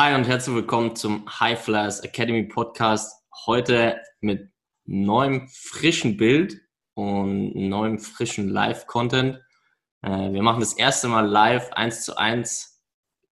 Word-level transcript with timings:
Hi 0.00 0.14
und 0.14 0.28
herzlich 0.28 0.54
willkommen 0.54 0.94
zum 0.94 1.26
High 1.40 1.60
Flyers 1.60 1.98
Academy 2.04 2.44
Podcast. 2.44 3.20
Heute 3.46 4.00
mit 4.20 4.48
neuem 4.84 5.48
frischen 5.48 6.16
Bild 6.16 6.56
und 6.94 7.52
neuem 7.56 7.98
frischen 7.98 8.48
Live-Content. 8.48 9.40
Äh, 10.02 10.32
wir 10.32 10.42
machen 10.44 10.60
das 10.60 10.74
erste 10.74 11.08
Mal 11.08 11.26
live 11.26 11.72
eins 11.72 12.04
zu 12.04 12.16
eins 12.16 12.80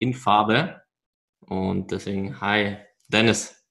in 0.00 0.12
Farbe. 0.12 0.82
Und 1.38 1.92
deswegen, 1.92 2.40
hi 2.40 2.78
Dennis. 3.06 3.64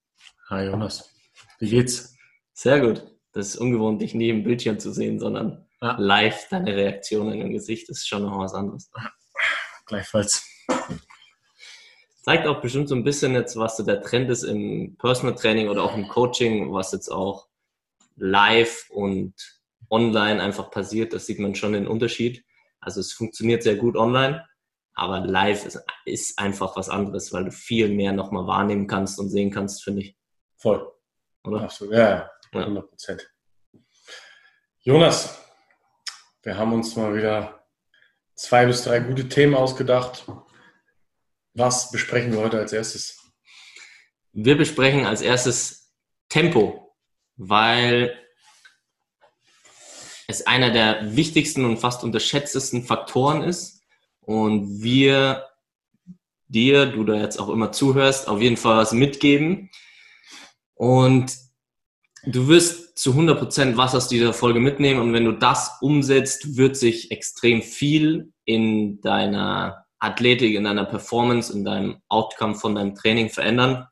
Hi 0.49 0.67
Jonas. 0.67 1.13
Wie 1.59 1.71
geht's? 1.71 2.15
Sehr 2.53 2.79
gut. 2.79 3.03
Das 3.33 3.47
ist 3.47 3.57
ungewohnt, 3.57 4.01
dich 4.01 4.15
nie 4.15 4.29
im 4.29 4.45
Bildschirm 4.45 4.79
zu 4.79 4.93
sehen, 4.93 5.19
sondern 5.19 5.67
ja. 5.81 5.97
live 5.99 6.47
deine 6.49 6.73
Reaktionen 6.73 7.41
im 7.41 7.51
Gesicht. 7.51 7.89
Das 7.89 7.97
ist 7.97 8.07
schon 8.07 8.21
noch 8.21 8.39
was 8.39 8.53
anderes. 8.53 8.89
Gleichfalls 9.85 10.47
zeigt 12.25 12.47
auch 12.47 12.59
bestimmt 12.59 12.89
so 12.89 12.95
ein 12.95 13.03
bisschen 13.03 13.35
jetzt, 13.35 13.55
was 13.55 13.77
so 13.77 13.83
der 13.83 14.01
Trend 14.01 14.31
ist 14.31 14.41
im 14.41 14.97
Personal 14.97 15.35
Training 15.35 15.69
oder 15.69 15.83
auch 15.83 15.95
im 15.95 16.07
Coaching, 16.07 16.73
was 16.73 16.91
jetzt 16.91 17.09
auch 17.09 17.47
live 18.15 18.89
und 18.89 19.35
online 19.91 20.41
einfach 20.41 20.71
passiert. 20.71 21.13
Das 21.13 21.27
sieht 21.27 21.37
man 21.37 21.53
schon 21.53 21.73
den 21.73 21.85
Unterschied. 21.85 22.43
Also 22.79 22.99
es 22.99 23.13
funktioniert 23.13 23.61
sehr 23.61 23.75
gut 23.75 23.95
online, 23.95 24.43
aber 24.95 25.19
live 25.19 25.67
ist, 25.67 25.79
ist 26.05 26.39
einfach 26.39 26.75
was 26.75 26.89
anderes, 26.89 27.31
weil 27.31 27.45
du 27.45 27.51
viel 27.51 27.89
mehr 27.89 28.11
nochmal 28.11 28.47
wahrnehmen 28.47 28.87
kannst 28.87 29.19
und 29.19 29.29
sehen 29.29 29.51
kannst, 29.51 29.83
finde 29.83 30.01
ich. 30.01 30.17
Voll. 30.57 30.91
Oder? 31.43 31.61
Absolut, 31.61 31.93
ja, 31.93 32.31
100 32.53 32.89
Prozent. 32.89 33.29
Ja. 33.71 33.79
Jonas, 34.79 35.39
wir 36.41 36.57
haben 36.57 36.73
uns 36.73 36.95
mal 36.95 37.15
wieder 37.15 37.67
zwei 38.33 38.65
bis 38.65 38.83
drei 38.83 38.99
gute 38.99 39.29
Themen 39.29 39.53
ausgedacht. 39.53 40.25
Was 41.55 41.89
besprechen 41.89 42.33
wir 42.33 42.39
heute 42.39 42.59
als 42.59 42.73
erstes? 42.73 43.17
Wir 44.33 44.57
besprechen 44.57 45.05
als 45.05 45.21
erstes 45.21 45.93
Tempo, 46.27 46.93
weil 47.37 48.19
es 50.27 50.45
einer 50.45 50.71
der 50.71 51.15
wichtigsten 51.15 51.63
und 51.63 51.77
fast 51.77 52.03
unterschätztesten 52.03 52.83
Faktoren 52.83 53.41
ist 53.41 53.81
und 54.19 54.83
wir 54.83 55.45
dir, 56.47 56.87
du 56.87 57.05
da 57.05 57.15
jetzt 57.15 57.39
auch 57.39 57.47
immer 57.47 57.71
zuhörst, 57.71 58.27
auf 58.27 58.41
jeden 58.41 58.57
Fall 58.57 58.75
was 58.75 58.91
mitgeben 58.91 59.71
und 60.73 61.37
du 62.25 62.49
wirst 62.49 62.97
zu 62.97 63.13
100% 63.13 63.77
was 63.77 63.95
aus 63.95 64.09
dieser 64.09 64.33
Folge 64.33 64.59
mitnehmen 64.59 64.99
und 64.99 65.13
wenn 65.13 65.23
du 65.23 65.31
das 65.31 65.77
umsetzt, 65.79 66.57
wird 66.57 66.75
sich 66.75 67.11
extrem 67.11 67.61
viel 67.61 68.33
in 68.43 68.99
deiner 68.99 69.84
Athletik, 69.99 70.55
in 70.55 70.63
deiner 70.63 70.85
Performance, 70.85 71.51
in 71.51 71.63
deinem 71.63 72.01
Outcome 72.09 72.55
von 72.55 72.75
deinem 72.75 72.95
Training 72.95 73.29
verändern. 73.29 73.87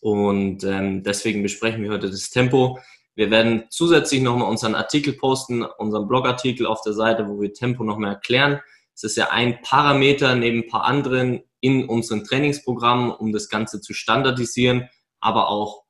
Und 0.00 0.64
ähm, 0.64 1.02
deswegen 1.02 1.42
besprechen 1.42 1.82
wir 1.82 1.90
heute 1.90 2.10
das 2.10 2.30
Tempo. 2.30 2.78
Wir 3.14 3.30
werden 3.30 3.64
zusätzlich 3.70 4.22
nochmal 4.22 4.48
unseren 4.48 4.74
Artikel 4.74 5.14
posten, 5.14 5.62
unseren 5.62 6.06
Blogartikel 6.06 6.66
auf 6.66 6.82
der 6.82 6.92
Seite, 6.92 7.28
wo 7.28 7.40
wir 7.40 7.52
Tempo 7.52 7.82
nochmal 7.82 8.12
erklären. 8.12 8.60
Es 8.94 9.02
ist 9.02 9.16
ja 9.16 9.30
ein 9.30 9.60
Parameter 9.62 10.34
neben 10.34 10.60
ein 10.60 10.68
paar 10.68 10.84
anderen 10.84 11.42
in 11.60 11.88
unseren 11.88 12.24
Trainingsprogrammen, 12.24 13.10
um 13.10 13.32
das 13.32 13.48
Ganze 13.48 13.80
zu 13.80 13.92
standardisieren, 13.92 14.88
aber 15.20 15.48
auch 15.48 15.84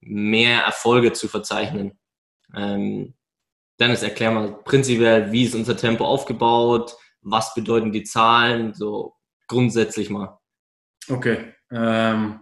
mehr 0.00 0.62
Erfolge 0.62 1.12
zu 1.12 1.28
verzeichnen. 1.28 1.98
Ähm, 2.54 3.14
Dennis, 3.78 4.02
erklär 4.02 4.30
mal 4.30 4.52
prinzipiell, 4.64 5.32
wie 5.32 5.44
ist 5.44 5.54
unser 5.54 5.76
Tempo 5.76 6.04
aufgebaut, 6.04 6.96
was 7.22 7.54
bedeuten 7.54 7.92
die 7.92 8.04
Zahlen, 8.04 8.74
so 8.74 9.14
grundsätzlich 9.48 10.10
mal. 10.10 10.38
Okay. 11.08 11.54
Ähm, 11.70 12.40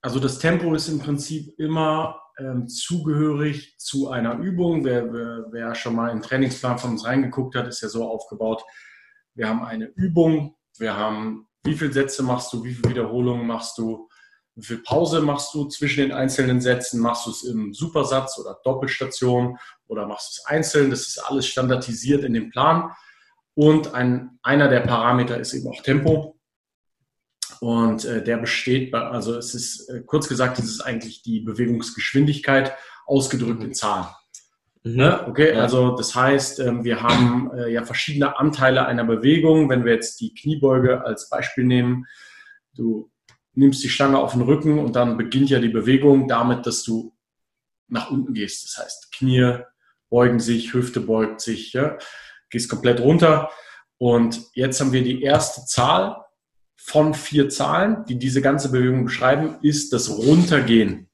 also 0.00 0.20
das 0.20 0.38
Tempo 0.38 0.74
ist 0.74 0.88
im 0.88 0.98
Prinzip 0.98 1.58
immer 1.58 2.20
ähm, 2.38 2.68
zugehörig 2.68 3.76
zu 3.78 4.10
einer 4.10 4.38
Übung. 4.38 4.84
Wer, 4.84 5.12
wer, 5.12 5.46
wer 5.50 5.74
schon 5.74 5.94
mal 5.94 6.10
im 6.10 6.22
Trainingsplan 6.22 6.78
von 6.78 6.90
uns 6.92 7.04
reingeguckt 7.04 7.54
hat, 7.54 7.66
ist 7.66 7.82
ja 7.82 7.88
so 7.88 8.08
aufgebaut. 8.08 8.62
Wir 9.34 9.48
haben 9.48 9.64
eine 9.64 9.86
Übung, 9.86 10.56
wir 10.78 10.96
haben, 10.96 11.48
wie 11.64 11.74
viele 11.74 11.92
Sätze 11.92 12.22
machst 12.22 12.52
du, 12.52 12.64
wie 12.64 12.74
viele 12.74 12.90
Wiederholungen 12.90 13.46
machst 13.46 13.78
du, 13.78 14.08
wie 14.56 14.64
viel 14.64 14.78
Pause 14.78 15.20
machst 15.20 15.52
du 15.54 15.66
zwischen 15.66 16.02
den 16.02 16.12
einzelnen 16.12 16.60
Sätzen? 16.60 17.00
Machst 17.00 17.26
du 17.26 17.30
es 17.30 17.42
im 17.42 17.72
Supersatz 17.74 18.38
oder 18.38 18.58
Doppelstation 18.62 19.58
oder 19.88 20.06
machst 20.06 20.28
du 20.28 20.40
es 20.40 20.46
einzeln? 20.46 20.90
Das 20.90 21.08
ist 21.08 21.18
alles 21.18 21.46
standardisiert 21.46 22.22
in 22.24 22.34
dem 22.34 22.50
Plan. 22.50 22.92
Und 23.54 23.94
ein, 23.94 24.38
einer 24.42 24.68
der 24.68 24.80
Parameter 24.80 25.38
ist 25.38 25.54
eben 25.54 25.68
auch 25.68 25.82
Tempo. 25.82 26.36
Und 27.60 28.04
äh, 28.04 28.22
der 28.22 28.38
besteht, 28.38 28.90
bei, 28.90 29.00
also 29.00 29.36
es 29.36 29.54
ist 29.54 29.88
äh, 29.88 30.02
kurz 30.04 30.28
gesagt, 30.28 30.58
es 30.58 30.66
ist 30.66 30.80
eigentlich 30.80 31.22
die 31.22 31.40
Bewegungsgeschwindigkeit 31.40 32.74
ausgedrückt 33.06 33.62
in 33.62 33.74
Zahlen. 33.74 34.06
Mhm. 34.82 34.96
Ne? 34.96 35.26
Okay, 35.28 35.52
also 35.52 35.96
das 35.96 36.14
heißt, 36.14 36.60
äh, 36.60 36.84
wir 36.84 37.02
haben 37.02 37.50
äh, 37.54 37.72
ja 37.72 37.84
verschiedene 37.84 38.38
Anteile 38.38 38.86
einer 38.86 39.04
Bewegung. 39.04 39.68
Wenn 39.68 39.84
wir 39.84 39.92
jetzt 39.92 40.20
die 40.20 40.34
Kniebeuge 40.34 41.04
als 41.04 41.30
Beispiel 41.30 41.64
nehmen, 41.64 42.06
du 42.74 43.10
nimmst 43.54 43.82
die 43.84 43.88
Stange 43.88 44.18
auf 44.18 44.32
den 44.32 44.42
Rücken 44.42 44.78
und 44.78 44.96
dann 44.96 45.16
beginnt 45.16 45.50
ja 45.50 45.60
die 45.60 45.68
Bewegung 45.68 46.28
damit, 46.28 46.66
dass 46.66 46.82
du 46.82 47.14
nach 47.88 48.10
unten 48.10 48.34
gehst. 48.34 48.64
Das 48.64 48.84
heißt, 48.84 49.12
Knie 49.12 49.58
beugen 50.10 50.40
sich, 50.40 50.74
Hüfte 50.74 51.00
beugt 51.00 51.40
sich. 51.40 51.72
Ja? 51.72 51.98
Gehst 52.54 52.70
komplett 52.70 53.00
runter. 53.00 53.50
Und 53.98 54.40
jetzt 54.54 54.80
haben 54.80 54.92
wir 54.92 55.02
die 55.02 55.22
erste 55.22 55.66
Zahl 55.66 56.24
von 56.76 57.14
vier 57.14 57.48
Zahlen, 57.48 58.04
die 58.06 58.18
diese 58.18 58.40
ganze 58.40 58.70
Bewegung 58.70 59.04
beschreiben, 59.04 59.58
ist 59.62 59.92
das 59.92 60.08
Runtergehen. 60.08 61.10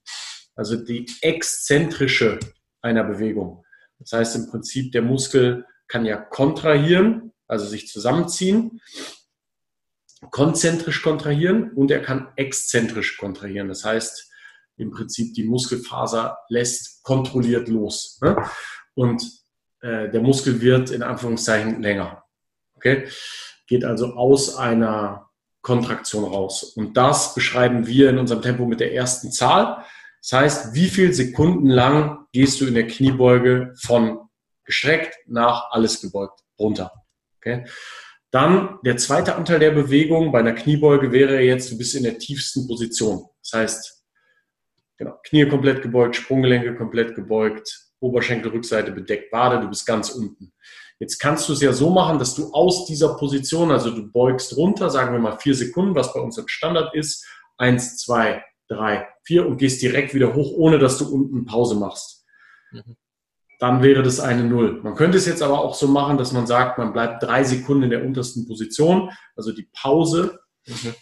Also 0.55 0.75
die 0.75 1.09
exzentrische 1.21 2.39
einer 2.81 3.03
Bewegung. 3.03 3.63
Das 3.99 4.11
heißt 4.13 4.35
im 4.35 4.49
Prinzip, 4.49 4.91
der 4.91 5.01
Muskel 5.01 5.65
kann 5.87 6.05
ja 6.05 6.17
kontrahieren, 6.17 7.33
also 7.47 7.65
sich 7.65 7.87
zusammenziehen, 7.87 8.79
konzentrisch 10.29 11.01
kontrahieren 11.01 11.71
und 11.71 11.89
er 11.89 12.01
kann 12.01 12.31
exzentrisch 12.35 13.17
kontrahieren. 13.17 13.67
Das 13.67 13.83
heißt, 13.83 14.29
im 14.77 14.91
Prinzip 14.91 15.33
die 15.33 15.43
Muskelfaser 15.43 16.37
lässt 16.49 17.03
kontrolliert 17.03 17.67
los. 17.67 18.19
Ne? 18.21 18.35
Und 18.93 19.40
äh, 19.81 20.09
der 20.09 20.21
Muskel 20.21 20.61
wird 20.61 20.91
in 20.91 21.03
Anführungszeichen 21.03 21.81
länger. 21.81 22.23
Okay? 22.75 23.07
Geht 23.67 23.85
also 23.85 24.13
aus 24.13 24.55
einer 24.57 25.29
Kontraktion 25.61 26.23
raus. 26.23 26.63
Und 26.63 26.97
das 26.97 27.35
beschreiben 27.35 27.85
wir 27.87 28.09
in 28.09 28.17
unserem 28.17 28.41
Tempo 28.41 28.65
mit 28.65 28.79
der 28.79 28.93
ersten 28.93 29.31
Zahl. 29.31 29.83
Das 30.21 30.33
heißt, 30.33 30.73
wie 30.73 30.87
viel 30.87 31.13
Sekunden 31.13 31.67
lang 31.67 32.25
gehst 32.31 32.61
du 32.61 32.67
in 32.67 32.73
der 32.73 32.87
Kniebeuge 32.87 33.73
von 33.79 34.19
gestreckt 34.65 35.15
nach 35.27 35.71
alles 35.71 36.01
gebeugt 36.01 36.41
runter. 36.59 36.91
Okay? 37.37 37.65
Dann 38.31 38.79
der 38.85 38.97
zweite 38.97 39.35
Anteil 39.35 39.59
der 39.59 39.71
Bewegung 39.71 40.31
bei 40.31 40.39
einer 40.39 40.53
Kniebeuge 40.53 41.11
wäre 41.11 41.41
jetzt, 41.41 41.71
du 41.71 41.77
bist 41.77 41.95
in 41.95 42.03
der 42.03 42.17
tiefsten 42.17 42.67
Position. 42.67 43.25
Das 43.43 43.53
heißt, 43.53 44.05
genau, 44.97 45.19
Knie 45.23 45.47
komplett 45.49 45.81
gebeugt, 45.81 46.15
Sprunggelenke 46.15 46.75
komplett 46.75 47.15
gebeugt, 47.15 47.80
Oberschenkelrückseite 48.01 48.91
bedeckt, 48.91 49.31
Wade, 49.31 49.61
du 49.61 49.69
bist 49.69 49.85
ganz 49.85 50.09
unten. 50.09 50.51
Jetzt 50.99 51.19
kannst 51.19 51.49
du 51.49 51.53
es 51.53 51.61
ja 51.61 51.73
so 51.73 51.89
machen, 51.89 52.19
dass 52.19 52.35
du 52.35 52.51
aus 52.51 52.85
dieser 52.85 53.15
Position, 53.15 53.71
also 53.71 53.89
du 53.89 54.11
beugst 54.11 54.55
runter, 54.57 54.89
sagen 54.89 55.13
wir 55.13 55.19
mal 55.19 55.37
vier 55.37 55.55
Sekunden, 55.55 55.95
was 55.95 56.13
bei 56.13 56.19
uns 56.19 56.37
im 56.37 56.47
Standard 56.47 56.93
ist, 56.93 57.25
eins, 57.57 57.97
zwei, 57.97 58.43
drei, 58.67 59.07
vier 59.23 59.47
und 59.47 59.57
gehst 59.57 59.81
direkt 59.81 60.13
wieder 60.13 60.33
hoch, 60.33 60.51
ohne 60.55 60.79
dass 60.79 60.97
du 60.97 61.11
unten 61.11 61.45
Pause 61.45 61.75
machst. 61.75 62.25
Mhm. 62.71 62.97
Dann 63.59 63.83
wäre 63.83 64.01
das 64.01 64.19
eine 64.19 64.43
Null. 64.43 64.81
Man 64.81 64.95
könnte 64.95 65.17
es 65.17 65.27
jetzt 65.27 65.43
aber 65.43 65.61
auch 65.61 65.75
so 65.75 65.87
machen, 65.87 66.17
dass 66.17 66.31
man 66.31 66.47
sagt, 66.47 66.77
man 66.77 66.93
bleibt 66.93 67.21
drei 67.21 67.43
Sekunden 67.43 67.83
in 67.83 67.89
der 67.91 68.03
untersten 68.03 68.47
Position, 68.47 69.11
also 69.35 69.51
die 69.51 69.69
Pause. 69.73 70.39
Mhm. 70.65 70.95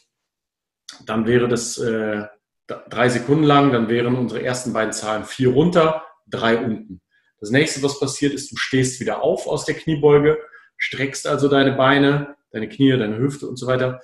Dann 1.06 1.26
wäre 1.26 1.48
das 1.48 1.78
äh, 1.78 2.26
drei 2.68 3.10
Sekunden 3.10 3.44
lang, 3.44 3.72
dann 3.72 3.90
wären 3.90 4.16
unsere 4.16 4.44
ersten 4.44 4.74
beiden 4.74 4.94
Zahlen 4.94 5.24
vier 5.24 5.52
runter, 5.52 6.04
drei 6.30 6.58
unten. 6.58 7.02
Das 7.40 7.52
nächste, 7.52 7.82
was 7.84 8.00
passiert, 8.00 8.34
ist, 8.34 8.52
du 8.52 8.58
stehst 8.58 9.00
wieder 9.00 9.24
auf 9.24 9.48
aus 9.48 9.66
der 9.66 9.76
Kniebeuge, 9.76 10.38
streckst 10.78 11.28
also 11.28 11.48
deine 11.48 11.74
Beine, 11.74 12.36
deine 12.52 12.68
Knie, 12.68 12.98
deine 12.98 13.18
Hüfte 13.18 13.48
und 13.48 13.58
so 13.58 13.68
weiter, 13.68 14.02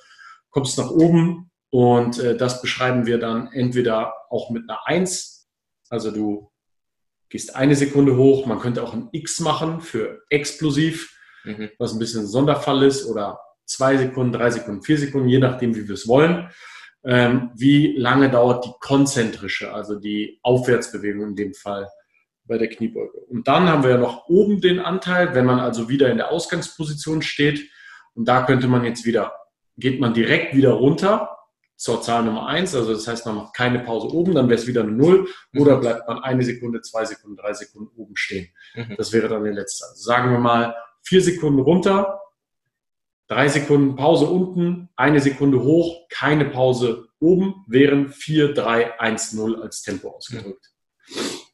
kommst 0.49 0.77
nach 0.77 0.89
oben 0.89 1.51
und 1.69 2.19
äh, 2.19 2.37
das 2.37 2.61
beschreiben 2.61 3.05
wir 3.05 3.17
dann 3.17 3.51
entweder 3.51 4.13
auch 4.29 4.49
mit 4.49 4.69
einer 4.69 4.87
Eins, 4.87 5.49
also 5.89 6.11
du 6.11 6.51
gehst 7.29 7.55
eine 7.55 7.75
Sekunde 7.75 8.15
hoch, 8.15 8.45
man 8.45 8.59
könnte 8.59 8.83
auch 8.83 8.93
ein 8.93 9.09
X 9.11 9.39
machen 9.39 9.81
für 9.81 10.21
explosiv, 10.29 11.13
mhm. 11.43 11.69
was 11.77 11.93
ein 11.93 11.99
bisschen 11.99 12.21
ein 12.21 12.27
Sonderfall 12.27 12.83
ist, 12.83 13.05
oder 13.05 13.39
zwei 13.65 13.97
Sekunden, 13.97 14.31
drei 14.31 14.51
Sekunden, 14.51 14.83
vier 14.83 14.97
Sekunden, 14.97 15.27
je 15.27 15.39
nachdem, 15.39 15.75
wie 15.75 15.87
wir 15.87 15.95
es 15.95 16.07
wollen. 16.07 16.49
Ähm, 17.03 17.51
wie 17.55 17.95
lange 17.97 18.31
dauert 18.31 18.65
die 18.65 18.73
konzentrische, 18.79 19.73
also 19.73 19.99
die 19.99 20.39
Aufwärtsbewegung 20.41 21.29
in 21.29 21.35
dem 21.35 21.53
Fall? 21.53 21.87
Bei 22.47 22.57
der 22.57 22.69
Kniebeuge. 22.69 23.17
Und 23.29 23.47
dann 23.47 23.67
haben 23.67 23.83
wir 23.83 23.91
ja 23.91 23.97
noch 23.97 24.27
oben 24.27 24.61
den 24.61 24.79
Anteil, 24.79 25.33
wenn 25.33 25.45
man 25.45 25.59
also 25.59 25.89
wieder 25.89 26.09
in 26.09 26.17
der 26.17 26.31
Ausgangsposition 26.31 27.21
steht. 27.21 27.69
Und 28.13 28.27
da 28.27 28.43
könnte 28.43 28.67
man 28.67 28.83
jetzt 28.83 29.05
wieder, 29.05 29.33
geht 29.77 29.99
man 29.99 30.13
direkt 30.13 30.55
wieder 30.55 30.71
runter 30.71 31.35
zur 31.75 32.01
Zahl 32.01 32.23
Nummer 32.23 32.47
eins. 32.47 32.75
Also 32.75 32.93
das 32.93 33.07
heißt, 33.07 33.25
man 33.25 33.35
macht 33.35 33.55
keine 33.55 33.79
Pause 33.79 34.07
oben, 34.13 34.33
dann 34.33 34.47
wäre 34.47 34.59
es 34.59 34.67
wieder 34.67 34.81
eine 34.81 34.91
Null. 34.91 35.27
Oder 35.57 35.77
mhm. 35.77 35.81
bleibt 35.81 36.07
man 36.07 36.19
eine 36.19 36.43
Sekunde, 36.43 36.81
zwei 36.81 37.05
Sekunden, 37.05 37.37
drei 37.37 37.53
Sekunden 37.53 37.91
oben 37.95 38.15
stehen. 38.15 38.49
Mhm. 38.75 38.95
Das 38.97 39.11
wäre 39.11 39.27
dann 39.27 39.43
die 39.43 39.49
letzte. 39.49 39.85
Also 39.85 40.03
sagen 40.03 40.31
wir 40.31 40.39
mal 40.39 40.75
vier 41.03 41.21
Sekunden 41.21 41.59
runter, 41.59 42.21
drei 43.27 43.47
Sekunden 43.47 43.95
Pause 43.95 44.25
unten, 44.25 44.89
eine 44.95 45.19
Sekunde 45.19 45.61
hoch, 45.63 46.07
keine 46.09 46.45
Pause 46.45 47.07
oben, 47.19 47.65
wären 47.67 48.09
4, 48.09 48.53
3, 48.53 48.99
1, 48.99 49.33
0 49.33 49.61
als 49.61 49.81
Tempo 49.81 50.11
ausgedrückt. 50.11 50.71
Mhm. 51.07 51.44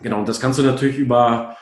Genau, 0.00 0.20
und 0.20 0.28
das 0.28 0.40
kannst 0.40 0.58
du 0.58 0.62
natürlich 0.62 0.98
über 0.98 1.56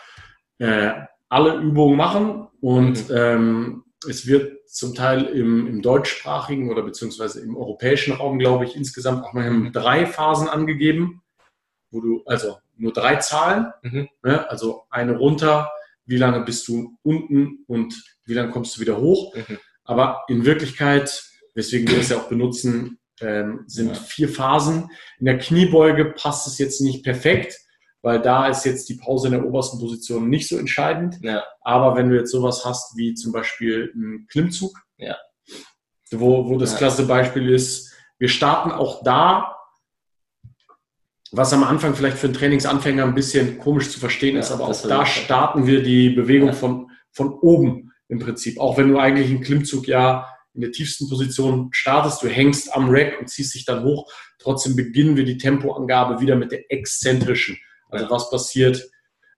äh, 0.59 0.93
alle 1.29 1.57
Übungen 1.57 1.97
machen 1.97 2.49
und 2.61 3.09
mhm. 3.09 3.17
ähm, 3.17 3.85
es 4.09 4.27
wird 4.27 4.69
zum 4.69 4.95
Teil 4.95 5.25
im, 5.25 5.67
im, 5.67 5.83
deutschsprachigen 5.83 6.71
oder 6.71 6.83
beziehungsweise 6.83 7.41
im 7.41 7.57
europäischen 7.57 8.13
Raum, 8.13 8.39
glaube 8.39 8.65
ich, 8.65 8.77
insgesamt 8.77 9.25
auch 9.25 9.33
mal 9.33 9.51
mhm. 9.51 9.73
drei 9.73 10.05
Phasen 10.07 10.49
angegeben, 10.49 11.23
wo 11.91 12.01
du, 12.01 12.23
also 12.27 12.59
nur 12.77 12.93
drei 12.93 13.17
Zahlen, 13.17 13.73
mhm. 13.83 14.09
ne, 14.23 14.49
also 14.51 14.83
eine 14.91 15.17
runter, 15.17 15.71
wie 16.07 16.17
lange 16.17 16.41
bist 16.41 16.67
du 16.69 16.99
unten 17.03 17.65
und 17.67 17.95
wie 18.27 18.35
lange 18.35 18.51
kommst 18.51 18.77
du 18.77 18.81
wieder 18.81 18.99
hoch. 18.99 19.35
Mhm. 19.35 19.59
Aber 19.85 20.25
in 20.29 20.45
Wirklichkeit, 20.45 21.25
weswegen 21.55 21.89
wir 21.89 21.99
es 21.99 22.09
ja 22.09 22.19
auch 22.19 22.29
benutzen, 22.29 22.99
ähm, 23.21 23.65
sind 23.67 23.89
ja. 23.89 23.95
vier 23.95 24.29
Phasen. 24.29 24.91
In 25.19 25.27
der 25.27 25.39
Kniebeuge 25.39 26.07
passt 26.07 26.47
es 26.47 26.59
jetzt 26.59 26.81
nicht 26.81 27.05
perfekt, 27.05 27.59
weil 28.05 28.21
da 28.21 28.49
ist 28.49 28.67
jetzt 28.67 28.91
die 28.91 28.97
Pause 28.97 29.29
in 29.29 29.33
der 29.33 29.47
obersten 29.47 29.79
Position 29.79 30.29
nicht 30.29 30.47
so 30.47 30.59
entscheidend. 30.59 31.17
Ja. 31.23 31.43
Aber 31.63 31.97
wenn 31.97 32.11
du 32.11 32.17
jetzt 32.17 32.31
sowas 32.31 32.63
hast 32.63 32.99
wie 32.99 33.15
zum 33.15 33.33
Beispiel 33.33 33.91
einen 33.95 34.27
Klimmzug, 34.29 34.77
ja. 34.99 35.17
wo, 36.11 36.47
wo 36.51 36.59
das 36.59 36.73
ja. 36.73 36.79
klasse 36.79 37.07
Beispiel 37.07 37.49
ist, 37.49 37.95
wir 38.19 38.29
starten 38.29 38.73
auch 38.73 39.03
da, 39.03 39.57
was 41.33 41.55
am 41.55 41.65
Anfang 41.65 41.95
vielleicht 41.95 42.19
für 42.19 42.27
einen 42.27 42.37
Trainingsanfänger 42.37 43.05
ein 43.05 43.15
bisschen 43.15 43.59
komisch 43.59 43.91
zu 43.91 43.99
verstehen 43.99 44.37
ist, 44.37 44.53
aber 44.53 44.69
auch 44.69 44.83
da 44.83 45.07
starten 45.07 45.67
wir 45.67 45.83
die 45.83 46.11
Bewegung 46.11 46.53
von, 46.53 46.91
von 47.11 47.33
oben 47.33 47.91
im 48.09 48.19
Prinzip. 48.19 48.61
Auch 48.61 48.77
wenn 48.77 48.91
du 48.91 48.99
eigentlich 48.99 49.31
einen 49.31 49.41
Klimmzug 49.41 49.89
ja 49.89 50.29
in 50.53 50.61
der 50.61 50.73
tiefsten 50.73 51.09
Position 51.09 51.71
startest, 51.73 52.23
du 52.23 52.29
hängst 52.29 52.77
am 52.77 52.91
Rack 52.91 53.19
und 53.19 53.31
ziehst 53.31 53.55
dich 53.55 53.65
dann 53.65 53.83
hoch. 53.83 54.13
Trotzdem 54.39 54.77
beginnen 54.77 55.17
wir 55.17 55.25
die 55.25 55.39
Tempoangabe 55.39 56.21
wieder 56.21 56.37
mit 56.37 56.53
der 56.53 56.71
exzentrischen. 56.71 57.57
Also 57.89 58.11
was 58.11 58.31
passiert, 58.31 58.91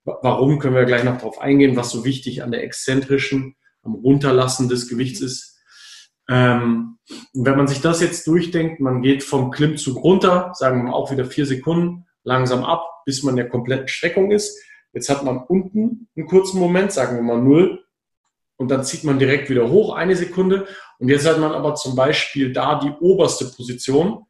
warum 0.04 0.58
können 0.58 0.74
wir 0.74 0.84
gleich 0.84 1.04
noch 1.04 1.18
darauf 1.18 1.40
eingehen, 1.40 1.76
was 1.76 1.90
so 1.90 2.04
wichtig 2.04 2.42
an 2.42 2.50
der 2.50 2.62
exzentrischen, 2.62 3.56
am 3.82 3.94
Runterlassen 3.94 4.68
des 4.68 4.88
Gewichts 4.88 5.20
ist. 5.20 5.58
Ähm, 6.28 6.98
wenn 7.34 7.56
man 7.56 7.68
sich 7.68 7.80
das 7.80 8.00
jetzt 8.00 8.26
durchdenkt, 8.26 8.80
man 8.80 9.02
geht 9.02 9.22
vom 9.22 9.50
Klimmzug 9.50 10.02
runter, 10.02 10.50
sagen 10.54 10.78
wir 10.78 10.84
mal 10.84 10.94
auch 10.94 11.12
wieder 11.12 11.24
vier 11.24 11.46
Sekunden, 11.46 12.06
langsam 12.24 12.64
ab, 12.64 12.84
bis 13.04 13.22
man 13.22 13.32
in 13.32 13.36
der 13.36 13.48
kompletten 13.48 13.88
Streckung 13.88 14.32
ist. 14.32 14.60
Jetzt 14.92 15.08
hat 15.08 15.22
man 15.22 15.38
unten 15.38 16.08
einen 16.16 16.26
kurzen 16.26 16.58
Moment, 16.58 16.90
sagen 16.90 17.16
wir 17.16 17.22
mal 17.22 17.40
null, 17.40 17.84
und 18.56 18.70
dann 18.70 18.84
zieht 18.84 19.04
man 19.04 19.18
direkt 19.18 19.50
wieder 19.50 19.68
hoch, 19.70 19.94
eine 19.94 20.16
Sekunde. 20.16 20.66
Und 20.98 21.08
jetzt 21.08 21.26
hat 21.26 21.38
man 21.38 21.52
aber 21.52 21.74
zum 21.74 21.94
Beispiel 21.94 22.52
da 22.52 22.80
die 22.80 22.92
oberste 23.00 23.44
Position 23.44 24.24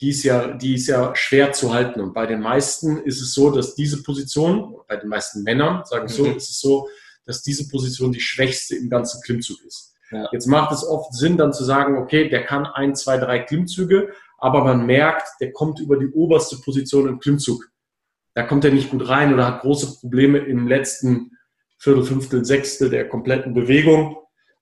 die 0.00 0.10
ist 0.10 0.24
ja, 0.24 0.48
die 0.48 0.74
ist 0.74 0.86
ja 0.86 1.14
schwer 1.14 1.52
zu 1.52 1.72
halten. 1.72 2.00
Und 2.00 2.14
bei 2.14 2.26
den 2.26 2.40
meisten 2.40 2.98
ist 2.98 3.20
es 3.20 3.32
so, 3.34 3.50
dass 3.50 3.74
diese 3.74 4.02
Position, 4.02 4.76
bei 4.88 4.96
den 4.96 5.08
meisten 5.08 5.42
Männern, 5.42 5.84
sagen 5.84 6.08
wir 6.08 6.14
so, 6.14 6.24
mhm. 6.24 6.36
ist 6.36 6.50
es 6.50 6.60
so, 6.60 6.88
dass 7.24 7.42
diese 7.42 7.68
Position 7.68 8.12
die 8.12 8.20
schwächste 8.20 8.76
im 8.76 8.90
ganzen 8.90 9.22
Klimmzug 9.22 9.62
ist. 9.64 9.94
Ja. 10.10 10.28
Jetzt 10.32 10.46
macht 10.46 10.72
es 10.72 10.84
oft 10.84 11.14
Sinn, 11.14 11.36
dann 11.36 11.52
zu 11.52 11.64
sagen, 11.64 11.96
okay, 11.96 12.28
der 12.28 12.44
kann 12.44 12.66
ein, 12.66 12.94
zwei, 12.94 13.16
drei 13.16 13.38
Klimmzüge, 13.38 14.12
aber 14.38 14.62
man 14.62 14.84
merkt, 14.84 15.26
der 15.40 15.52
kommt 15.52 15.80
über 15.80 15.96
die 15.96 16.08
oberste 16.08 16.56
Position 16.56 17.08
im 17.08 17.18
Klimmzug. 17.18 17.70
Da 18.34 18.42
kommt 18.42 18.64
er 18.64 18.72
nicht 18.72 18.90
gut 18.90 19.08
rein 19.08 19.32
oder 19.32 19.46
hat 19.46 19.62
große 19.62 20.00
Probleme 20.00 20.38
im 20.38 20.68
letzten 20.68 21.30
Viertel, 21.78 22.04
Fünftel, 22.04 22.44
Sechstel 22.44 22.90
der 22.90 23.08
kompletten 23.08 23.54
Bewegung. 23.54 24.16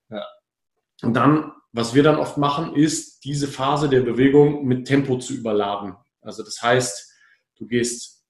Ja. 0.09 0.25
Und 1.03 1.15
dann 1.15 1.53
was 1.73 1.95
wir 1.95 2.03
dann 2.03 2.17
oft 2.17 2.37
machen, 2.37 2.75
ist, 2.77 3.25
diese 3.25 3.49
Phase 3.49 3.89
der 3.89 4.01
Bewegung 4.01 4.67
mit 4.67 4.87
Tempo 4.87 5.19
zu 5.19 5.33
überladen. 5.35 5.95
Also 6.21 6.43
das 6.43 6.63
heißt, 6.63 7.11
du 7.57 7.67
gehst 7.67 8.25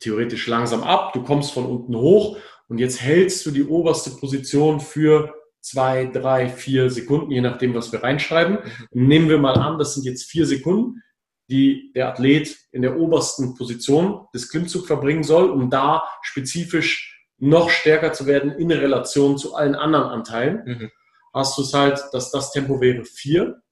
theoretisch 0.00 0.46
langsam 0.46 0.82
ab, 0.82 1.12
du 1.12 1.22
kommst 1.22 1.52
von 1.52 1.66
unten 1.66 1.96
hoch 1.96 2.38
und 2.68 2.78
jetzt 2.78 3.00
hältst 3.00 3.44
du 3.46 3.50
die 3.50 3.64
oberste 3.64 4.10
Position 4.10 4.80
für 4.80 5.34
zwei, 5.60 6.06
drei, 6.06 6.48
vier 6.48 6.90
Sekunden, 6.90 7.32
je 7.32 7.40
nachdem, 7.40 7.74
was 7.74 7.90
wir 7.90 8.02
reinschreiben. 8.02 8.58
Mhm. 8.92 9.06
Nehmen 9.08 9.28
wir 9.28 9.38
mal 9.38 9.54
an, 9.54 9.78
das 9.78 9.94
sind 9.94 10.04
jetzt 10.04 10.30
vier 10.30 10.46
Sekunden, 10.46 11.02
die 11.48 11.92
der 11.94 12.08
Athlet 12.08 12.56
in 12.70 12.82
der 12.82 12.96
obersten 12.96 13.54
Position 13.54 14.26
des 14.32 14.48
Klimmzug 14.48 14.86
verbringen 14.86 15.24
soll, 15.24 15.50
um 15.50 15.70
da 15.70 16.04
spezifisch 16.22 17.24
noch 17.38 17.70
stärker 17.70 18.12
zu 18.12 18.26
werden 18.26 18.52
in 18.52 18.70
Relation 18.70 19.36
zu 19.36 19.54
allen 19.54 19.74
anderen 19.74 20.08
Anteilen. 20.08 20.62
Mhm 20.64 20.90
hast 21.36 21.58
du 21.58 21.62
es 21.62 21.72
halt, 21.74 22.02
dass 22.12 22.30
das 22.30 22.50
Tempo 22.52 22.80
wäre 22.80 23.04
4, 23.04 23.62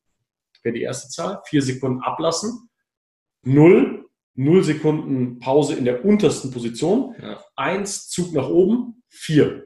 wäre 0.63 0.75
die 0.75 0.83
erste 0.83 1.09
Zahl, 1.09 1.41
4 1.47 1.63
Sekunden 1.63 2.03
ablassen, 2.03 2.69
0, 3.43 4.05
0 4.35 4.65
Sekunden 4.65 5.39
Pause 5.39 5.75
in 5.75 5.85
der 5.85 6.05
untersten 6.05 6.51
Position, 6.51 7.15
ja. 7.21 7.43
1 7.57 8.09
Zug 8.09 8.33
nach 8.33 8.49
oben, 8.49 9.03
4. 9.09 9.65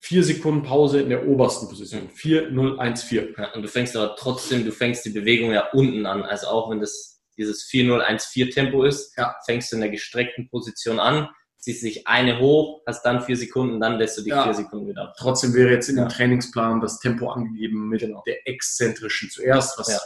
4 0.00 0.24
Sekunden 0.24 0.62
Pause 0.64 1.00
in 1.00 1.10
der 1.10 1.28
obersten 1.28 1.68
Position. 1.68 2.10
4, 2.10 2.50
0, 2.50 2.80
1, 2.80 3.04
4. 3.04 3.34
Ja, 3.38 3.52
und 3.54 3.62
du 3.62 3.68
fängst 3.68 3.96
aber 3.96 4.16
trotzdem, 4.16 4.64
du 4.64 4.72
fängst 4.72 5.04
die 5.04 5.10
Bewegung 5.10 5.52
ja 5.52 5.70
unten 5.72 6.06
an. 6.06 6.22
Also 6.24 6.48
auch 6.48 6.70
wenn 6.70 6.80
das 6.80 7.22
dieses 7.36 7.62
4, 7.64 7.84
0, 7.84 8.02
1, 8.02 8.26
4 8.26 8.50
Tempo 8.50 8.82
ist, 8.84 9.16
ja. 9.16 9.34
fängst 9.46 9.70
du 9.70 9.76
in 9.76 9.82
der 9.82 9.90
gestreckten 9.90 10.48
Position 10.48 10.98
an 10.98 11.28
ziehst 11.62 11.80
sich 11.80 12.08
eine 12.08 12.40
hoch, 12.40 12.82
hast 12.86 13.04
dann 13.04 13.22
vier 13.22 13.36
Sekunden, 13.36 13.80
dann 13.80 13.96
lässt 13.96 14.18
du 14.18 14.22
die 14.22 14.30
ja. 14.30 14.42
vier 14.42 14.54
Sekunden 14.54 14.88
wieder 14.88 15.02
ab. 15.04 15.14
Trotzdem 15.16 15.54
wäre 15.54 15.70
jetzt 15.70 15.88
in 15.88 15.96
ja. 15.96 16.04
dem 16.04 16.08
Trainingsplan 16.08 16.80
das 16.80 16.98
Tempo 16.98 17.30
angegeben 17.30 17.88
mit 17.88 18.00
genau. 18.00 18.22
der 18.26 18.46
exzentrischen 18.48 19.30
zuerst, 19.30 19.78
was 19.78 19.88
ja. 19.88 20.00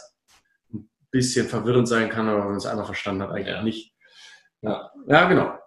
ein 0.74 0.88
bisschen 1.10 1.48
verwirrend 1.48 1.88
sein 1.88 2.10
kann, 2.10 2.28
aber 2.28 2.40
wenn 2.40 2.48
man 2.48 2.56
es 2.56 2.66
einmal 2.66 2.84
verstanden 2.84 3.22
hat, 3.22 3.30
eigentlich 3.30 3.62
nicht. 3.62 3.94
Ja. 4.60 4.90
ja, 5.08 5.28
genau. 5.28 5.58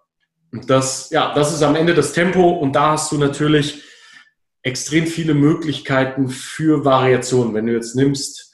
Und 0.51 0.69
das, 0.69 1.09
ja, 1.09 1.33
das 1.33 1.53
ist 1.53 1.63
am 1.63 1.75
Ende 1.75 1.95
das 1.95 2.13
Tempo 2.13 2.51
und 2.51 2.73
da 2.73 2.91
hast 2.91 3.11
du 3.11 3.17
natürlich 3.17 3.83
extrem 4.61 5.07
viele 5.07 5.33
Möglichkeiten 5.33 6.29
für 6.29 6.85
Variationen. 6.85 7.55
Wenn 7.55 7.65
du 7.65 7.73
jetzt 7.73 7.95
nimmst, 7.95 8.48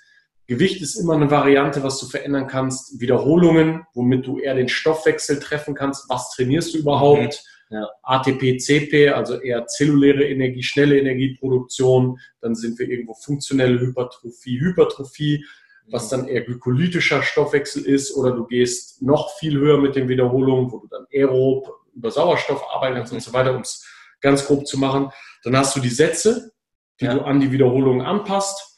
Gewicht 0.47 0.81
ist 0.81 0.95
immer 0.95 1.15
eine 1.15 1.31
Variante, 1.31 1.81
was 1.81 1.99
du 1.99 2.05
verändern 2.05 2.47
kannst. 2.47 2.99
Wiederholungen, 2.99 3.85
womit 3.93 4.27
du 4.27 4.39
eher 4.39 4.53
den 4.53 4.69
Stoffwechsel 4.69 5.39
treffen 5.39 5.73
kannst. 5.73 6.07
Was 6.09 6.31
trainierst 6.31 6.73
du 6.73 6.79
überhaupt? 6.79 7.43
Mhm. 7.69 7.77
Ja. 7.77 7.89
ATP, 8.03 8.59
CP, 8.59 9.09
also 9.09 9.41
eher 9.41 9.65
zelluläre 9.65 10.23
Energie, 10.23 10.61
schnelle 10.61 10.99
Energieproduktion. 10.99 12.19
Dann 12.41 12.53
sind 12.53 12.77
wir 12.77 12.87
irgendwo 12.87 13.15
funktionelle 13.15 13.79
Hypertrophie, 13.79 14.59
Hypertrophie, 14.59 15.43
was 15.89 16.09
dann 16.09 16.27
eher 16.27 16.41
glykolytischer 16.41 17.23
Stoffwechsel 17.23 17.83
ist. 17.83 18.15
Oder 18.15 18.31
du 18.31 18.45
gehst 18.45 19.01
noch 19.01 19.35
viel 19.39 19.57
höher 19.57 19.79
mit 19.79 19.95
den 19.95 20.07
Wiederholungen, 20.07 20.71
wo 20.71 20.77
du 20.77 20.87
dann 20.87 21.07
aerob 21.11 21.71
über 21.95 22.11
Sauerstoff 22.11 22.63
arbeiten 22.71 22.97
kannst 22.97 23.13
und 23.13 23.23
so 23.23 23.33
weiter, 23.33 23.55
um 23.55 23.61
es 23.61 23.83
ganz 24.21 24.45
grob 24.45 24.67
zu 24.67 24.77
machen. 24.77 25.09
Dann 25.43 25.57
hast 25.57 25.75
du 25.75 25.79
die 25.79 25.89
Sätze, 25.89 26.51
die 26.99 27.05
ja. 27.05 27.15
du 27.15 27.21
an 27.21 27.39
die 27.39 27.51
Wiederholungen 27.51 28.05
anpasst 28.05 28.74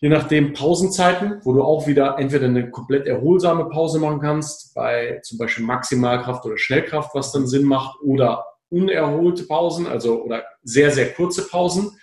je 0.00 0.08
nachdem 0.08 0.54
Pausenzeiten, 0.54 1.40
wo 1.44 1.52
du 1.52 1.62
auch 1.62 1.86
wieder 1.86 2.18
entweder 2.18 2.46
eine 2.46 2.70
komplett 2.70 3.06
erholsame 3.06 3.66
Pause 3.66 3.98
machen 3.98 4.20
kannst, 4.20 4.74
bei 4.74 5.20
zum 5.22 5.38
Beispiel 5.38 5.64
Maximalkraft 5.64 6.44
oder 6.46 6.56
Schnellkraft, 6.56 7.14
was 7.14 7.32
dann 7.32 7.46
Sinn 7.46 7.64
macht, 7.64 8.00
oder 8.02 8.46
unerholte 8.70 9.44
Pausen, 9.44 9.86
also 9.86 10.22
oder 10.22 10.44
sehr, 10.62 10.90
sehr 10.90 11.12
kurze 11.12 11.46
Pausen, 11.48 11.98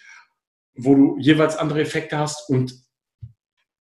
wo 0.75 0.93
du 0.93 1.17
jeweils 1.19 1.57
andere 1.57 1.81
Effekte 1.81 2.17
hast 2.19 2.49
und 2.49 2.73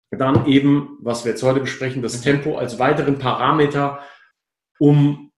dann 0.09 0.45
eben, 0.47 0.97
was 1.01 1.23
wir 1.23 1.31
jetzt 1.31 1.43
heute 1.43 1.59
besprechen, 1.59 2.01
das 2.01 2.21
Tempo 2.21 2.57
als 2.57 2.79
weiteren 2.79 3.19
Parameter, 3.19 3.99
um 4.79 5.31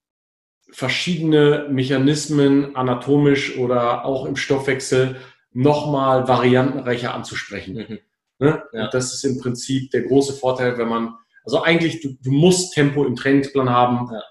verschiedene 0.71 1.67
Mechanismen 1.69 2.75
anatomisch 2.75 3.57
oder 3.57 4.05
auch 4.05 4.25
im 4.25 4.35
Stoffwechsel 4.35 5.17
nochmal 5.51 6.27
variantenreicher 6.27 7.13
anzusprechen. 7.13 7.75
Mhm. 7.75 7.99
Ne? 8.43 8.61
Ja. 8.73 8.89
Das 8.89 9.13
ist 9.13 9.23
im 9.23 9.39
Prinzip 9.39 9.89
der 9.91 10.01
große 10.01 10.33
Vorteil, 10.33 10.77
wenn 10.77 10.89
man, 10.89 11.15
also 11.45 11.63
eigentlich, 11.63 12.01
du, 12.01 12.17
du 12.21 12.31
musst 12.31 12.73
Tempo 12.73 13.05
im 13.05 13.15
Trainingsplan 13.15 13.69
haben, 13.69 14.09
ja. 14.11 14.21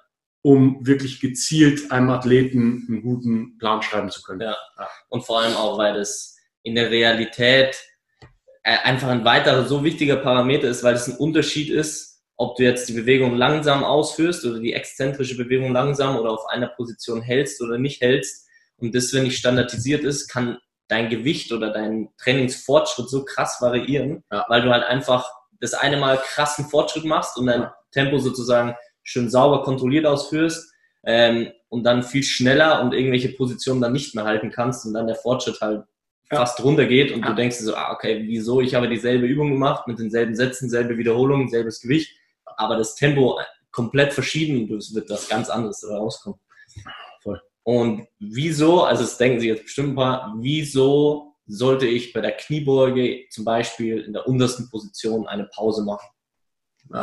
um 0.43 0.87
wirklich 0.87 1.19
gezielt 1.19 1.91
einem 1.91 2.11
Athleten 2.11 2.85
einen 2.89 3.01
guten 3.01 3.57
Plan 3.57 3.81
schreiben 3.81 4.11
zu 4.11 4.21
können. 4.23 4.43
Ja. 4.43 4.57
Und 5.09 5.25
vor 5.25 5.41
allem 5.41 5.57
auch, 5.57 5.79
weil 5.79 5.95
das 5.95 6.37
in 6.63 6.75
der 6.75 6.91
Realität 6.91 7.83
äh, 8.65 8.77
einfach 8.83 9.09
ein 9.09 9.25
weiterer 9.25 9.65
so 9.65 9.83
wichtiger 9.83 10.17
Parameter 10.17 10.69
ist, 10.69 10.85
weil 10.85 10.95
es 10.95 11.09
ein 11.09 11.17
Unterschied 11.17 11.71
ist, 11.71 12.23
ob 12.37 12.57
du 12.57 12.65
jetzt 12.65 12.91
die 12.91 12.93
Bewegung 12.93 13.35
langsam 13.35 13.83
ausführst 13.83 14.45
oder 14.45 14.59
die 14.59 14.75
exzentrische 14.75 15.39
Bewegung 15.39 15.73
langsam 15.73 16.19
oder 16.19 16.33
auf 16.33 16.47
einer 16.49 16.69
Position 16.69 17.23
hältst 17.23 17.63
oder 17.63 17.79
nicht 17.79 18.03
hältst. 18.03 18.47
Und 18.77 18.95
das, 18.95 19.15
wenn 19.15 19.23
nicht 19.23 19.39
standardisiert 19.39 20.05
ist, 20.05 20.29
kann 20.29 20.59
dein 20.93 21.09
Gewicht 21.09 21.53
oder 21.53 21.71
dein 21.71 22.11
Trainingsfortschritt 22.19 23.09
so 23.09 23.25
krass 23.25 23.63
variieren, 23.63 24.23
ja. 24.31 24.45
weil 24.49 24.61
du 24.61 24.71
halt 24.71 24.85
einfach 24.85 25.27
das 25.59 25.73
eine 25.73 25.97
Mal 25.97 26.19
krassen 26.19 26.67
Fortschritt 26.67 27.07
machst 27.07 27.39
und 27.39 27.47
dein 27.47 27.71
Tempo 27.93 28.19
sozusagen 28.19 28.77
schön 29.03 29.31
sauber 29.31 29.63
kontrolliert 29.63 30.05
ausführst 30.05 30.71
ähm, 31.05 31.49
und 31.71 31.85
dann 31.85 32.03
viel 32.03 32.23
schneller 32.23 32.83
und 32.83 32.93
irgendwelche 32.93 33.31
Positionen 33.31 33.81
dann 33.81 33.95
nicht 33.95 34.15
mehr 34.15 34.25
halten 34.25 34.51
kannst 34.51 34.85
und 34.85 34.93
dann 34.93 35.07
der 35.07 35.17
Fortschritt 35.17 35.63
halt 35.63 35.85
ja. 36.31 36.37
fast 36.37 36.63
runtergeht 36.63 37.11
und 37.11 37.23
ja. 37.23 37.29
du 37.29 37.35
denkst 37.37 37.59
dir 37.59 37.65
so, 37.65 37.75
ah, 37.75 37.93
okay, 37.93 38.25
wieso? 38.27 38.61
Ich 38.61 38.75
habe 38.75 38.87
dieselbe 38.87 39.25
Übung 39.25 39.51
gemacht 39.51 39.89
mit 39.89 39.99
denselben 39.99 40.35
Sätzen, 40.35 40.69
selbe 40.69 40.99
Wiederholung, 40.99 41.49
selbes 41.49 41.81
Gewicht, 41.81 42.15
aber 42.45 42.77
das 42.77 42.97
Tempo 42.97 43.41
komplett 43.71 44.13
verschieden 44.13 44.71
und 44.71 44.77
es 44.77 44.95
wird 44.95 45.09
was 45.09 45.27
ganz 45.31 45.49
anderes 45.49 45.89
rauskommen. 45.89 46.39
Und 47.65 48.07
wieso, 48.19 48.85
also 48.85 49.03
das 49.03 49.19
denken 49.19 49.41
Sie 49.41 49.49
jetzt 49.49 49.65
bestimmt 49.65 49.91
ein 49.91 49.97
paar, 49.97 50.35
wieso 50.39 51.37
sollte 51.47 51.87
ich 51.87 52.13
bei 52.13 52.21
der 52.21 52.33
Kniebeuge 52.33 53.27
zum 53.31 53.45
Beispiel 53.45 54.01
in 54.01 54.13
der 54.13 54.27
untersten 54.27 54.69
Position 54.71 55.27
eine 55.27 55.45
Pause 55.45 55.85
machen? 55.85 56.09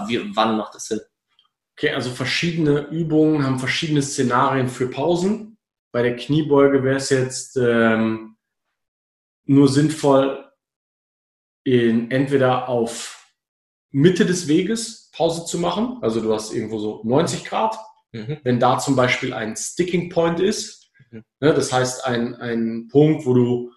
Wie, 0.08 0.36
wann 0.36 0.58
macht 0.58 0.76
das 0.76 0.88
Sinn? 0.88 1.00
Okay, 1.78 1.92
also 1.94 2.10
verschiedene 2.10 2.88
Übungen 2.90 3.46
haben 3.46 3.58
verschiedene 3.58 4.02
Szenarien 4.02 4.68
für 4.68 4.90
Pausen. 4.90 5.58
Bei 5.92 6.04
der 6.04 6.18
Kniebeuge 6.18 6.84
wäre 6.84 6.98
es 6.98 7.10
jetzt 7.10 7.58
ähm, 7.58 8.36
nur 9.46 9.68
sinnvoll, 9.70 10.46
in, 11.64 12.12
entweder 12.12 12.68
auf 12.68 13.34
Mitte 13.92 14.26
des 14.26 14.48
Weges 14.48 15.10
Pause 15.14 15.46
zu 15.46 15.58
machen. 15.58 16.00
Also 16.02 16.22
du 16.22 16.34
hast 16.34 16.54
irgendwo 16.54 16.80
so 16.80 17.02
90 17.04 17.46
Grad. 17.46 17.78
Mhm. 18.12 18.40
Wenn 18.44 18.60
da 18.60 18.80
zum 18.80 18.96
Beispiel 18.96 19.34
ein 19.34 19.56
Sticking 19.56 20.10
Point 20.10 20.40
ist, 20.40 20.92
mhm. 21.12 21.24
ne, 21.40 21.54
das 21.54 21.72
heißt 21.72 22.06
ein, 22.06 22.36
ein 22.36 22.88
Punkt, 22.90 23.26
wo 23.26 23.34
du, 23.34 23.72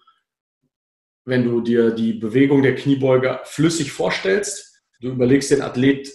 wenn 1.25 1.43
du 1.43 1.61
dir 1.61 1.91
die 1.91 2.13
Bewegung 2.13 2.63
der 2.63 2.75
Kniebeuge 2.75 3.39
flüssig 3.43 3.91
vorstellst, 3.91 4.81
du 5.01 5.09
überlegst 5.09 5.51
den 5.51 5.61
Athlet, 5.61 6.11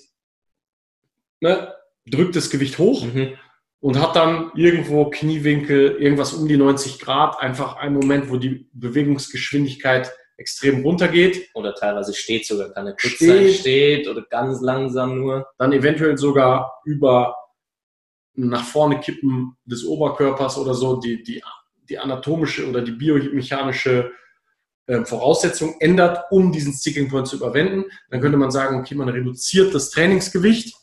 ne, 1.41 1.75
drückt 2.07 2.37
das 2.37 2.51
Gewicht 2.51 2.79
hoch 2.79 3.05
mhm. 3.05 3.35
und 3.81 4.01
hat 4.01 4.17
dann 4.17 4.51
irgendwo 4.55 5.11
Kniewinkel, 5.11 5.97
irgendwas 5.97 6.33
um 6.33 6.49
die 6.49 6.57
90 6.57 6.99
Grad, 6.99 7.41
einfach 7.41 7.77
ein 7.77 7.95
Moment, 7.95 8.31
wo 8.31 8.37
die 8.37 8.69
Bewegungsgeschwindigkeit 8.73 10.13
extrem 10.39 10.83
runtergeht. 10.83 11.51
Oder 11.55 11.75
teilweise 11.75 12.15
steht 12.15 12.47
sogar, 12.47 12.71
kann 12.71 12.87
eine 12.87 12.97
kurz 12.97 13.15
steht, 13.15 13.29
sein, 13.29 13.49
steht 13.53 14.09
oder 14.09 14.25
ganz 14.31 14.61
langsam 14.63 15.19
nur. 15.19 15.47
Dann 15.59 15.73
eventuell 15.73 16.17
sogar 16.17 16.81
über 16.85 17.37
nach 18.47 18.65
vorne 18.65 19.01
kippen 19.01 19.57
des 19.65 19.85
Oberkörpers 19.85 20.59
oder 20.59 20.75
so 20.75 20.97
die, 21.01 21.23
die, 21.23 21.43
die 21.89 21.99
anatomische 21.99 22.69
oder 22.69 22.83
die 22.83 22.93
biomechanische 22.93 24.13
äh, 24.87 25.05
Voraussetzung 25.05 25.77
ändert, 25.81 26.25
um 26.31 26.53
diesen 26.53 26.73
Sticking 26.73 27.09
Point 27.09 27.27
zu 27.27 27.37
überwinden. 27.37 27.85
Dann 28.11 28.21
könnte 28.21 28.39
man 28.39 28.51
sagen, 28.51 28.79
okay, 28.79 28.95
man 28.95 29.09
reduziert 29.09 29.75
das 29.75 29.91
Trainingsgewicht, 29.91 30.75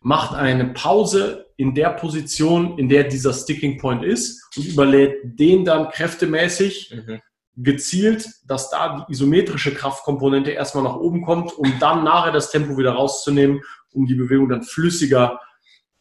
macht 0.00 0.34
eine 0.34 0.66
Pause 0.66 1.46
in 1.56 1.74
der 1.74 1.90
Position, 1.90 2.78
in 2.78 2.88
der 2.88 3.04
dieser 3.04 3.32
Sticking 3.32 3.78
Point 3.78 4.04
ist 4.04 4.42
und 4.56 4.66
überlädt 4.66 5.16
den 5.24 5.64
dann 5.64 5.88
kräftemäßig 5.90 6.94
mhm 6.94 7.20
gezielt, 7.56 8.28
dass 8.46 8.70
da 8.70 9.06
die 9.08 9.12
isometrische 9.12 9.74
Kraftkomponente 9.74 10.50
erstmal 10.50 10.84
nach 10.84 10.96
oben 10.96 11.22
kommt, 11.22 11.52
um 11.56 11.72
dann 11.78 12.04
nachher 12.04 12.32
das 12.32 12.50
Tempo 12.50 12.76
wieder 12.76 12.92
rauszunehmen, 12.92 13.62
um 13.92 14.06
die 14.06 14.14
Bewegung 14.14 14.48
dann 14.48 14.62
flüssiger 14.62 15.40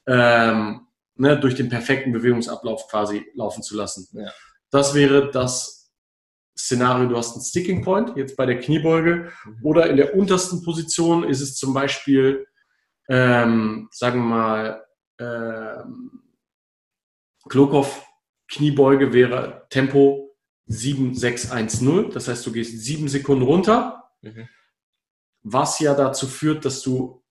ähm, 0.07 0.88
ne, 1.15 1.39
durch 1.39 1.55
den 1.55 1.69
perfekten 1.69 2.12
Bewegungsablauf 2.12 2.88
quasi 2.88 3.25
laufen 3.36 3.63
zu 3.63 3.75
lassen. 3.75 4.07
Ja. 4.13 4.31
Das 4.72 4.93
wäre 4.93 5.31
das 5.31 5.91
Szenario, 6.57 7.10
du 7.10 7.17
hast 7.17 7.33
einen 7.33 7.43
Sticking 7.43 7.83
Point, 7.83 8.15
jetzt 8.15 8.38
bei 8.38 8.45
der 8.45 8.60
Kniebeuge, 8.60 9.31
mhm. 9.45 9.60
oder 9.63 9.89
in 9.89 9.98
der 9.98 10.15
untersten 10.15 10.63
Position 10.63 11.24
ist 11.24 11.41
es 11.41 11.55
zum 11.55 11.74
Beispiel, 11.74 12.48
ähm, 13.10 13.89
sagen 13.91 14.19
wir 14.22 14.25
mal, 14.25 14.86
ähm, 15.19 16.24
Klokov 17.50 18.05
Kniebeuge 18.48 19.13
wäre 19.13 19.65
Tempo 19.69 20.36
7610. 20.67 22.12
Das 22.12 22.27
heißt, 22.27 22.45
du 22.45 22.51
gehst 22.51 22.79
sieben 22.79 23.07
Sekunden 23.10 23.43
runter, 23.43 24.10
mhm. 24.22 24.48
was 25.41 25.79
ja 25.79 25.95
dazu 25.95 26.27
führt, 26.27 26.65
dass 26.65 26.81
du 26.81 27.24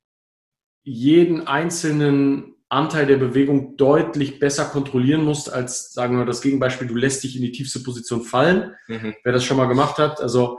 jeden 0.82 1.46
einzelnen 1.46 2.51
Anteil 2.72 3.06
der 3.06 3.18
Bewegung 3.18 3.76
deutlich 3.76 4.38
besser 4.38 4.64
kontrollieren 4.64 5.24
musst, 5.24 5.52
als, 5.52 5.92
sagen 5.92 6.16
wir 6.16 6.24
das 6.24 6.40
Gegenbeispiel, 6.40 6.88
du 6.88 6.94
lässt 6.94 7.22
dich 7.22 7.36
in 7.36 7.42
die 7.42 7.52
tiefste 7.52 7.80
Position 7.80 8.22
fallen. 8.22 8.74
Mhm. 8.88 9.14
Wer 9.22 9.32
das 9.32 9.44
schon 9.44 9.58
mal 9.58 9.66
gemacht 9.66 9.98
hat, 9.98 10.20
also 10.20 10.58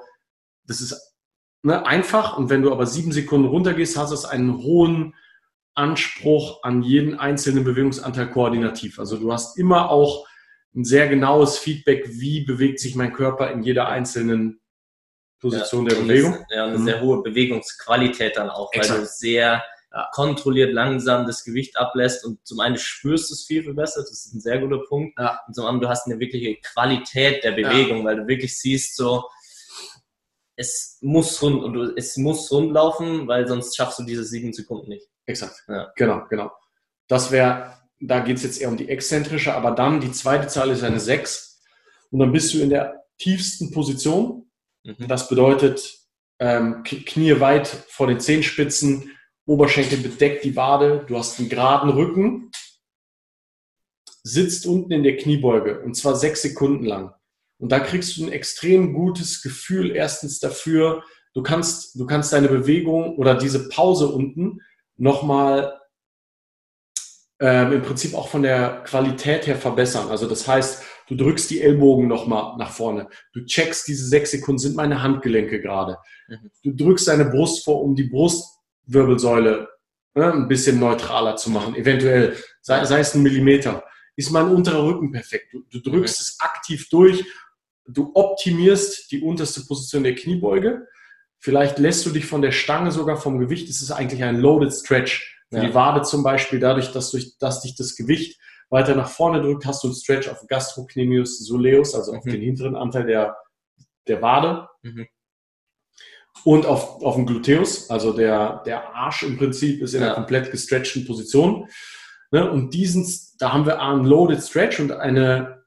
das 0.65 0.79
ist 0.79 1.15
ne, 1.63 1.85
einfach 1.85 2.37
und 2.37 2.49
wenn 2.49 2.61
du 2.61 2.71
aber 2.71 2.85
sieben 2.85 3.11
Sekunden 3.11 3.47
runtergehst, 3.47 3.97
hast 3.97 4.11
du 4.11 4.27
einen 4.27 4.57
hohen 4.57 5.15
Anspruch 5.73 6.61
an 6.61 6.83
jeden 6.83 7.17
einzelnen 7.19 7.63
Bewegungsanteil 7.63 8.29
koordinativ. 8.29 8.99
Also 8.99 9.17
du 9.17 9.33
hast 9.33 9.57
immer 9.57 9.89
auch 9.89 10.27
ein 10.75 10.85
sehr 10.85 11.07
genaues 11.07 11.57
Feedback, 11.57 12.05
wie 12.09 12.45
bewegt 12.45 12.79
sich 12.79 12.95
mein 12.95 13.13
Körper 13.13 13.49
in 13.51 13.63
jeder 13.63 13.87
einzelnen 13.87 14.61
Position 15.39 15.87
ja, 15.87 15.95
der 15.95 16.01
Bewegung. 16.01 16.33
Das, 16.33 16.55
ja, 16.55 16.65
eine 16.65 16.77
mhm. 16.77 16.85
sehr 16.85 17.01
hohe 17.01 17.23
Bewegungsqualität 17.23 18.37
dann 18.37 18.49
auch, 18.49 18.71
Exakt. 18.71 18.91
weil 18.91 18.99
du 19.01 19.07
sehr. 19.07 19.63
Kontrolliert 20.11 20.73
langsam 20.73 21.25
das 21.27 21.43
Gewicht 21.43 21.77
ablässt 21.77 22.25
und 22.25 22.45
zum 22.45 22.59
einen 22.59 22.77
spürst 22.77 23.29
du 23.29 23.33
es 23.33 23.45
viel, 23.45 23.63
viel 23.63 23.73
besser, 23.73 24.01
das 24.01 24.11
ist 24.11 24.33
ein 24.33 24.41
sehr 24.41 24.59
guter 24.59 24.79
Punkt. 24.87 25.17
Ja. 25.19 25.39
Und 25.47 25.53
zum 25.53 25.65
anderen, 25.65 25.81
du 25.81 25.89
hast 25.89 26.07
eine 26.07 26.19
wirkliche 26.19 26.55
Qualität 26.61 27.43
der 27.43 27.51
Bewegung, 27.51 27.99
ja. 27.99 28.05
weil 28.05 28.15
du 28.17 28.27
wirklich 28.27 28.59
siehst, 28.59 28.95
so, 28.95 29.25
es 30.55 30.97
muss 31.01 31.41
rund 31.41 31.63
und 31.63 31.73
du, 31.73 31.93
es 31.95 32.17
muss 32.17 32.51
rund 32.51 32.73
laufen, 32.73 33.27
weil 33.27 33.47
sonst 33.47 33.75
schaffst 33.75 33.99
du 33.99 34.03
diese 34.03 34.23
sieben 34.23 34.53
Sekunden 34.53 34.89
nicht. 34.89 35.07
Exakt. 35.25 35.63
Ja. 35.67 35.91
Genau, 35.95 36.25
genau. 36.29 36.51
Das 37.07 37.31
wäre 37.31 37.83
da 38.05 38.19
geht 38.19 38.37
es 38.37 38.43
jetzt 38.43 38.61
eher 38.61 38.69
um 38.69 38.77
die 38.77 38.89
exzentrische, 38.89 39.53
aber 39.53 39.71
dann 39.71 40.01
die 40.01 40.11
zweite 40.11 40.47
Zahl 40.47 40.69
ist 40.69 40.83
eine 40.83 40.99
6 40.99 41.61
und 42.11 42.19
dann 42.19 42.31
bist 42.31 42.53
du 42.53 42.59
in 42.59 42.69
der 42.69 43.05
tiefsten 43.17 43.71
Position. 43.71 44.51
Mhm. 44.83 45.07
Das 45.07 45.29
bedeutet 45.29 45.99
ähm, 46.39 46.83
Knie 46.83 47.39
weit 47.39 47.67
vor 47.67 48.07
den 48.07 48.19
Zehenspitzen, 48.19 49.11
Oberschenkel 49.45 49.99
bedeckt 49.99 50.43
die 50.43 50.55
Wade, 50.55 51.05
du 51.07 51.17
hast 51.17 51.39
einen 51.39 51.49
geraden 51.49 51.89
Rücken, 51.89 52.51
sitzt 54.23 54.65
unten 54.65 54.91
in 54.93 55.03
der 55.03 55.17
Kniebeuge 55.17 55.81
und 55.81 55.95
zwar 55.95 56.15
sechs 56.15 56.41
Sekunden 56.41 56.85
lang. 56.85 57.13
Und 57.59 57.71
da 57.71 57.79
kriegst 57.79 58.17
du 58.17 58.25
ein 58.25 58.31
extrem 58.31 58.93
gutes 58.93 59.41
Gefühl 59.41 59.95
erstens 59.95 60.39
dafür, 60.39 61.03
du 61.33 61.43
kannst, 61.43 61.99
du 61.99 62.05
kannst 62.05 62.31
deine 62.33 62.47
Bewegung 62.47 63.17
oder 63.17 63.35
diese 63.35 63.69
Pause 63.69 64.07
unten 64.07 64.61
nochmal 64.97 65.79
ähm, 67.39 67.73
im 67.73 67.81
Prinzip 67.81 68.13
auch 68.13 68.29
von 68.29 68.43
der 68.43 68.83
Qualität 68.85 69.47
her 69.47 69.57
verbessern. 69.57 70.09
Also 70.09 70.27
das 70.27 70.47
heißt, 70.47 70.83
du 71.09 71.15
drückst 71.15 71.49
die 71.49 71.61
Ellbogen 71.61 72.07
nochmal 72.07 72.57
nach 72.57 72.71
vorne. 72.71 73.09
Du 73.33 73.43
checkst 73.45 73.87
diese 73.87 74.07
sechs 74.07 74.31
Sekunden, 74.31 74.59
sind 74.59 74.75
meine 74.75 75.01
Handgelenke 75.03 75.61
gerade. 75.61 75.97
Mhm. 76.29 76.51
Du 76.63 76.71
drückst 76.71 77.07
deine 77.07 77.25
Brust 77.25 77.65
vor, 77.65 77.81
um 77.81 77.95
die 77.95 78.05
Brustwirbelsäule 78.85 79.69
ne, 80.15 80.33
ein 80.33 80.47
bisschen 80.47 80.79
neutraler 80.79 81.35
zu 81.35 81.49
machen. 81.51 81.75
Eventuell, 81.75 82.37
sei, 82.61 82.85
sei 82.85 82.99
es 82.99 83.15
ein 83.15 83.23
Millimeter. 83.23 83.83
Ist 84.15 84.31
mein 84.31 84.47
unterer 84.47 84.83
Rücken 84.83 85.11
perfekt. 85.11 85.53
Du, 85.53 85.63
du 85.71 85.79
drückst 85.79 86.19
mhm. 86.19 86.23
es 86.23 86.37
aktiv 86.39 86.89
durch. 86.89 87.25
Du 87.85 88.11
optimierst 88.13 89.11
die 89.11 89.21
unterste 89.21 89.61
Position 89.65 90.03
der 90.03 90.15
Kniebeuge. 90.15 90.87
Vielleicht 91.39 91.79
lässt 91.79 92.05
du 92.05 92.11
dich 92.11 92.25
von 92.25 92.41
der 92.41 92.51
Stange 92.51 92.91
sogar 92.91 93.17
vom 93.17 93.39
Gewicht. 93.39 93.69
Es 93.69 93.81
ist 93.81 93.91
eigentlich 93.91 94.23
ein 94.23 94.39
Loaded 94.39 94.73
Stretch. 94.73 95.29
Für 95.49 95.57
ja. 95.57 95.65
die 95.65 95.73
Wade 95.73 96.03
zum 96.03 96.23
Beispiel, 96.23 96.59
dadurch, 96.59 96.91
dass, 96.91 97.11
durch, 97.11 97.37
dass 97.37 97.61
dich 97.61 97.75
das 97.75 97.95
Gewicht 97.95 98.39
weiter 98.69 98.95
nach 98.95 99.09
vorne 99.09 99.41
drückt, 99.41 99.65
hast 99.65 99.83
du 99.83 99.87
einen 99.87 99.95
Stretch 99.95 100.29
auf 100.29 100.47
Gastrocnemius 100.47 101.39
soleus, 101.39 101.93
also 101.93 102.13
mhm. 102.13 102.17
auf 102.19 102.23
den 102.23 102.41
hinteren 102.41 102.75
Anteil 102.75 103.05
der, 103.05 103.37
der 104.07 104.21
Wade. 104.21 104.67
Mhm. 104.81 105.07
Und 106.43 106.65
auf, 106.65 107.01
auf 107.01 107.15
den 107.15 107.25
Gluteus, 107.25 107.89
also 107.89 108.11
der, 108.11 108.63
der 108.65 108.95
Arsch 108.95 109.23
im 109.23 109.37
Prinzip 109.37 109.81
ist 109.81 109.93
in 109.93 110.01
ja. 110.01 110.07
einer 110.07 110.15
komplett 110.15 110.51
gestretchten 110.51 111.05
Position. 111.05 111.69
Ne? 112.31 112.49
Und 112.49 112.73
diesen, 112.73 113.07
da 113.39 113.53
haben 113.53 113.65
wir 113.65 113.81
einen 113.81 114.05
Loaded 114.05 114.41
Stretch 114.41 114.79
und 114.79 114.91
eine, 114.91 115.63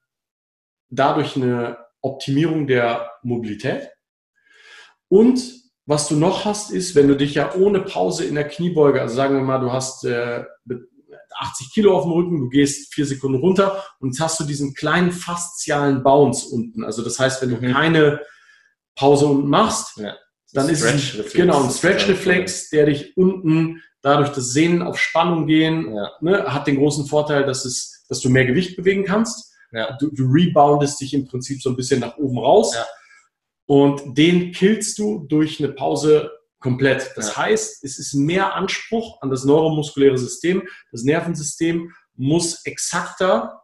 dadurch 0.90 1.36
eine 1.36 1.78
Optimierung 2.02 2.66
der 2.66 3.10
Mobilität. 3.22 3.88
Und 5.08 5.40
was 5.86 6.08
du 6.08 6.16
noch 6.16 6.44
hast, 6.44 6.72
ist, 6.72 6.94
wenn 6.96 7.08
du 7.08 7.16
dich 7.16 7.34
ja 7.34 7.54
ohne 7.54 7.80
Pause 7.80 8.24
in 8.24 8.34
der 8.34 8.48
Kniebeuge, 8.48 9.00
also 9.00 9.14
sagen 9.14 9.36
wir 9.36 9.42
mal, 9.42 9.60
du 9.60 9.72
hast 9.72 10.04
äh, 10.04 10.44
80 11.38 11.72
Kilo 11.72 11.96
auf 11.96 12.04
dem 12.04 12.12
Rücken, 12.12 12.40
du 12.40 12.48
gehst 12.48 12.92
vier 12.92 13.06
Sekunden 13.06 13.38
runter 13.38 13.84
und 14.00 14.08
jetzt 14.08 14.20
hast 14.20 14.40
du 14.40 14.44
diesen 14.44 14.74
kleinen 14.74 15.12
faszialen 15.12 16.02
Bounce 16.02 16.48
unten. 16.48 16.84
Also 16.84 17.02
das 17.02 17.18
heißt, 17.18 17.40
wenn 17.42 17.50
du 17.50 17.56
mhm. 17.56 17.72
keine 17.72 18.20
Pause 18.96 19.26
unten 19.26 19.48
machst, 19.48 19.98
ja. 19.98 20.16
Dann 20.56 20.68
ist 20.68 20.82
es 20.82 21.32
genau 21.32 21.64
ein 21.64 21.70
Stretch-Reflex, 21.70 22.70
der 22.70 22.86
dich 22.86 23.16
unten 23.16 23.82
dadurch 24.02 24.30
das 24.30 24.52
Sehnen 24.52 24.82
auf 24.82 24.98
Spannung 24.98 25.46
gehen, 25.46 25.94
ja. 25.94 26.10
ne, 26.20 26.52
hat 26.52 26.66
den 26.66 26.76
großen 26.76 27.06
Vorteil, 27.06 27.44
dass 27.44 27.64
es, 27.64 28.04
dass 28.08 28.20
du 28.20 28.30
mehr 28.30 28.46
Gewicht 28.46 28.76
bewegen 28.76 29.04
kannst. 29.04 29.52
Ja. 29.72 29.96
Du, 29.98 30.10
du 30.10 30.24
reboundest 30.24 31.00
dich 31.00 31.12
im 31.12 31.26
Prinzip 31.26 31.60
so 31.60 31.70
ein 31.70 31.76
bisschen 31.76 32.00
nach 32.00 32.16
oben 32.16 32.38
raus. 32.38 32.76
Und 33.66 34.16
den 34.16 34.52
killst 34.52 34.98
du 34.98 35.26
durch 35.28 35.58
eine 35.58 35.72
Pause 35.72 36.30
Komplett. 36.58 37.12
Das 37.16 37.28
ja. 37.28 37.36
heißt, 37.36 37.84
es 37.84 37.98
ist 37.98 38.14
mehr 38.14 38.54
Anspruch 38.54 39.20
an 39.20 39.30
das 39.30 39.44
neuromuskuläre 39.44 40.18
System. 40.18 40.66
Das 40.90 41.02
Nervensystem 41.02 41.92
muss 42.14 42.64
exakter 42.64 43.62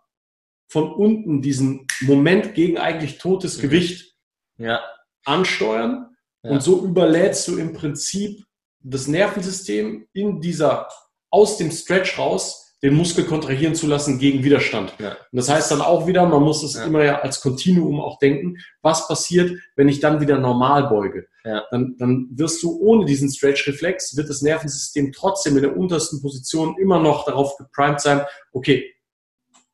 von 0.69 0.93
unten 0.93 1.43
diesen 1.43 1.87
Moment 2.03 2.55
gegen 2.55 2.79
eigentlich 2.79 3.19
totes 3.19 3.57
mhm. 3.57 3.63
Gewicht 3.63 4.15
ja. 4.59 4.81
ansteuern. 5.25 6.12
Ja. 6.43 6.51
Und 6.51 6.63
so 6.63 6.85
überlädst 6.85 7.47
du 7.49 7.57
im 7.57 7.73
Prinzip 7.73 8.45
das 8.81 9.07
Nervensystem 9.07 10.07
in 10.13 10.41
dieser, 10.41 10.89
aus 11.31 11.57
dem 11.57 11.71
Stretch 11.71 12.19
raus, 12.19 12.63
den 12.83 12.95
Muskel 12.95 13.25
kontrahieren 13.25 13.77
zu 13.77 13.87
lassen 13.87 14.19
gegen 14.19 14.43
Widerstand. 14.43 14.93
Ja. 14.99 15.11
Und 15.11 15.37
das 15.37 15.49
heißt 15.49 15.71
dann 15.71 15.81
auch 15.81 16.09
wieder, 16.09 16.27
man 16.27 16.43
muss 16.43 16.65
es 16.65 16.75
ja. 16.75 16.85
immer 16.85 17.05
ja 17.05 17.21
als 17.21 17.41
Kontinuum 17.41 18.01
auch 18.01 18.19
denken, 18.19 18.57
was 18.83 19.07
passiert, 19.07 19.57
wenn 19.77 19.89
ich 19.89 20.01
dann 20.01 20.21
wieder 20.21 20.39
normal 20.39 20.89
beuge. 20.89 21.29
Ja. 21.45 21.65
Dann, 21.71 21.95
dann 21.99 22.29
wirst 22.33 22.61
du 22.63 22.77
ohne 22.81 23.05
diesen 23.05 23.31
Stretch-Reflex, 23.31 24.17
wird 24.17 24.29
das 24.29 24.43
Nervensystem 24.43 25.13
trotzdem 25.13 25.57
in 25.57 25.63
der 25.63 25.77
untersten 25.77 26.21
Position 26.21 26.77
immer 26.81 26.99
noch 26.99 27.25
darauf 27.25 27.57
geprimed 27.57 28.01
sein, 28.01 28.23
okay, 28.53 28.93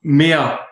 mehr 0.00 0.67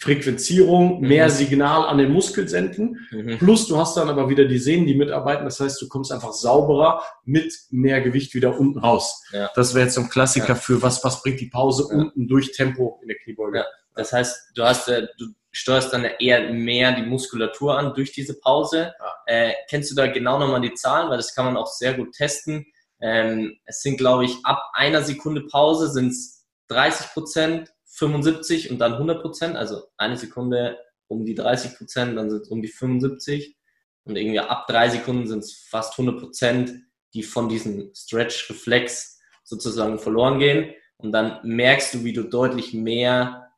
Frequenzierung, 0.00 1.00
mehr 1.00 1.26
mhm. 1.26 1.30
Signal 1.30 1.86
an 1.86 1.98
den 1.98 2.10
Muskel 2.10 2.48
senden. 2.48 3.06
Mhm. 3.10 3.38
Plus 3.38 3.68
du 3.68 3.76
hast 3.76 3.98
dann 3.98 4.08
aber 4.08 4.30
wieder 4.30 4.46
die 4.46 4.58
Sehnen, 4.58 4.86
die 4.86 4.94
mitarbeiten. 4.94 5.44
Das 5.44 5.60
heißt, 5.60 5.80
du 5.80 5.88
kommst 5.88 6.10
einfach 6.10 6.32
sauberer 6.32 7.02
mit 7.24 7.54
mehr 7.70 8.00
Gewicht 8.00 8.34
wieder 8.34 8.58
unten 8.58 8.78
raus. 8.78 9.22
Ja. 9.30 9.50
Das 9.54 9.74
wäre 9.74 9.84
jetzt 9.84 9.96
so 9.96 10.00
ein 10.00 10.08
Klassiker 10.08 10.48
ja. 10.48 10.54
für 10.54 10.80
was, 10.80 11.04
was 11.04 11.22
bringt 11.22 11.40
die 11.40 11.50
Pause 11.50 11.86
ja. 11.90 11.98
unten 11.98 12.26
durch 12.28 12.52
Tempo 12.52 12.98
in 13.02 13.08
der 13.08 13.18
Kniebeuge. 13.18 13.66
Das 13.94 14.12
heißt, 14.12 14.52
du 14.54 14.64
hast, 14.64 14.88
äh, 14.88 15.06
du 15.18 15.26
steuerst 15.52 15.92
dann 15.92 16.04
eher 16.18 16.50
mehr 16.50 16.92
die 16.92 17.02
Muskulatur 17.02 17.76
an 17.76 17.92
durch 17.92 18.12
diese 18.12 18.40
Pause. 18.40 18.94
Äh, 19.26 19.52
kennst 19.68 19.90
du 19.90 19.94
da 19.94 20.06
genau 20.06 20.38
nochmal 20.38 20.62
die 20.62 20.72
Zahlen? 20.72 21.10
Weil 21.10 21.18
das 21.18 21.34
kann 21.34 21.44
man 21.44 21.58
auch 21.58 21.66
sehr 21.66 21.92
gut 21.92 22.12
testen. 22.14 22.64
Ähm, 23.02 23.58
es 23.66 23.82
sind, 23.82 23.98
glaube 23.98 24.24
ich, 24.24 24.34
ab 24.44 24.70
einer 24.72 25.02
Sekunde 25.02 25.42
Pause 25.42 25.90
sind 25.90 26.10
es 26.10 26.46
30 26.68 27.08
Prozent, 27.12 27.72
75 28.00 28.70
und 28.70 28.78
dann 28.78 28.94
100 28.94 29.22
Prozent, 29.22 29.56
also 29.56 29.84
eine 29.96 30.16
Sekunde 30.16 30.78
um 31.08 31.24
die 31.24 31.34
30 31.34 31.76
Prozent, 31.76 32.16
dann 32.16 32.30
sind 32.30 32.42
es 32.42 32.48
um 32.48 32.62
die 32.62 32.68
75 32.68 33.56
und 34.04 34.16
irgendwie 34.16 34.40
ab 34.40 34.66
drei 34.66 34.88
Sekunden 34.88 35.28
sind 35.28 35.40
es 35.40 35.66
fast 35.68 35.98
100 35.98 36.20
Prozent, 36.20 36.72
die 37.14 37.22
von 37.22 37.48
diesem 37.48 37.92
Stretch-Reflex 37.94 39.20
sozusagen 39.44 39.98
verloren 39.98 40.38
gehen 40.38 40.74
und 40.96 41.12
dann 41.12 41.40
merkst 41.42 41.94
du, 41.94 42.04
wie 42.04 42.12
du 42.12 42.24
deutlich 42.24 42.74
mehr 42.74 43.52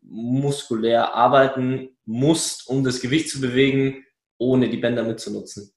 muskulär 0.00 1.14
arbeiten 1.14 1.96
musst, 2.04 2.68
um 2.68 2.84
das 2.84 3.00
Gewicht 3.00 3.28
zu 3.28 3.40
bewegen, 3.40 4.04
ohne 4.38 4.68
die 4.68 4.76
Bänder 4.76 5.02
mitzunutzen. 5.02 5.72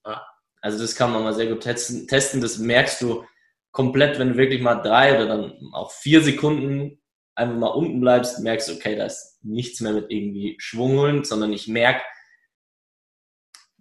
Also 0.62 0.80
das 0.80 0.96
kann 0.96 1.12
man 1.12 1.24
mal 1.24 1.34
sehr 1.34 1.48
gut 1.48 1.62
testen. 1.62 2.42
Das 2.42 2.58
merkst 2.58 3.02
du 3.02 3.26
komplett, 3.72 4.20
wenn 4.20 4.30
du 4.30 4.38
wirklich 4.38 4.62
mal 4.62 4.76
drei 4.76 5.16
oder 5.16 5.26
dann 5.26 5.74
auch 5.74 5.92
vier 5.92 6.22
Sekunden 6.22 6.99
einfach 7.40 7.56
mal 7.56 7.68
unten 7.68 8.00
bleibst, 8.02 8.40
merkst, 8.40 8.70
okay, 8.72 8.96
da 8.96 9.06
ist 9.06 9.40
nichts 9.42 9.82
mehr 9.82 9.94
mit 9.94 10.12
irgendwie 10.12 10.56
Schwung 10.60 10.98
holen, 10.98 11.24
sondern 11.24 11.52
ich 11.54 11.68
merke, 11.68 12.02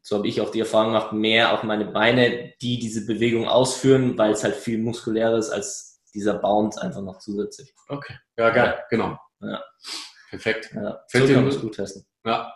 so 0.02 0.16
habe 0.16 0.28
ich 0.28 0.40
auch 0.40 0.50
die 0.50 0.60
Erfahrung 0.60 0.92
gemacht, 0.92 1.12
mehr 1.12 1.52
auch 1.52 1.64
meine 1.64 1.84
Beine, 1.84 2.54
die 2.62 2.78
diese 2.78 3.04
Bewegung 3.04 3.46
ausführen, 3.46 4.16
weil 4.16 4.32
es 4.32 4.42
halt 4.42 4.54
viel 4.54 4.78
muskulärer 4.78 5.36
ist 5.36 5.50
als 5.50 6.02
dieser 6.14 6.34
Bounce 6.34 6.80
einfach 6.80 7.02
noch 7.02 7.18
zusätzlich. 7.18 7.74
Okay, 7.88 8.14
ja 8.38 8.50
geil, 8.50 8.74
ja. 8.78 8.84
genau. 8.88 9.18
Ja. 9.40 9.62
Perfekt. 10.30 10.70
Ja, 10.74 11.04
Fällt 11.08 11.26
so 11.26 11.34
dir, 11.34 11.34
kann 11.34 11.60
gut 11.60 11.74
testen. 11.74 12.06
Ja. 12.24 12.54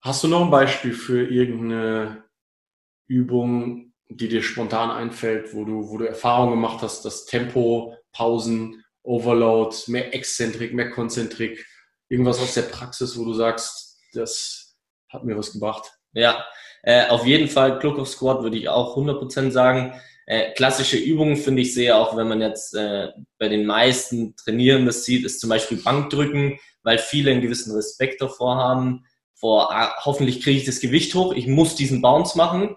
Hast 0.00 0.24
du 0.24 0.28
noch 0.28 0.42
ein 0.42 0.50
Beispiel 0.50 0.92
für 0.92 1.28
irgendeine 1.28 2.24
Übung, 3.06 3.92
die 4.08 4.28
dir 4.28 4.42
spontan 4.42 4.90
einfällt, 4.90 5.54
wo 5.54 5.64
du, 5.64 5.88
wo 5.88 5.98
du 5.98 6.06
Erfahrungen 6.06 6.52
gemacht 6.52 6.82
hast, 6.82 7.04
dass 7.04 7.26
Tempo, 7.26 7.96
Pausen 8.12 8.82
Overload, 9.10 9.74
mehr 9.88 10.14
Exzentrik, 10.14 10.72
mehr 10.72 10.90
Konzentrik, 10.90 11.66
irgendwas 12.08 12.40
aus 12.40 12.54
der 12.54 12.62
Praxis, 12.62 13.18
wo 13.18 13.24
du 13.24 13.34
sagst, 13.34 13.98
das 14.12 14.76
hat 15.08 15.24
mir 15.24 15.36
was 15.36 15.52
gebracht? 15.52 15.90
Ja, 16.12 16.44
äh, 16.82 17.08
auf 17.08 17.26
jeden 17.26 17.48
Fall 17.48 17.78
Cloak 17.80 18.06
Squat 18.06 18.42
würde 18.42 18.56
ich 18.56 18.68
auch 18.68 18.96
100% 18.96 19.50
sagen. 19.50 20.00
Äh, 20.26 20.52
klassische 20.52 20.96
Übungen 20.96 21.36
finde 21.36 21.62
ich 21.62 21.74
sehr, 21.74 21.96
auch 21.96 22.16
wenn 22.16 22.28
man 22.28 22.40
jetzt 22.40 22.74
äh, 22.74 23.08
bei 23.38 23.48
den 23.48 23.66
meisten 23.66 24.36
Trainierenden 24.36 24.92
sieht, 24.92 25.24
ist 25.24 25.40
zum 25.40 25.50
Beispiel 25.50 25.78
Bankdrücken, 25.78 26.60
weil 26.84 26.98
viele 26.98 27.32
einen 27.32 27.40
gewissen 27.40 27.74
Respekt 27.74 28.22
davor 28.22 28.56
haben, 28.56 29.04
vor 29.34 29.72
ah, 29.72 29.92
hoffentlich 30.04 30.40
kriege 30.42 30.58
ich 30.58 30.66
das 30.66 30.80
Gewicht 30.80 31.14
hoch, 31.16 31.32
ich 31.34 31.48
muss 31.48 31.74
diesen 31.74 32.00
Bounce 32.00 32.38
machen. 32.38 32.76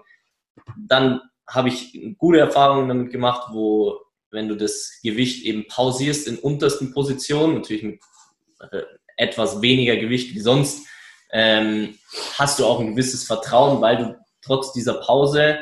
Dann 0.77 1.21
habe 1.47 1.69
ich 1.69 2.15
gute 2.17 2.39
Erfahrungen 2.39 2.87
damit 2.87 3.11
gemacht, 3.11 3.49
wo 3.51 3.99
wenn 4.33 4.47
du 4.47 4.55
das 4.55 4.99
Gewicht 5.03 5.45
eben 5.45 5.67
pausierst 5.67 6.27
in 6.27 6.37
untersten 6.37 6.93
Positionen, 6.93 7.55
natürlich 7.55 7.83
mit 7.83 8.01
äh, 8.71 8.81
etwas 9.15 9.61
weniger 9.61 9.95
Gewicht 9.95 10.33
wie 10.35 10.39
sonst, 10.39 10.85
ähm, 11.31 11.97
hast 12.37 12.59
du 12.59 12.65
auch 12.65 12.79
ein 12.79 12.91
gewisses 12.91 13.23
Vertrauen, 13.23 13.81
weil 13.81 13.97
du 13.97 14.17
trotz 14.41 14.73
dieser 14.73 14.95
Pause 14.95 15.59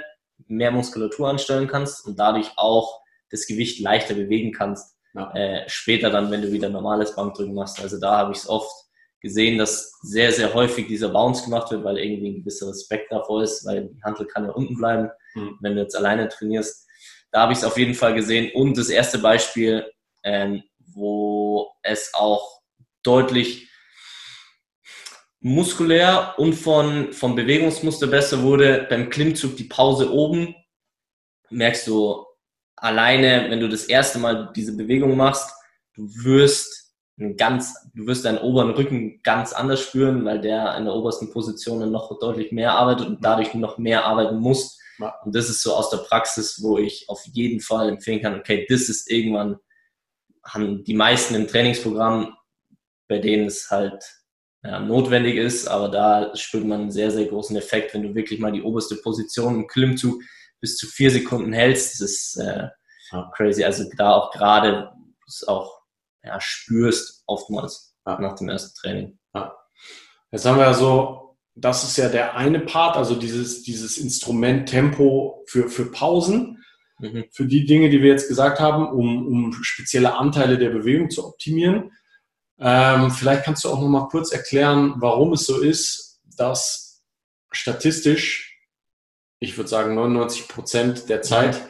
mehr 0.47 0.71
Muskulatur 0.71 1.29
anstellen 1.29 1.67
kannst 1.67 2.05
und 2.05 2.19
dadurch 2.19 2.51
auch 2.57 3.01
das 3.29 3.47
Gewicht 3.47 3.79
leichter 3.79 4.13
bewegen 4.13 4.51
kannst. 4.51 4.97
Ja. 5.13 5.34
Äh, 5.34 5.63
später 5.67 6.10
dann, 6.10 6.31
wenn 6.31 6.41
du 6.41 6.51
wieder 6.51 6.69
normales 6.69 7.15
Bankdrücken 7.15 7.53
machst. 7.53 7.81
Also 7.81 7.99
da 7.99 8.17
habe 8.17 8.31
ich 8.31 8.39
es 8.39 8.49
oft 8.49 8.73
gesehen, 9.21 9.57
dass 9.57 9.93
sehr, 10.01 10.31
sehr 10.31 10.53
häufig 10.53 10.88
dieser 10.88 11.10
Bounce 11.10 11.43
gemacht 11.43 11.71
wird, 11.71 11.84
weil 11.84 11.99
irgendwie 11.99 12.31
ein 12.31 12.39
gewisser 12.39 12.69
Respekt 12.69 13.12
davor 13.12 13.43
ist, 13.43 13.65
weil 13.65 13.88
die 13.88 14.03
Handel 14.03 14.25
kann 14.25 14.45
ja 14.45 14.51
unten 14.51 14.75
bleiben, 14.75 15.10
mhm. 15.36 15.57
wenn 15.62 15.75
du 15.75 15.81
jetzt 15.81 15.95
alleine 15.95 16.27
trainierst. 16.27 16.88
Da 17.31 17.41
habe 17.41 17.53
ich 17.53 17.59
es 17.59 17.63
auf 17.63 17.77
jeden 17.77 17.93
Fall 17.93 18.13
gesehen. 18.13 18.51
Und 18.53 18.77
das 18.77 18.89
erste 18.89 19.19
Beispiel, 19.19 19.89
ähm, 20.23 20.63
wo 20.79 21.71
es 21.81 22.13
auch 22.13 22.61
deutlich 23.03 23.69
muskulär 25.39 26.35
und 26.37 26.53
von, 26.53 27.13
vom 27.13 27.35
Bewegungsmuster 27.35 28.07
besser 28.07 28.43
wurde, 28.43 28.85
beim 28.89 29.09
Klimmzug 29.09 29.55
die 29.57 29.63
Pause 29.63 30.11
oben, 30.13 30.55
merkst 31.49 31.87
du 31.87 32.25
alleine, 32.75 33.49
wenn 33.49 33.59
du 33.59 33.67
das 33.67 33.85
erste 33.85 34.19
Mal 34.19 34.51
diese 34.55 34.75
Bewegung 34.75 35.17
machst, 35.17 35.51
du 35.95 36.07
wirst 36.23 36.93
ganz, 37.37 37.75
du 37.93 38.07
wirst 38.07 38.25
deinen 38.25 38.39
oberen 38.39 38.71
Rücken 38.71 39.21
ganz 39.23 39.53
anders 39.53 39.81
spüren, 39.81 40.25
weil 40.25 40.41
der 40.41 40.75
in 40.77 40.85
der 40.85 40.93
obersten 40.93 41.31
Position 41.31 41.91
noch 41.91 42.17
deutlich 42.19 42.51
mehr 42.51 42.73
arbeitet 42.73 43.07
und 43.07 43.23
dadurch 43.23 43.53
noch 43.53 43.77
mehr 43.77 44.05
arbeiten 44.05 44.39
muss. 45.01 45.11
Und 45.25 45.35
das 45.35 45.49
ist 45.49 45.61
so 45.61 45.75
aus 45.75 45.89
der 45.89 45.97
Praxis, 45.97 46.61
wo 46.61 46.77
ich 46.77 47.09
auf 47.09 47.23
jeden 47.25 47.59
Fall 47.59 47.89
empfehlen 47.89 48.21
kann, 48.21 48.39
okay, 48.39 48.65
das 48.69 48.89
ist 48.89 49.09
irgendwann, 49.09 49.57
haben 50.45 50.83
die 50.83 50.93
meisten 50.93 51.35
im 51.35 51.47
Trainingsprogramm, 51.47 52.35
bei 53.07 53.19
denen 53.19 53.47
es 53.47 53.69
halt 53.69 54.03
ja, 54.63 54.79
notwendig 54.79 55.35
ist, 55.35 55.67
aber 55.67 55.89
da 55.89 56.35
spürt 56.35 56.65
man 56.65 56.81
einen 56.81 56.91
sehr, 56.91 57.11
sehr 57.11 57.25
großen 57.25 57.55
Effekt, 57.57 57.93
wenn 57.93 58.03
du 58.03 58.15
wirklich 58.15 58.39
mal 58.39 58.51
die 58.51 58.61
oberste 58.61 58.95
Position 58.95 59.55
im 59.55 59.67
Klimmzug 59.67 60.21
bis 60.59 60.77
zu 60.77 60.87
vier 60.87 61.11
Sekunden 61.11 61.51
hältst. 61.51 61.99
Das 61.99 62.11
ist 62.11 62.37
äh, 62.37 62.69
ja. 63.11 63.31
crazy. 63.35 63.63
Also 63.63 63.85
da 63.97 64.13
auch 64.13 64.31
gerade 64.31 64.91
es 65.27 65.47
auch 65.47 65.81
ja, 66.23 66.39
spürst 66.39 67.23
oftmals 67.25 67.95
ja. 68.05 68.19
nach 68.19 68.35
dem 68.35 68.49
ersten 68.49 68.79
Training. 68.79 69.19
Jetzt 70.31 70.45
haben 70.45 70.57
wir 70.57 70.65
ja 70.65 70.73
so 70.73 71.20
das 71.55 71.83
ist 71.83 71.97
ja 71.97 72.09
der 72.09 72.35
eine 72.35 72.59
Part, 72.59 72.95
also 72.95 73.15
dieses, 73.15 73.63
dieses 73.63 73.97
Instrument 73.97 74.69
Tempo 74.69 75.43
für, 75.47 75.69
für 75.69 75.91
Pausen, 75.91 76.63
mhm. 76.99 77.25
für 77.31 77.45
die 77.45 77.65
Dinge, 77.65 77.89
die 77.89 78.01
wir 78.01 78.11
jetzt 78.11 78.29
gesagt 78.29 78.59
haben, 78.59 78.87
um, 78.87 79.27
um 79.27 79.53
spezielle 79.61 80.15
Anteile 80.15 80.57
der 80.57 80.69
Bewegung 80.69 81.09
zu 81.09 81.25
optimieren. 81.25 81.91
Ähm, 82.59 83.11
vielleicht 83.11 83.43
kannst 83.43 83.63
du 83.63 83.69
auch 83.69 83.81
noch 83.81 83.89
mal 83.89 84.07
kurz 84.07 84.31
erklären, 84.31 84.95
warum 84.97 85.33
es 85.33 85.45
so 85.45 85.59
ist, 85.59 86.21
dass 86.37 87.03
statistisch, 87.51 88.59
ich 89.39 89.57
würde 89.57 89.69
sagen 89.69 89.95
99 89.95 90.47
Prozent 90.47 91.09
der 91.09 91.21
Zeit, 91.21 91.61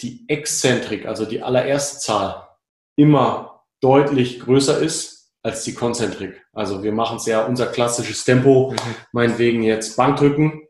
die 0.00 0.24
Exzentrik, 0.28 1.06
also 1.06 1.24
die 1.24 1.42
allererste 1.42 1.98
Zahl, 1.98 2.48
immer 2.96 3.64
deutlich 3.80 4.40
größer 4.40 4.78
ist 4.78 5.17
als 5.48 5.64
die 5.64 5.74
Konzentrik. 5.74 6.44
Also 6.52 6.82
wir 6.82 6.92
machen 6.92 7.16
es 7.16 7.26
ja 7.26 7.44
unser 7.46 7.66
klassisches 7.66 8.24
Tempo, 8.24 8.72
mhm. 8.72 8.94
meinetwegen 9.12 9.62
jetzt 9.62 9.96
Bankdrücken. 9.96 10.62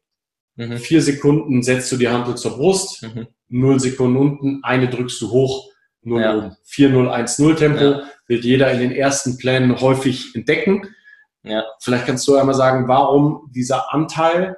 Mhm. 0.55 0.79
Vier 0.79 1.03
Sekunden 1.03 1.63
setzt 1.63 1.91
du 1.91 1.97
die 1.97 2.09
Hand 2.09 2.39
zur 2.39 2.57
Brust, 2.57 3.03
mhm. 3.03 3.27
null 3.49 3.81
Sekunden 3.81 4.17
unten, 4.17 4.61
eine 4.63 4.89
drückst 4.89 5.21
du 5.21 5.31
hoch, 5.31 5.71
null 6.03 6.23
ja. 6.23 6.37
oben. 6.37 6.57
4-0-1-0 6.69 7.55
Tempo 7.57 7.85
ja. 7.85 8.03
wird 8.29 8.45
jeder 8.45 8.71
in 8.71 8.81
den 8.81 8.93
ersten 8.93 9.37
Plänen 9.37 9.81
häufig 9.81 10.35
entdecken. 10.35 10.95
Ja. 11.43 11.65
Vielleicht 11.81 12.07
kannst 12.07 12.27
du 12.29 12.37
einmal 12.37 12.55
sagen, 12.55 12.87
warum 12.87 13.51
dieser 13.55 13.93
Anteil 13.93 14.57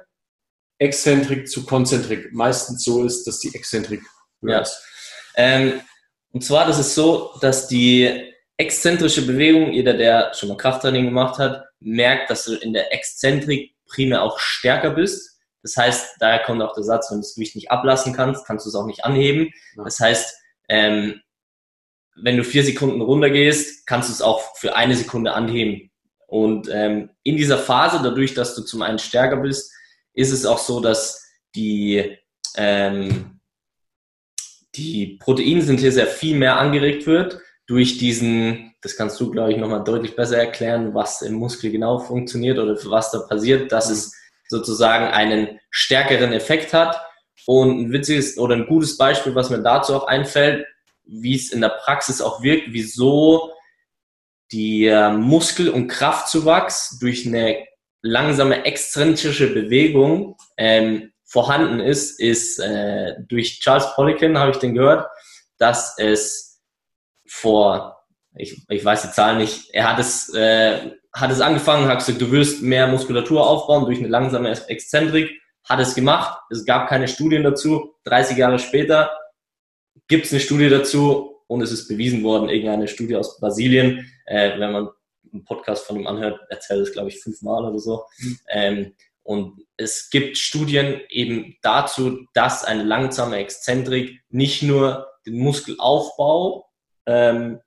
Exzentrik 0.77 1.47
zu 1.47 1.65
Konzentrik 1.65 2.33
meistens 2.33 2.83
so 2.83 3.05
ist, 3.05 3.25
dass 3.25 3.39
die 3.39 3.53
Exzentrik 3.53 4.01
ja. 4.41 4.59
ist. 4.59 4.83
Ähm, 5.35 5.81
und 6.31 6.43
zwar, 6.43 6.65
das 6.65 6.79
ist 6.79 6.95
so, 6.95 7.31
dass 7.41 7.67
die 7.67 8.31
exzentrische 8.61 9.25
Bewegung, 9.25 9.73
jeder, 9.73 9.93
der 9.95 10.33
schon 10.35 10.49
mal 10.49 10.57
Krafttraining 10.57 11.05
gemacht 11.05 11.39
hat, 11.39 11.65
merkt, 11.79 12.29
dass 12.29 12.45
du 12.45 12.53
in 12.53 12.73
der 12.73 12.93
Exzentrik 12.93 13.75
primär 13.87 14.21
auch 14.21 14.39
stärker 14.39 14.91
bist, 14.91 15.39
Das 15.63 15.75
heißt, 15.77 16.15
daher 16.19 16.39
kommt 16.43 16.61
auch 16.61 16.73
der 16.73 16.83
Satz, 16.83 17.11
wenn 17.11 17.17
du 17.17 17.21
das 17.21 17.35
Gewicht 17.35 17.55
nicht 17.55 17.69
ablassen 17.69 18.13
kannst, 18.13 18.45
kannst 18.45 18.65
du 18.65 18.69
es 18.69 18.75
auch 18.75 18.85
nicht 18.85 19.03
anheben. 19.03 19.51
Das 19.75 19.99
heißt, 19.99 20.35
ähm, 20.69 21.21
wenn 22.15 22.37
du 22.37 22.43
vier 22.43 22.63
Sekunden 22.63 23.01
runtergehst, 23.01 23.85
kannst 23.85 24.09
du 24.09 24.13
es 24.13 24.21
auch 24.21 24.57
für 24.57 24.75
eine 24.75 24.95
Sekunde 24.95 25.33
anheben. 25.33 25.91
Und 26.27 26.69
ähm, 26.71 27.09
in 27.23 27.37
dieser 27.37 27.57
Phase, 27.57 27.99
dadurch, 28.01 28.33
dass 28.33 28.55
du 28.55 28.61
zum 28.63 28.81
einen 28.81 28.99
stärker 28.99 29.37
bist, 29.37 29.71
ist 30.13 30.31
es 30.31 30.45
auch 30.45 30.57
so, 30.57 30.79
dass 30.79 31.23
die, 31.55 32.17
ähm, 32.55 33.39
die 34.75 35.17
Proteinsynthese 35.19 36.05
viel 36.07 36.37
mehr 36.37 36.57
angeregt 36.57 37.05
wird 37.05 37.39
durch 37.71 37.97
diesen, 37.97 38.75
das 38.81 38.97
kannst 38.97 39.17
du, 39.21 39.31
glaube 39.31 39.53
ich, 39.53 39.57
nochmal 39.57 39.85
deutlich 39.85 40.13
besser 40.13 40.37
erklären, 40.37 40.93
was 40.93 41.21
im 41.21 41.35
Muskel 41.35 41.71
genau 41.71 41.99
funktioniert 41.99 42.59
oder 42.59 42.77
was 42.91 43.11
da 43.11 43.19
passiert, 43.19 43.71
dass 43.71 43.89
es 43.89 44.13
sozusagen 44.49 45.05
einen 45.05 45.57
stärkeren 45.69 46.33
Effekt 46.33 46.73
hat. 46.73 47.01
Und 47.45 47.79
ein 47.79 47.93
witziges 47.93 48.37
oder 48.37 48.55
ein 48.55 48.67
gutes 48.67 48.97
Beispiel, 48.97 49.33
was 49.35 49.49
mir 49.49 49.63
dazu 49.63 49.95
auch 49.95 50.05
einfällt, 50.05 50.67
wie 51.05 51.33
es 51.33 51.53
in 51.53 51.61
der 51.61 51.69
Praxis 51.69 52.21
auch 52.21 52.43
wirkt, 52.43 52.73
wieso 52.73 53.53
der 54.51 55.11
Muskel- 55.11 55.69
und 55.69 55.87
Kraftzuwachs 55.87 56.99
durch 56.99 57.25
eine 57.25 57.65
langsame 58.01 58.65
exzentrische 58.65 59.47
Bewegung 59.47 60.35
ähm, 60.57 61.13
vorhanden 61.23 61.79
ist, 61.79 62.19
ist 62.19 62.59
äh, 62.59 63.13
durch 63.29 63.61
Charles 63.61 63.95
Poliquin, 63.95 64.37
habe 64.37 64.51
ich 64.51 64.57
den 64.57 64.73
gehört, 64.73 65.07
dass 65.57 65.97
es 65.97 66.50
vor, 67.31 68.03
ich, 68.35 68.61
ich 68.67 68.83
weiß 68.83 69.03
die 69.03 69.11
Zahl 69.11 69.37
nicht, 69.37 69.69
er 69.71 69.89
hat 69.89 69.99
es, 69.99 70.33
äh, 70.33 70.91
hat 71.13 71.31
es 71.31 71.39
angefangen, 71.39 71.87
hat 71.87 71.99
gesagt, 71.99 72.21
du 72.21 72.29
wirst 72.31 72.61
mehr 72.61 72.87
Muskulatur 72.87 73.47
aufbauen 73.47 73.85
durch 73.85 73.99
eine 73.99 74.09
langsame 74.09 74.51
Exzentrik, 74.67 75.31
hat 75.63 75.79
es 75.79 75.95
gemacht, 75.95 76.39
es 76.49 76.65
gab 76.65 76.89
keine 76.89 77.07
Studien 77.07 77.43
dazu, 77.43 77.95
30 78.03 78.37
Jahre 78.37 78.59
später 78.59 79.11
gibt 80.09 80.25
es 80.25 80.33
eine 80.33 80.41
Studie 80.41 80.69
dazu 80.69 81.37
und 81.47 81.61
es 81.61 81.71
ist 81.71 81.87
bewiesen 81.87 82.21
worden, 82.23 82.49
irgendeine 82.49 82.89
Studie 82.89 83.15
aus 83.15 83.39
Brasilien, 83.39 84.11
äh, 84.25 84.59
wenn 84.59 84.73
man 84.73 84.89
einen 85.31 85.45
Podcast 85.45 85.85
von 85.85 85.95
ihm 85.97 86.07
anhört, 86.07 86.37
erzählt 86.49 86.81
es, 86.81 86.91
glaube 86.91 87.09
ich, 87.09 87.21
fünfmal 87.21 87.63
oder 87.63 87.79
so. 87.79 88.03
Mhm. 88.19 88.39
Ähm, 88.49 88.93
und 89.23 89.61
es 89.77 90.09
gibt 90.09 90.37
Studien 90.37 90.99
eben 91.07 91.55
dazu, 91.61 92.25
dass 92.33 92.65
eine 92.65 92.83
langsame 92.83 93.37
Exzentrik 93.37 94.19
nicht 94.29 94.63
nur 94.63 95.07
den 95.25 95.37
Muskelaufbau 95.37 96.70
ähm, 97.05 97.59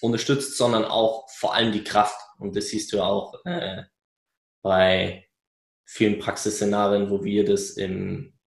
unterstützt, 0.00 0.56
sondern 0.56 0.84
auch 0.84 1.28
vor 1.30 1.54
allem 1.54 1.72
die 1.72 1.84
Kraft. 1.84 2.18
Und 2.38 2.56
das 2.56 2.68
siehst 2.68 2.92
du 2.92 3.02
auch 3.02 3.34
äh, 3.44 3.82
bei 4.62 5.28
vielen 5.84 6.18
Praxisszenarien, 6.18 7.10
wo 7.10 7.24
wir 7.24 7.44
das 7.44 7.70
im, 7.70 8.38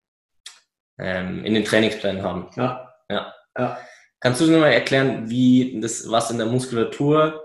ähm, 0.97 1.45
in 1.45 1.54
den 1.54 1.65
Trainingsplänen 1.65 2.23
haben. 2.23 2.49
Ja. 2.56 2.93
ja. 3.10 3.34
ja. 3.58 3.78
Kannst 4.19 4.41
du 4.41 4.47
mir 4.47 4.60
mal 4.60 4.71
erklären, 4.71 5.30
wie 5.30 5.80
das, 5.82 6.10
was 6.10 6.32
in 6.32 6.38
der 6.38 6.47
Muskulatur 6.47 7.43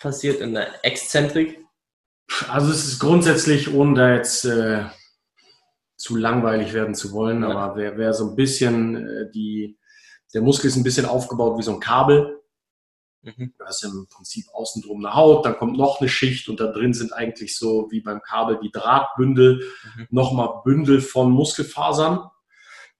passiert, 0.00 0.40
in 0.40 0.54
der 0.54 0.84
Exzentrik? 0.84 1.58
Also 2.48 2.70
es 2.70 2.84
ist 2.86 2.98
grundsätzlich, 2.98 3.74
ohne 3.74 3.94
da 3.94 4.14
jetzt 4.14 4.44
äh, 4.44 4.84
zu 5.96 6.16
langweilig 6.16 6.72
werden 6.72 6.94
zu 6.94 7.12
wollen, 7.12 7.42
ja. 7.42 7.50
aber 7.50 7.76
wer, 7.76 7.98
wer 7.98 8.12
so 8.12 8.30
ein 8.30 8.36
bisschen 8.36 9.06
äh, 9.06 9.30
die, 9.32 9.78
der 10.34 10.42
Muskel 10.42 10.68
ist 10.68 10.76
ein 10.76 10.82
bisschen 10.82 11.06
aufgebaut 11.06 11.58
wie 11.58 11.62
so 11.62 11.72
ein 11.72 11.80
Kabel. 11.80 12.40
Mhm. 13.22 13.54
Da 13.58 13.68
ist 13.68 13.84
im 13.84 14.08
Prinzip 14.08 14.46
außen 14.52 14.82
drum 14.82 15.04
eine 15.04 15.14
Haut, 15.14 15.46
dann 15.46 15.56
kommt 15.56 15.76
noch 15.76 16.00
eine 16.00 16.08
Schicht 16.08 16.48
und 16.48 16.58
da 16.58 16.66
drin 16.66 16.92
sind 16.92 17.12
eigentlich 17.12 17.56
so 17.56 17.88
wie 17.90 18.00
beim 18.00 18.20
Kabel 18.20 18.58
die 18.60 18.72
Drahtbündel, 18.72 19.64
mhm. 19.96 20.06
nochmal 20.10 20.62
Bündel 20.64 21.00
von 21.00 21.30
Muskelfasern 21.30 22.28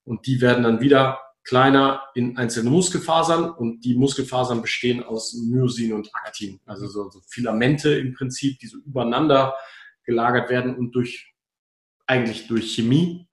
und 0.05 0.27
die 0.27 0.41
werden 0.41 0.63
dann 0.63 0.81
wieder 0.81 1.19
kleiner 1.45 2.03
in 2.15 2.37
einzelne 2.37 2.71
Muskelfasern 2.71 3.51
und 3.51 3.81
die 3.81 3.97
Muskelfasern 3.97 4.63
bestehen 4.63 5.03
aus 5.03 5.35
Myosin 5.35 5.93
und 5.93 6.09
Aktin, 6.15 6.61
also 6.67 6.87
so, 6.87 7.11
so 7.11 7.21
Filamente 7.27 7.93
im 7.95 8.15
Prinzip, 8.15 8.61
die 8.61 8.69
so 8.69 8.79
übereinander 8.79 9.57
gelagert 10.05 10.51
werden 10.51 10.77
und 10.77 10.93
durch 10.93 11.35
eigentlich 12.07 12.47
durch 12.47 12.75
Chemie 12.75 13.29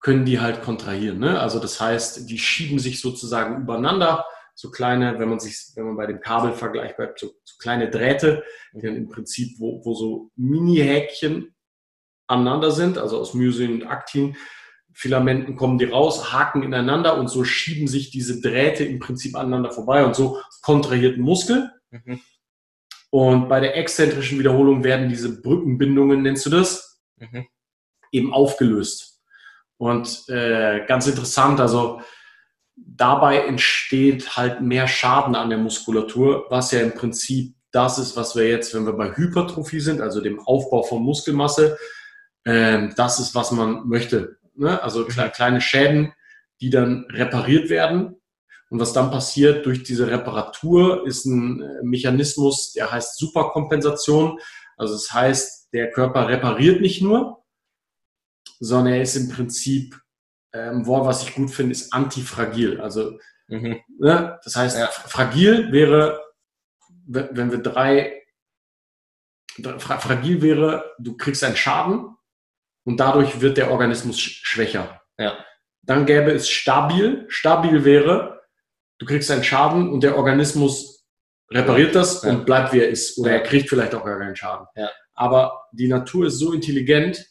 können 0.00 0.24
die 0.24 0.40
halt 0.40 0.62
kontrahieren. 0.62 1.18
Ne? 1.18 1.40
Also 1.40 1.58
das 1.58 1.80
heißt, 1.80 2.28
die 2.28 2.38
schieben 2.38 2.78
sich 2.78 3.00
sozusagen 3.00 3.62
übereinander, 3.62 4.24
so 4.54 4.70
kleine, 4.70 5.20
wenn 5.20 5.28
man 5.28 5.38
sich, 5.38 5.56
wenn 5.76 5.86
man 5.86 5.96
bei 5.96 6.06
dem 6.06 6.20
Kabelvergleich 6.20 6.96
bleibt, 6.96 7.20
so, 7.20 7.28
so 7.44 7.54
kleine 7.60 7.90
Drähte, 7.90 8.42
die 8.74 8.80
dann 8.82 8.96
im 8.96 9.08
Prinzip, 9.08 9.60
wo, 9.60 9.84
wo 9.84 9.94
so 9.94 10.32
Mini-Häkchen 10.34 11.54
aneinander 12.26 12.72
sind, 12.72 12.98
also 12.98 13.20
aus 13.20 13.34
Myosin 13.34 13.74
und 13.74 13.86
Aktin, 13.86 14.36
Filamenten 14.92 15.54
kommen 15.54 15.78
die 15.78 15.84
raus, 15.84 16.32
haken 16.32 16.64
ineinander 16.64 17.18
und 17.18 17.28
so 17.28 17.44
schieben 17.44 17.86
sich 17.86 18.10
diese 18.10 18.40
Drähte 18.40 18.84
im 18.84 18.98
Prinzip 18.98 19.36
aneinander 19.36 19.70
vorbei 19.70 20.04
und 20.04 20.16
so 20.16 20.40
kontrahiert 20.60 21.18
ein 21.18 21.22
Muskel. 21.22 21.70
Mhm. 21.90 22.20
Und 23.10 23.48
bei 23.48 23.60
der 23.60 23.76
exzentrischen 23.76 24.40
Wiederholung 24.40 24.82
werden 24.82 25.08
diese 25.08 25.40
Brückenbindungen, 25.40 26.22
nennst 26.22 26.46
du 26.46 26.50
das, 26.50 27.00
mhm. 27.16 27.46
eben 28.10 28.32
aufgelöst. 28.32 29.17
Und 29.78 30.28
äh, 30.28 30.84
ganz 30.86 31.06
interessant, 31.06 31.60
also 31.60 32.02
dabei 32.76 33.46
entsteht 33.46 34.36
halt 34.36 34.60
mehr 34.60 34.86
Schaden 34.86 35.34
an 35.34 35.48
der 35.48 35.58
Muskulatur, 35.58 36.46
was 36.50 36.72
ja 36.72 36.80
im 36.80 36.94
Prinzip 36.94 37.54
das 37.70 37.98
ist, 37.98 38.16
was 38.16 38.34
wir 38.34 38.48
jetzt, 38.48 38.74
wenn 38.74 38.86
wir 38.86 38.94
bei 38.94 39.16
Hypertrophie 39.16 39.80
sind, 39.80 40.00
also 40.00 40.20
dem 40.20 40.40
Aufbau 40.40 40.82
von 40.82 41.02
Muskelmasse, 41.02 41.78
äh, 42.44 42.88
das 42.96 43.20
ist, 43.20 43.34
was 43.34 43.52
man 43.52 43.88
möchte 43.88 44.38
ne? 44.58 44.82
also 44.82 45.00
mhm. 45.00 45.32
kleine 45.32 45.60
Schäden, 45.60 46.12
die 46.60 46.70
dann 46.70 47.06
repariert 47.10 47.70
werden. 47.70 48.16
Und 48.70 48.80
was 48.80 48.92
dann 48.92 49.10
passiert 49.10 49.64
durch 49.64 49.82
diese 49.82 50.10
Reparatur 50.10 51.06
ist 51.06 51.24
ein 51.24 51.62
äh, 51.62 51.82
Mechanismus, 51.82 52.72
der 52.72 52.92
heißt 52.92 53.18
Superkompensation. 53.18 54.38
Also 54.76 54.92
das 54.92 55.10
heißt, 55.12 55.72
der 55.72 55.90
Körper 55.90 56.28
repariert 56.28 56.82
nicht 56.82 57.00
nur, 57.00 57.37
sondern 58.60 58.94
er 58.94 59.02
ist 59.02 59.16
im 59.16 59.28
Prinzip, 59.28 59.98
ein 60.52 60.78
ähm, 60.78 60.86
Wort, 60.86 61.06
was 61.06 61.22
ich 61.22 61.34
gut 61.34 61.50
finde, 61.50 61.72
ist 61.72 61.92
antifragil. 61.92 62.80
Also 62.80 63.18
mhm. 63.48 63.80
ne? 63.98 64.38
das 64.42 64.56
heißt, 64.56 64.78
ja. 64.78 64.86
fragil 64.86 65.72
wäre, 65.72 66.20
wenn 67.06 67.50
wir 67.50 67.58
drei, 67.58 68.22
fragil 69.78 70.42
wäre, 70.42 70.94
du 70.98 71.16
kriegst 71.16 71.44
einen 71.44 71.56
Schaden 71.56 72.16
und 72.84 72.98
dadurch 72.98 73.40
wird 73.40 73.56
der 73.56 73.70
Organismus 73.70 74.20
schwächer. 74.20 75.02
Ja. 75.18 75.44
Dann 75.82 76.06
gäbe 76.06 76.32
es 76.32 76.48
stabil. 76.48 77.26
Stabil 77.28 77.84
wäre, 77.84 78.42
du 78.98 79.06
kriegst 79.06 79.30
einen 79.30 79.44
Schaden 79.44 79.90
und 79.90 80.02
der 80.02 80.16
Organismus 80.16 81.06
repariert 81.50 81.94
das 81.94 82.22
ja. 82.22 82.30
und 82.30 82.44
bleibt 82.46 82.72
wie 82.72 82.80
er 82.80 82.88
ist. 82.88 83.18
Oder 83.18 83.32
er 83.32 83.42
kriegt 83.42 83.68
vielleicht 83.68 83.94
auch 83.94 84.04
gar 84.04 84.18
keinen 84.18 84.36
Schaden. 84.36 84.66
Ja. 84.76 84.90
Aber 85.14 85.64
die 85.72 85.88
Natur 85.88 86.26
ist 86.26 86.38
so 86.38 86.52
intelligent, 86.52 87.26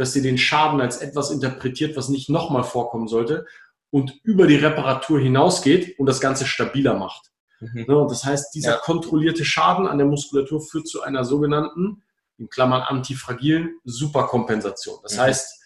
dass 0.00 0.14
sie 0.14 0.22
den 0.22 0.38
Schaden 0.38 0.80
als 0.80 0.96
etwas 0.96 1.30
interpretiert, 1.30 1.94
was 1.94 2.08
nicht 2.08 2.30
nochmal 2.30 2.64
vorkommen 2.64 3.06
sollte 3.06 3.44
und 3.90 4.18
über 4.22 4.46
die 4.46 4.56
Reparatur 4.56 5.20
hinausgeht 5.20 5.98
und 5.98 6.06
das 6.06 6.22
Ganze 6.22 6.46
stabiler 6.46 6.94
macht. 6.94 7.30
Mhm. 7.60 7.84
Ne, 7.86 7.98
und 7.98 8.10
das 8.10 8.24
heißt, 8.24 8.54
dieser 8.54 8.72
ja. 8.72 8.78
kontrollierte 8.78 9.44
Schaden 9.44 9.86
an 9.86 9.98
der 9.98 10.06
Muskulatur 10.06 10.62
führt 10.62 10.88
zu 10.88 11.02
einer 11.02 11.26
sogenannten 11.26 12.02
in 12.38 12.48
Klammern 12.48 12.80
antifragilen 12.80 13.78
Superkompensation. 13.84 15.00
Das 15.02 15.16
mhm. 15.16 15.20
heißt, 15.20 15.60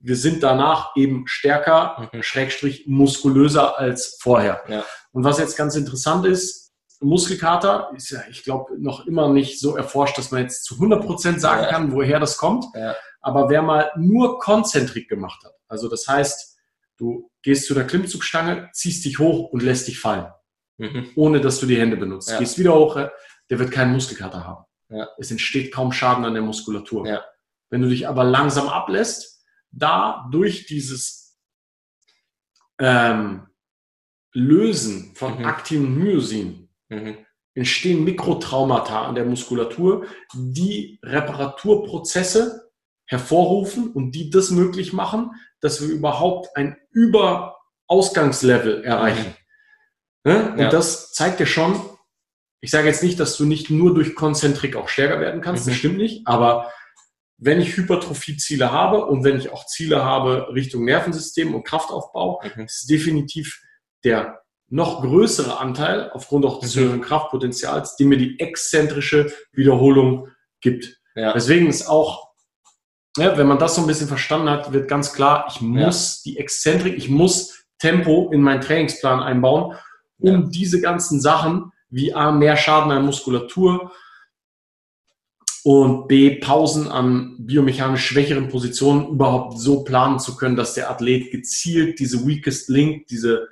wir 0.00 0.16
sind 0.16 0.42
danach 0.42 0.94
eben 0.94 1.26
stärker, 1.26 2.10
mhm. 2.12 2.22
schrägstrich 2.22 2.86
muskulöser 2.86 3.78
als 3.78 4.18
vorher. 4.20 4.62
Ja. 4.68 4.84
Und 5.12 5.24
was 5.24 5.38
jetzt 5.38 5.56
ganz 5.56 5.76
interessant 5.76 6.26
ist, 6.26 6.74
Muskelkater 7.00 7.90
ist 7.96 8.10
ja, 8.10 8.20
ich 8.28 8.42
glaube, 8.44 8.74
noch 8.78 9.06
immer 9.06 9.30
nicht 9.30 9.58
so 9.60 9.78
erforscht, 9.78 10.18
dass 10.18 10.30
man 10.30 10.42
jetzt 10.42 10.64
zu 10.64 10.74
100 10.74 11.06
Prozent 11.06 11.40
sagen 11.40 11.62
ja. 11.62 11.70
kann, 11.70 11.92
woher 11.92 12.20
das 12.20 12.36
kommt. 12.36 12.66
Ja. 12.74 12.94
Aber 13.28 13.50
wer 13.50 13.60
mal 13.60 13.90
nur 13.98 14.38
Konzentrik 14.38 15.06
gemacht 15.06 15.44
hat, 15.44 15.52
also 15.68 15.86
das 15.86 16.08
heißt, 16.08 16.58
du 16.96 17.30
gehst 17.42 17.66
zu 17.66 17.74
der 17.74 17.86
Klimmzugstange, 17.86 18.70
ziehst 18.72 19.04
dich 19.04 19.18
hoch 19.18 19.50
und 19.50 19.62
lässt 19.62 19.86
dich 19.86 20.00
fallen, 20.00 20.32
mhm. 20.78 21.10
ohne 21.14 21.42
dass 21.42 21.60
du 21.60 21.66
die 21.66 21.78
Hände 21.78 21.98
benutzt. 21.98 22.34
Gehst 22.38 22.58
wieder 22.58 22.74
hoch, 22.74 22.96
der 23.50 23.58
wird 23.58 23.70
keinen 23.70 23.92
Muskelkater 23.92 24.46
haben. 24.46 24.64
Ja. 24.88 25.08
Es 25.18 25.30
entsteht 25.30 25.74
kaum 25.74 25.92
Schaden 25.92 26.24
an 26.24 26.32
der 26.32 26.42
Muskulatur. 26.42 27.06
Ja. 27.06 27.22
Wenn 27.68 27.82
du 27.82 27.90
dich 27.90 28.08
aber 28.08 28.24
langsam 28.24 28.66
ablässt, 28.68 29.44
da 29.70 30.26
durch 30.32 30.64
dieses 30.64 31.38
ähm, 32.78 33.46
Lösen 34.32 35.14
von 35.14 35.38
mhm. 35.38 35.44
Aktin 35.44 35.84
und 35.84 35.98
Myosin 35.98 36.70
mhm. 36.88 37.18
entstehen 37.52 38.04
Mikrotraumata 38.04 39.04
an 39.04 39.14
der 39.14 39.26
Muskulatur, 39.26 40.06
die 40.32 40.98
Reparaturprozesse 41.02 42.67
hervorrufen 43.08 43.90
und 43.90 44.12
die 44.12 44.30
das 44.30 44.50
möglich 44.50 44.92
machen, 44.92 45.32
dass 45.60 45.80
wir 45.80 45.88
überhaupt 45.88 46.56
ein 46.56 46.76
Überausgangslevel 46.92 48.84
erreichen. 48.84 49.34
Ne? 50.24 50.52
Und 50.52 50.58
ja. 50.58 50.68
das 50.68 51.12
zeigt 51.12 51.40
ja 51.40 51.46
schon, 51.46 51.80
ich 52.60 52.70
sage 52.70 52.86
jetzt 52.86 53.02
nicht, 53.02 53.18
dass 53.18 53.36
du 53.36 53.44
nicht 53.44 53.70
nur 53.70 53.94
durch 53.94 54.14
Konzentrik 54.14 54.76
auch 54.76 54.88
stärker 54.88 55.20
werden 55.20 55.40
kannst, 55.40 55.66
mhm. 55.66 55.70
das 55.70 55.78
stimmt 55.78 55.98
nicht, 55.98 56.26
aber 56.26 56.70
wenn 57.38 57.60
ich 57.60 57.76
Hypertrophie-Ziele 57.76 58.72
habe 58.72 59.06
und 59.06 59.24
wenn 59.24 59.38
ich 59.38 59.52
auch 59.52 59.64
Ziele 59.66 60.04
habe 60.04 60.48
Richtung 60.52 60.84
Nervensystem 60.84 61.54
und 61.54 61.64
Kraftaufbau, 61.64 62.42
mhm. 62.56 62.64
ist 62.64 62.90
definitiv 62.90 63.62
der 64.04 64.42
noch 64.70 65.02
größere 65.02 65.58
Anteil 65.58 66.10
aufgrund 66.10 66.44
auch 66.44 66.60
des 66.60 66.74
mhm. 66.74 66.80
höheren 66.80 67.00
Kraftpotenzials, 67.00 67.96
die 67.96 68.04
mir 68.04 68.18
die 68.18 68.38
exzentrische 68.38 69.32
Wiederholung 69.52 70.28
gibt. 70.60 71.00
Ja. 71.14 71.32
Deswegen 71.32 71.68
ist 71.68 71.86
auch, 71.88 72.27
ja, 73.18 73.36
wenn 73.36 73.46
man 73.46 73.58
das 73.58 73.74
so 73.74 73.82
ein 73.82 73.86
bisschen 73.86 74.08
verstanden 74.08 74.50
hat, 74.50 74.72
wird 74.72 74.88
ganz 74.88 75.12
klar, 75.12 75.46
ich 75.50 75.60
muss 75.60 76.22
ja. 76.24 76.30
die 76.30 76.38
Exzentrik, 76.38 76.96
ich 76.96 77.08
muss 77.08 77.64
Tempo 77.78 78.30
in 78.32 78.42
meinen 78.42 78.60
Trainingsplan 78.60 79.20
einbauen, 79.20 79.76
um 80.18 80.42
ja. 80.42 80.48
diese 80.48 80.80
ganzen 80.80 81.20
Sachen 81.20 81.72
wie 81.90 82.12
A, 82.12 82.32
mehr 82.32 82.56
Schaden 82.56 82.90
an 82.92 83.06
Muskulatur 83.06 83.92
und 85.64 86.08
B, 86.08 86.36
Pausen 86.36 86.88
an 86.88 87.36
biomechanisch 87.38 88.06
schwächeren 88.06 88.48
Positionen 88.48 89.08
überhaupt 89.08 89.58
so 89.58 89.84
planen 89.84 90.18
zu 90.18 90.36
können, 90.36 90.56
dass 90.56 90.74
der 90.74 90.90
Athlet 90.90 91.30
gezielt 91.30 91.98
diese 91.98 92.26
Weakest 92.26 92.68
Link, 92.68 93.06
diese, 93.08 93.48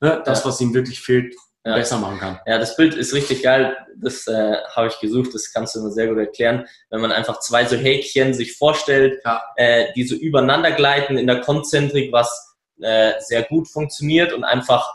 ne, 0.00 0.22
das, 0.24 0.44
was 0.44 0.60
ihm 0.60 0.74
wirklich 0.74 1.00
fehlt, 1.00 1.34
ja. 1.64 1.74
besser 1.74 1.98
machen 1.98 2.18
kann. 2.18 2.40
Ja, 2.46 2.58
das 2.58 2.76
Bild 2.76 2.94
ist 2.94 3.14
richtig 3.14 3.42
geil. 3.42 3.76
Das 3.96 4.26
äh, 4.26 4.56
habe 4.74 4.88
ich 4.88 4.98
gesucht. 5.00 5.34
Das 5.34 5.52
kannst 5.52 5.74
du 5.74 5.80
mir 5.80 5.90
sehr 5.90 6.08
gut 6.08 6.18
erklären. 6.18 6.66
Wenn 6.90 7.00
man 7.00 7.12
einfach 7.12 7.40
zwei 7.40 7.64
so 7.64 7.76
Häkchen 7.76 8.34
sich 8.34 8.56
vorstellt, 8.56 9.20
ja. 9.24 9.42
äh, 9.56 9.92
die 9.94 10.04
so 10.04 10.14
übereinander 10.14 10.72
gleiten 10.72 11.16
in 11.16 11.26
der 11.26 11.40
Konzentrik, 11.40 12.12
was 12.12 12.56
äh, 12.80 13.12
sehr 13.20 13.42
gut 13.44 13.68
funktioniert 13.68 14.32
und 14.32 14.44
einfach 14.44 14.92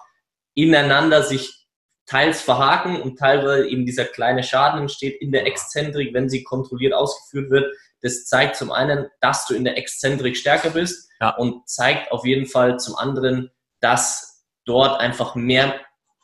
ineinander 0.53 1.23
sich 1.23 1.67
teils 2.05 2.41
verhaken 2.41 3.01
und 3.01 3.17
teilweise 3.17 3.67
eben 3.67 3.85
dieser 3.85 4.05
kleine 4.05 4.43
Schaden 4.43 4.81
entsteht 4.81 5.21
in 5.21 5.31
der 5.31 5.45
Exzentrik, 5.45 6.13
wenn 6.13 6.27
sie 6.27 6.43
kontrolliert 6.43 6.93
ausgeführt 6.93 7.51
wird. 7.51 7.73
Das 8.01 8.25
zeigt 8.25 8.55
zum 8.55 8.71
einen, 8.71 9.07
dass 9.21 9.45
du 9.45 9.53
in 9.53 9.63
der 9.63 9.77
Exzentrik 9.77 10.35
stärker 10.35 10.71
bist 10.71 11.09
ja. 11.21 11.35
und 11.35 11.67
zeigt 11.69 12.11
auf 12.11 12.25
jeden 12.25 12.47
Fall 12.47 12.79
zum 12.79 12.95
anderen, 12.95 13.51
dass 13.79 14.43
dort 14.65 14.99
einfach 14.99 15.35
mehr 15.35 15.79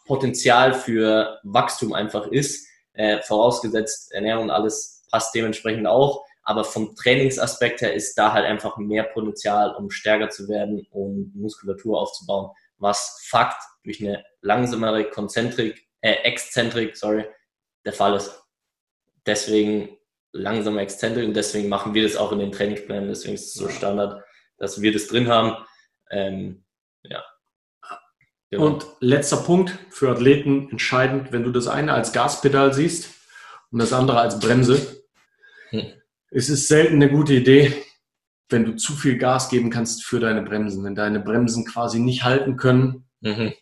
Potenzial 0.05 0.73
für 0.73 1.39
Wachstum 1.43 1.93
einfach 1.93 2.27
ist, 2.27 2.67
äh, 2.93 3.21
vorausgesetzt 3.21 4.13
Ernährung 4.13 4.45
und 4.45 4.51
alles 4.51 5.03
passt 5.11 5.35
dementsprechend 5.35 5.87
auch. 5.87 6.23
Aber 6.43 6.63
vom 6.63 6.95
Trainingsaspekt 6.95 7.81
her 7.81 7.93
ist 7.93 8.15
da 8.15 8.31
halt 8.31 8.45
einfach 8.45 8.77
mehr 8.77 9.03
Potenzial, 9.03 9.75
um 9.75 9.89
stärker 9.89 10.29
zu 10.29 10.47
werden 10.47 10.85
und 10.91 11.35
Muskulatur 11.35 11.99
aufzubauen, 11.99 12.51
was 12.77 13.19
Fakt 13.25 13.61
durch 13.83 13.99
eine 13.99 14.23
langsamere 14.41 15.05
Konzentrik, 15.05 15.87
äh, 16.01 16.13
Exzentrik, 16.23 16.95
sorry, 16.95 17.25
der 17.83 17.93
Fall 17.93 18.15
ist. 18.15 18.43
Deswegen 19.25 19.97
langsame 20.33 20.81
Exzentrik 20.81 21.25
und 21.25 21.33
deswegen 21.33 21.67
machen 21.67 21.93
wir 21.95 22.03
das 22.03 22.15
auch 22.15 22.31
in 22.31 22.39
den 22.39 22.51
Trainingsplänen. 22.51 23.09
Deswegen 23.09 23.33
ist 23.33 23.47
es 23.47 23.53
so 23.53 23.69
Standard, 23.69 24.23
dass 24.57 24.81
wir 24.81 24.93
das 24.93 25.07
drin 25.07 25.27
haben. 25.27 25.57
Ähm. 26.11 26.64
Genau. 28.55 28.67
Und 28.67 28.85
letzter 28.99 29.37
Punkt 29.37 29.77
für 29.89 30.09
Athleten 30.09 30.69
entscheidend, 30.69 31.31
wenn 31.31 31.43
du 31.43 31.51
das 31.51 31.67
eine 31.67 31.93
als 31.93 32.11
Gaspedal 32.11 32.73
siehst 32.73 33.09
und 33.71 33.79
das 33.79 33.93
andere 33.93 34.19
als 34.19 34.39
Bremse, 34.39 35.03
hm. 35.69 35.83
es 36.31 36.49
ist 36.49 36.67
selten 36.67 36.95
eine 36.95 37.09
gute 37.09 37.33
Idee, 37.33 37.73
wenn 38.49 38.65
du 38.65 38.75
zu 38.75 38.93
viel 38.93 39.17
Gas 39.17 39.49
geben 39.49 39.69
kannst 39.69 40.05
für 40.05 40.19
deine 40.19 40.41
Bremsen, 40.41 40.83
wenn 40.83 40.95
deine 40.95 41.19
Bremsen 41.19 41.65
quasi 41.65 41.99
nicht 41.99 42.23
halten 42.23 42.57
können, 42.57 43.07
mhm. 43.21 43.53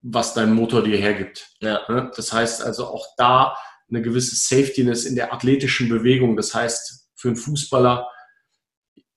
was 0.00 0.34
dein 0.34 0.52
Motor 0.52 0.82
dir 0.82 0.96
hergibt. 0.96 1.48
Ja. 1.60 2.10
Das 2.16 2.32
heißt 2.32 2.62
also 2.62 2.86
auch 2.86 3.06
da 3.16 3.56
eine 3.88 4.02
gewisse 4.02 4.34
Safetyness 4.34 5.04
in 5.04 5.14
der 5.14 5.32
athletischen 5.32 5.88
Bewegung. 5.88 6.36
Das 6.36 6.54
heißt, 6.54 7.08
für 7.14 7.28
einen 7.28 7.36
Fußballer, 7.36 8.08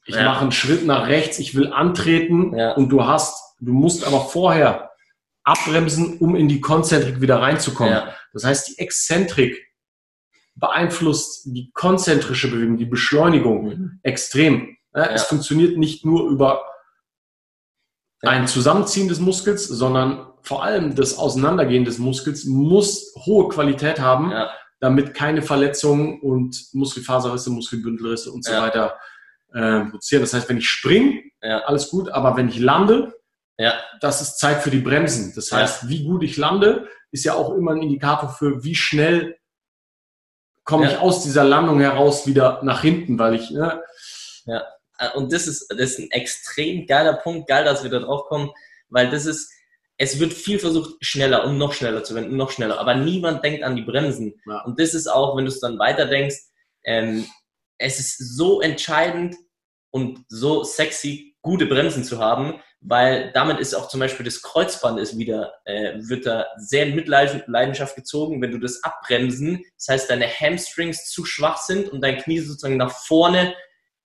ich 0.06 0.15
ja. 0.15 0.26
mache 0.26 0.41
einen 0.41 0.52
Schritt 0.52 0.86
nach 0.86 1.08
rechts, 1.08 1.39
ich 1.39 1.56
will 1.56 1.74
antreten 1.74 2.56
ja. 2.56 2.74
und 2.74 2.89
du 2.89 3.06
hast, 3.06 3.56
du 3.60 3.74
musst 3.74 4.06
aber 4.06 4.21
vorher 4.21 4.91
abbremsen, 5.45 6.17
um 6.17 6.36
in 6.36 6.49
die 6.49 6.60
Konzentrik 6.60 7.21
wieder 7.21 7.41
reinzukommen. 7.41 7.93
Ja. 7.93 8.15
Das 8.34 8.43
heißt, 8.43 8.67
die 8.69 8.79
Exzentrik 8.79 9.65
beeinflusst 10.55 11.45
die 11.45 11.71
konzentrische 11.73 12.49
Bewegung, 12.49 12.77
die 12.77 12.86
Beschleunigung 12.86 13.65
mhm. 13.65 13.99
extrem. 14.03 14.75
Ja, 14.93 15.08
es 15.08 15.23
funktioniert 15.23 15.77
nicht 15.77 16.05
nur 16.05 16.29
über 16.29 16.65
ein 18.21 18.47
Zusammenziehen 18.47 19.08
des 19.08 19.19
Muskels, 19.19 19.67
sondern 19.67 20.27
vor 20.41 20.63
allem 20.63 20.95
das 20.95 21.17
Auseinandergehen 21.17 21.86
des 21.86 21.99
Muskels 21.99 22.45
muss 22.45 23.13
hohe 23.25 23.49
Qualität 23.49 23.99
haben, 23.99 24.31
ja. 24.31 24.49
damit 24.79 25.13
keine 25.13 25.41
Verletzungen 25.41 26.21
und 26.21 26.69
Muskelfaserrisse, 26.73 27.51
Muskelbündelrisse 27.51 28.31
und 28.31 28.43
so 28.45 28.53
weiter 28.53 28.97
äh, 29.53 29.81
produzieren. 29.81 30.21
Das 30.21 30.34
heißt, 30.34 30.49
wenn 30.49 30.58
ich 30.58 30.69
springe, 30.69 31.23
alles 31.41 31.89
gut, 31.89 32.10
aber 32.10 32.38
wenn 32.38 32.49
ich 32.49 32.60
lande, 32.60 33.13
ja. 33.58 33.80
Das 34.02 34.22
ist 34.22 34.38
Zeit 34.38 34.62
für 34.62 34.72
die 34.72 34.80
Bremsen. 34.80 35.34
Das 35.36 35.52
heißt, 35.52 35.84
ja. 35.84 35.89
wie 35.89 36.04
gut 36.04 36.24
ich 36.24 36.38
lande, 36.38 36.88
ist 37.12 37.24
ja 37.24 37.34
auch 37.34 37.54
immer 37.54 37.72
ein 37.72 37.82
Indikator 37.82 38.30
für, 38.30 38.63
wie 38.63 38.76
schnell 38.76 39.38
komme 40.63 40.86
ja. 40.86 40.91
ich 40.91 40.98
aus 40.98 41.24
dieser 41.24 41.44
Landung 41.44 41.80
heraus 41.80 42.28
wieder 42.28 42.62
nach 42.63 42.82
hinten, 42.82 43.18
weil 43.18 43.36
ich. 43.36 43.52
Ne, 43.52 43.82
ja, 44.46 44.63
und 45.13 45.32
das 45.32 45.48
ist, 45.48 45.68
das 45.70 45.91
ist 45.91 46.00
ein 46.00 46.12
extrem 46.12 46.86
geiler 46.88 47.13
Punkt. 47.13 47.48
Geil, 47.48 47.63
dass 47.63 47.84
wir 47.84 47.91
da 47.91 48.00
drauf 48.00 48.26
kommen, 48.28 48.52
weil 48.89 49.10
das 49.10 49.26
ist, 49.26 49.52
es 49.98 50.20
wird 50.20 50.34
viel 50.34 50.60
versucht, 50.60 50.96
schneller 51.02 51.46
und 51.46 51.58
noch 51.58 51.74
schneller 51.74 52.04
zu 52.04 52.15
werden 52.15 52.36
noch 52.36 52.52
schneller, 52.52 52.80
aber 52.80 52.96
niemand 52.96 53.44
denkt 53.44 53.63
an 53.63 53.76
die 53.76 53.82
Bremsen. 53.84 54.41
Ja. 54.46 54.62
Und 54.63 54.80
das 54.80 54.94
ist 54.94 55.08
auch, 55.08 55.38
wenn 55.38 55.46
du 55.46 55.52
es 55.52 55.62
dann 55.62 55.80
weiter 55.80 56.06
denkst, 56.06 56.38
ähm, 56.84 57.26
es 57.78 58.00
ist 58.00 58.36
so 58.36 58.62
entscheidend 58.62 59.36
und 59.91 60.26
so 60.28 60.63
sexy, 60.63 61.36
gute 61.41 61.65
Bremsen 61.65 62.04
zu 62.04 62.20
haben, 62.20 62.62
weil 62.88 63.32
damit 63.34 63.60
ist 63.60 63.74
auch 63.74 63.88
zum 63.88 64.00
Beispiel 64.00 64.26
das 64.26 64.41
Kreuzband 64.41 65.00
ist 65.00 65.17
wieder, 65.17 65.54
äh, 65.65 65.93
wird 65.98 66.26
da 66.26 66.45
sehr 66.58 66.86
in 66.86 66.95
Mitleidenschaft 66.95 67.95
gezogen, 67.95 68.41
wenn 68.41 68.52
du 68.52 68.60
das 68.60 68.84
abbremsen, 68.84 69.63
das 69.78 69.88
heißt 69.88 70.10
deine 70.10 70.28
Hamstrings 70.28 71.10
zu 71.10 71.26
schwach 71.26 71.58
sind 71.58 71.89
und 71.89 72.02
dein 72.02 72.17
Knie 72.17 72.39
sozusagen 72.39 72.78
nach 72.78 72.91
vorne 72.91 73.56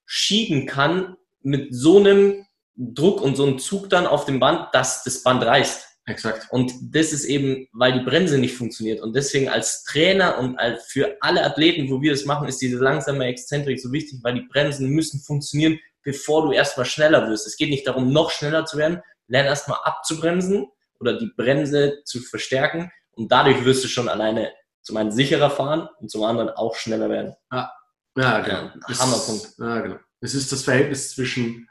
schieben 0.07 0.67
kann 0.67 1.17
mit 1.43 1.75
so 1.75 1.99
einem 1.99 2.47
Druck 2.75 3.21
und 3.21 3.37
so 3.37 3.45
einem 3.47 3.59
Zug 3.59 3.91
dann 3.91 4.07
auf 4.07 4.25
dem 4.25 4.41
Band, 4.41 4.69
dass 4.73 5.05
das 5.05 5.23
Band 5.23 5.45
reißt. 5.45 5.87
Exakt. 6.07 6.49
Und 6.51 6.73
das 6.95 7.13
ist 7.13 7.25
eben, 7.25 7.69
weil 7.73 7.93
die 7.93 8.05
Bremse 8.05 8.39
nicht 8.39 8.57
funktioniert. 8.57 9.01
Und 9.01 9.15
deswegen 9.15 9.49
als 9.49 9.85
Trainer 9.85 10.39
und 10.39 10.59
für 10.87 11.17
alle 11.21 11.45
Athleten, 11.45 11.91
wo 11.91 12.01
wir 12.01 12.11
das 12.11 12.25
machen, 12.25 12.49
ist 12.49 12.61
diese 12.61 12.79
langsame 12.79 13.27
Exzentrik 13.27 13.81
so 13.81 13.93
wichtig, 13.93 14.19
weil 14.23 14.35
die 14.35 14.49
Bremsen 14.51 14.89
müssen 14.89 15.21
funktionieren, 15.21 15.79
bevor 16.03 16.45
du 16.45 16.53
erstmal 16.53 16.87
schneller 16.87 17.29
wirst. 17.29 17.47
Es 17.47 17.57
geht 17.57 17.71
nicht 17.71 17.87
darum, 17.87 18.13
noch 18.13 18.31
schneller 18.31 18.65
zu 18.65 18.77
werden. 18.77 19.01
Lern 19.29 19.47
erstmal 19.47 19.79
abzubremsen 19.85 20.67
oder 20.99 21.19
die 21.19 21.31
Bremse 21.37 22.03
zu 22.05 22.21
verstärken 22.21 22.91
und 23.13 23.31
dadurch 23.31 23.65
wirst 23.65 23.85
du 23.85 23.89
schon 23.89 24.09
alleine 24.09 24.53
zum 24.83 24.97
einen 24.97 25.13
sicherer 25.13 25.51
fahren 25.51 25.89
und 26.01 26.11
zum 26.11 26.25
anderen 26.25 26.51
auch 26.51 26.75
schneller 26.75 27.09
werden. 27.11 27.35
Ja, 27.53 27.73
ja 28.17 28.41
genau. 28.41 28.71
Ja, 28.89 28.99
Hammerpunkt. 28.99 29.55
Ja, 29.59 29.81
genau. 29.81 29.97
Es 30.21 30.35
ist 30.35 30.53
das 30.53 30.63
Verhältnis 30.63 31.15
zwischen 31.15 31.69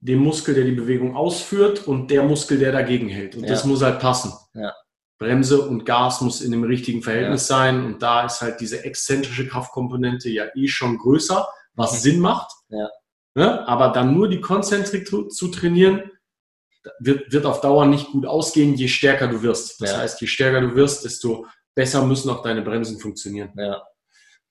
dem 0.00 0.18
Muskel, 0.18 0.54
der 0.54 0.64
die 0.64 0.72
Bewegung 0.72 1.16
ausführt 1.16 1.86
und 1.88 2.10
der 2.10 2.22
Muskel, 2.22 2.58
der 2.58 2.72
dagegen 2.72 3.08
hält. 3.08 3.36
Und 3.36 3.44
ja. 3.44 3.48
das 3.48 3.64
muss 3.64 3.82
halt 3.82 4.00
passen. 4.00 4.32
Ja. 4.52 4.72
Bremse 5.18 5.62
und 5.62 5.84
Gas 5.86 6.20
muss 6.20 6.40
in 6.40 6.50
dem 6.50 6.64
richtigen 6.64 7.02
Verhältnis 7.02 7.48
ja. 7.48 7.56
sein. 7.56 7.84
Und 7.84 8.02
da 8.02 8.26
ist 8.26 8.42
halt 8.42 8.60
diese 8.60 8.84
exzentrische 8.84 9.48
Kraftkomponente 9.48 10.28
ja 10.28 10.44
eh 10.54 10.68
schon 10.68 10.98
größer, 10.98 11.48
was 11.74 11.94
mhm. 11.94 11.98
Sinn 11.98 12.20
macht. 12.20 12.52
Ja. 12.68 12.88
Ne? 13.34 13.66
Aber 13.66 13.88
dann 13.88 14.14
nur 14.14 14.28
die 14.28 14.40
Konzentrik 14.40 15.08
zu, 15.08 15.28
zu 15.28 15.48
trainieren, 15.48 16.10
wird, 16.98 17.32
wird 17.32 17.46
auf 17.46 17.60
Dauer 17.60 17.86
nicht 17.86 18.08
gut 18.12 18.26
ausgehen, 18.26 18.74
je 18.74 18.88
stärker 18.88 19.28
du 19.28 19.42
wirst. 19.42 19.80
Das 19.80 19.92
ja. 19.92 19.98
heißt, 19.98 20.20
je 20.20 20.26
stärker 20.26 20.60
du 20.60 20.74
wirst, 20.74 21.04
desto 21.04 21.46
besser 21.74 22.04
müssen 22.04 22.30
auch 22.30 22.42
deine 22.42 22.62
Bremsen 22.62 22.98
funktionieren. 22.98 23.52
Ja. 23.56 23.82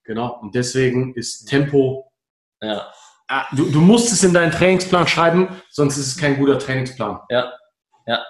Genau. 0.04 0.38
Und 0.40 0.54
deswegen 0.54 1.14
ist 1.14 1.46
Tempo. 1.46 2.12
Ja. 2.60 2.92
Ah, 3.28 3.46
du, 3.56 3.70
du 3.70 3.80
musst 3.80 4.12
es 4.12 4.22
in 4.22 4.34
deinen 4.34 4.52
Trainingsplan 4.52 5.06
schreiben, 5.08 5.48
sonst 5.70 5.96
ist 5.96 6.08
es 6.08 6.16
kein 6.18 6.36
guter 6.36 6.58
Trainingsplan. 6.58 7.20
Ja. 7.30 7.52
Ja. 8.06 8.24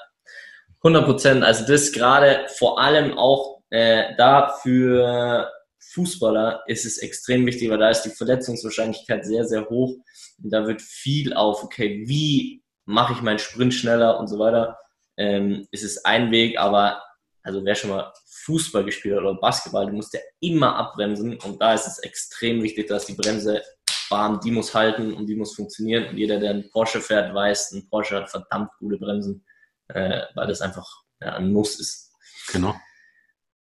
100 0.78 1.04
Prozent. 1.04 1.42
Also 1.42 1.66
das 1.66 1.90
gerade 1.90 2.46
vor 2.58 2.78
allem 2.80 3.18
auch 3.18 3.62
äh, 3.70 4.14
da 4.16 4.54
für 4.62 5.50
Fußballer 5.94 6.62
ist 6.66 6.84
es 6.84 6.98
extrem 6.98 7.46
wichtig, 7.46 7.70
weil 7.70 7.78
da 7.78 7.88
ist 7.88 8.02
die 8.02 8.10
Verletzungswahrscheinlichkeit 8.10 9.24
sehr, 9.24 9.44
sehr 9.44 9.68
hoch. 9.68 9.96
Und 10.42 10.50
da 10.50 10.66
wird 10.66 10.82
viel 10.82 11.32
auf, 11.34 11.62
okay, 11.62 12.04
wie 12.06 12.62
mache 12.84 13.14
ich 13.14 13.22
meinen 13.22 13.38
Sprint 13.38 13.74
schneller 13.74 14.18
und 14.18 14.28
so 14.28 14.38
weiter. 14.38 14.78
Ähm, 15.16 15.66
ist 15.70 15.84
es 15.84 16.04
ein 16.04 16.30
Weg, 16.30 16.58
aber 16.58 17.02
also 17.42 17.64
wer 17.64 17.74
schon 17.74 17.90
mal 17.90 18.12
Fußball 18.44 18.84
gespielt 18.84 19.16
hat 19.16 19.22
oder 19.22 19.38
Basketball, 19.40 19.86
du 19.86 19.92
musst 19.92 20.14
ja 20.14 20.20
immer 20.40 20.76
abbremsen 20.76 21.38
und 21.40 21.60
da 21.60 21.74
ist 21.74 21.86
es 21.86 21.98
extrem 21.98 22.62
wichtig, 22.62 22.88
dass 22.88 23.06
die 23.06 23.14
Bremse 23.14 23.62
warm, 24.10 24.40
die 24.40 24.50
muss 24.50 24.74
halten 24.74 25.12
und 25.14 25.26
die 25.26 25.36
muss 25.36 25.54
funktionieren 25.54 26.08
und 26.08 26.16
jeder, 26.16 26.40
der 26.40 26.50
einen 26.50 26.70
Porsche 26.70 27.00
fährt, 27.00 27.34
weiß, 27.34 27.72
ein 27.72 27.88
Porsche 27.88 28.16
hat 28.16 28.30
verdammt 28.30 28.70
gute 28.78 28.98
Bremsen, 28.98 29.44
äh, 29.88 30.22
weil 30.34 30.46
das 30.46 30.60
einfach 30.60 30.88
ja, 31.20 31.34
ein 31.34 31.52
Muss 31.52 31.78
ist. 31.78 32.12
Genau. 32.52 32.74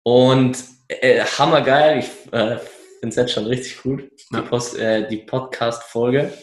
Und 0.03 0.57
äh, 0.87 1.23
hammergeil, 1.23 1.99
ich 1.99 2.33
äh, 2.33 2.57
finde 2.57 3.09
es 3.09 3.15
jetzt 3.15 3.33
schon 3.33 3.45
richtig 3.45 3.81
gut, 3.81 4.09
die, 4.31 4.41
Post, 4.41 4.77
äh, 4.77 5.07
die 5.07 5.17
Podcast-Folge. 5.17 6.33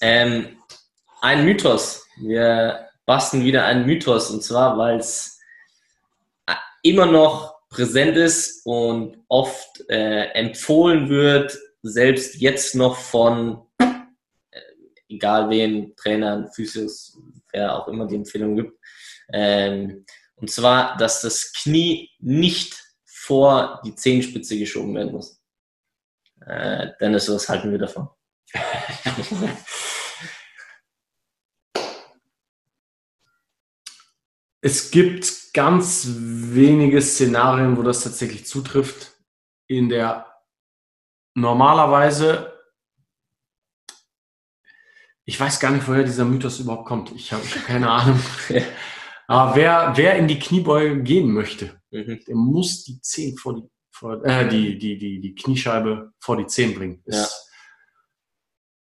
Ähm, 0.00 0.58
ein 1.20 1.44
Mythos. 1.44 2.06
Wir 2.16 2.88
basteln 3.06 3.44
wieder 3.44 3.64
einen 3.64 3.86
Mythos 3.86 4.30
und 4.30 4.42
zwar, 4.42 4.78
weil 4.78 4.98
es 4.98 5.40
immer 6.82 7.06
noch 7.06 7.60
präsent 7.68 8.16
ist 8.16 8.64
und 8.66 9.22
oft 9.28 9.88
äh, 9.88 10.30
empfohlen 10.32 11.08
wird, 11.08 11.56
selbst 11.82 12.36
jetzt 12.36 12.74
noch 12.74 12.96
von 12.96 13.66
äh, 13.78 14.60
egal 15.08 15.48
wen, 15.50 15.94
Trainern, 15.96 16.50
Physios, 16.52 17.18
wer 17.52 17.76
auch 17.76 17.88
immer 17.88 18.06
die 18.06 18.16
Empfehlung 18.16 18.56
gibt. 18.56 18.78
Ähm, 19.32 20.04
und 20.36 20.50
zwar, 20.50 20.96
dass 20.96 21.20
das 21.20 21.52
Knie 21.52 22.10
nicht 22.18 22.82
vor 23.04 23.80
die 23.84 23.94
Zehenspitze 23.94 24.58
geschoben 24.58 24.94
werden 24.94 25.12
muss. 25.12 25.40
Äh, 26.46 26.88
Dennis, 27.00 27.28
was 27.30 27.48
halten 27.48 27.70
wir 27.70 27.78
davon? 27.78 28.08
Es 34.62 34.90
gibt 34.90 35.54
ganz 35.54 36.06
wenige 36.16 37.00
Szenarien, 37.00 37.76
wo 37.76 37.82
das 37.82 38.04
tatsächlich 38.04 38.46
zutrifft. 38.46 39.12
In 39.66 39.88
der 39.88 40.26
normalerweise, 41.34 42.52
ich 45.24 45.38
weiß 45.38 45.60
gar 45.60 45.70
nicht, 45.70 45.86
woher 45.86 46.02
dieser 46.02 46.24
Mythos 46.24 46.60
überhaupt 46.60 46.86
kommt. 46.86 47.12
Ich 47.12 47.32
habe 47.32 47.44
keine 47.66 47.90
Ahnung. 47.90 48.20
Aber 49.26 49.54
wer, 49.54 49.92
wer 49.94 50.16
in 50.16 50.26
die 50.26 50.38
Kniebeuge 50.38 51.02
gehen 51.02 51.32
möchte, 51.32 51.80
mhm. 51.90 52.20
der 52.26 52.34
muss 52.34 52.84
die 52.84 53.00
Zehen 53.00 53.38
vor 53.38 53.54
die, 53.54 53.68
vor, 53.92 54.24
äh, 54.24 54.48
die, 54.48 54.76
die, 54.76 54.98
die, 54.98 55.20
die 55.20 55.34
Kniescheibe 55.34 56.12
vor 56.18 56.36
die 56.36 56.46
Zehen 56.46 56.74
bringen. 56.74 57.02
Ja. 57.06 57.26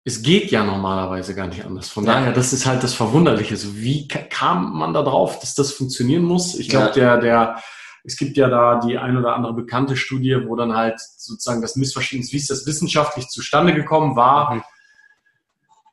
Es, 0.08 0.22
geht 0.22 0.52
ja 0.52 0.64
normalerweise 0.64 1.36
gar 1.36 1.48
nicht 1.48 1.66
anders. 1.66 1.90
Von 1.90 2.06
ja. 2.06 2.14
daher, 2.14 2.32
das 2.32 2.54
ist 2.54 2.66
halt 2.66 2.82
das 2.82 2.94
Verwunderliche. 2.94 3.58
So, 3.58 3.76
wie 3.76 4.08
kam 4.08 4.78
man 4.78 4.94
da 4.94 5.04
drauf, 5.04 5.40
dass 5.40 5.54
das 5.54 5.72
funktionieren 5.74 6.24
muss? 6.24 6.56
Ich 6.56 6.70
glaube, 6.70 6.88
ja. 7.00 7.18
der, 7.18 7.18
der, 7.18 7.64
es 8.04 8.16
gibt 8.16 8.38
ja 8.38 8.50
da 8.50 8.80
die 8.80 8.98
ein 8.98 9.18
oder 9.18 9.36
andere 9.36 9.54
bekannte 9.54 9.98
Studie, 9.98 10.38
wo 10.48 10.56
dann 10.56 10.76
halt 10.76 11.00
sozusagen 11.00 11.62
das 11.62 11.76
Missverständnis, 11.76 12.32
wie 12.32 12.38
ist 12.38 12.50
das 12.50 12.66
wissenschaftlich 12.66 13.28
zustande 13.28 13.74
gekommen 13.74 14.16
war. 14.16 14.56
Mhm. 14.56 14.64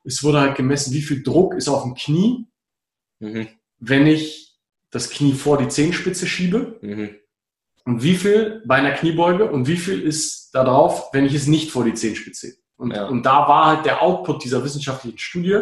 Es 0.04 0.22
wurde 0.22 0.40
halt 0.40 0.56
gemessen, 0.56 0.92
wie 0.92 1.02
viel 1.02 1.22
Druck 1.22 1.54
ist 1.54 1.68
auf 1.68 1.82
dem 1.82 1.94
Knie, 1.94 2.46
mhm. 3.18 3.48
wenn 3.80 4.06
ich 4.06 4.58
das 4.90 5.10
Knie 5.10 5.34
vor 5.34 5.58
die 5.58 5.68
Zehenspitze 5.68 6.26
schiebe. 6.26 6.78
Mhm. 6.82 7.16
Und 7.84 8.02
wie 8.02 8.14
viel 8.14 8.62
bei 8.64 8.76
einer 8.76 8.92
Kniebeuge 8.92 9.50
und 9.50 9.66
wie 9.66 9.76
viel 9.76 10.00
ist 10.00 10.54
da 10.54 10.64
drauf, 10.64 11.10
wenn 11.12 11.26
ich 11.26 11.34
es 11.34 11.46
nicht 11.46 11.70
vor 11.70 11.84
die 11.84 11.94
Zehenspitze 11.94 12.63
und, 12.84 12.94
ja. 12.94 13.06
und 13.06 13.24
da 13.24 13.48
war 13.48 13.66
halt 13.66 13.86
der 13.86 14.02
Output 14.02 14.44
dieser 14.44 14.62
wissenschaftlichen 14.62 15.16
Studie, 15.16 15.60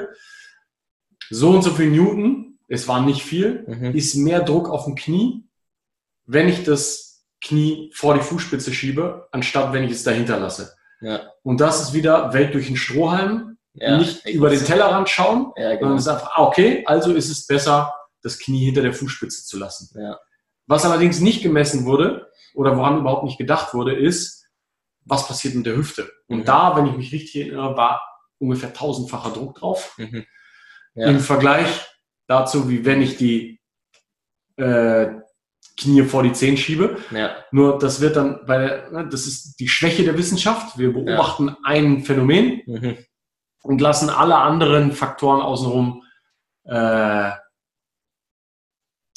so 1.30 1.50
und 1.50 1.62
so 1.62 1.70
viel 1.70 1.88
Newton, 1.88 2.58
es 2.66 2.88
war 2.88 3.00
nicht 3.00 3.22
viel, 3.22 3.64
mhm. 3.68 3.94
ist 3.94 4.16
mehr 4.16 4.40
Druck 4.40 4.68
auf 4.68 4.86
dem 4.86 4.96
Knie, 4.96 5.44
wenn 6.26 6.48
ich 6.48 6.64
das 6.64 7.24
Knie 7.40 7.92
vor 7.94 8.14
die 8.14 8.20
Fußspitze 8.20 8.72
schiebe, 8.72 9.28
anstatt 9.30 9.72
wenn 9.72 9.84
ich 9.84 9.92
es 9.92 10.02
dahinter 10.02 10.40
lasse. 10.40 10.74
Ja. 11.00 11.20
Und 11.44 11.60
das 11.60 11.80
ist 11.80 11.94
wieder 11.94 12.32
Welt 12.32 12.54
durch 12.54 12.66
den 12.66 12.76
Strohhalm, 12.76 13.56
ja, 13.74 13.96
nicht 13.98 14.26
über 14.26 14.50
den 14.50 14.64
Tellerrand 14.64 15.08
schauen, 15.08 15.52
ja, 15.56 15.70
genau. 15.70 15.80
sondern 15.80 15.98
es 15.98 16.02
ist 16.02 16.08
einfach, 16.08 16.32
ah, 16.34 16.42
okay, 16.42 16.82
also 16.86 17.12
ist 17.12 17.30
es 17.30 17.46
besser, 17.46 17.94
das 18.20 18.38
Knie 18.38 18.64
hinter 18.64 18.82
der 18.82 18.92
Fußspitze 18.92 19.44
zu 19.44 19.58
lassen. 19.58 19.96
Ja. 19.96 20.18
Was 20.66 20.84
allerdings 20.84 21.20
nicht 21.20 21.42
gemessen 21.42 21.84
wurde 21.84 22.30
oder 22.54 22.76
woran 22.76 22.98
überhaupt 22.98 23.24
nicht 23.24 23.38
gedacht 23.38 23.74
wurde, 23.74 23.94
ist, 23.94 24.41
was 25.04 25.26
passiert 25.26 25.54
mit 25.54 25.66
der 25.66 25.76
Hüfte. 25.76 26.10
Und 26.28 26.40
mhm. 26.40 26.44
da, 26.44 26.76
wenn 26.76 26.86
ich 26.86 26.96
mich 26.96 27.12
richtig 27.12 27.42
erinnere, 27.42 27.76
war 27.76 28.02
ungefähr 28.38 28.72
tausendfacher 28.72 29.30
Druck 29.30 29.56
drauf. 29.56 29.94
Mhm. 29.98 30.24
Ja. 30.94 31.08
Im 31.08 31.20
Vergleich 31.20 31.86
dazu, 32.26 32.68
wie 32.68 32.84
wenn 32.84 33.02
ich 33.02 33.16
die 33.16 33.60
äh, 34.56 35.08
Knie 35.78 36.02
vor 36.02 36.22
die 36.22 36.32
Zehen 36.32 36.56
schiebe. 36.56 36.98
Ja. 37.10 37.36
Nur 37.50 37.78
das 37.78 38.00
wird 38.00 38.16
dann, 38.16 38.40
weil 38.44 38.90
ne, 38.92 39.08
das 39.08 39.26
ist 39.26 39.56
die 39.58 39.68
Schwäche 39.68 40.04
der 40.04 40.18
Wissenschaft. 40.18 40.78
Wir 40.78 40.92
beobachten 40.92 41.48
ja. 41.48 41.56
ein 41.64 42.04
Phänomen 42.04 42.62
mhm. 42.66 42.98
und 43.62 43.80
lassen 43.80 44.10
alle 44.10 44.36
anderen 44.36 44.92
Faktoren 44.92 45.40
außenrum 45.40 46.02
äh, 46.64 47.30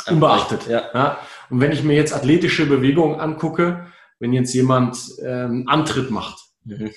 unbeachtet. 0.07 0.67
Ja. 0.67 1.17
Und 1.49 1.61
wenn 1.61 1.71
ich 1.71 1.83
mir 1.83 1.95
jetzt 1.95 2.13
athletische 2.13 2.65
Bewegungen 2.65 3.19
angucke, 3.19 3.87
wenn 4.19 4.33
jetzt 4.33 4.53
jemand 4.53 4.97
ähm, 5.21 5.65
Antritt 5.67 6.11
macht. 6.11 6.39
Mhm. 6.63 6.91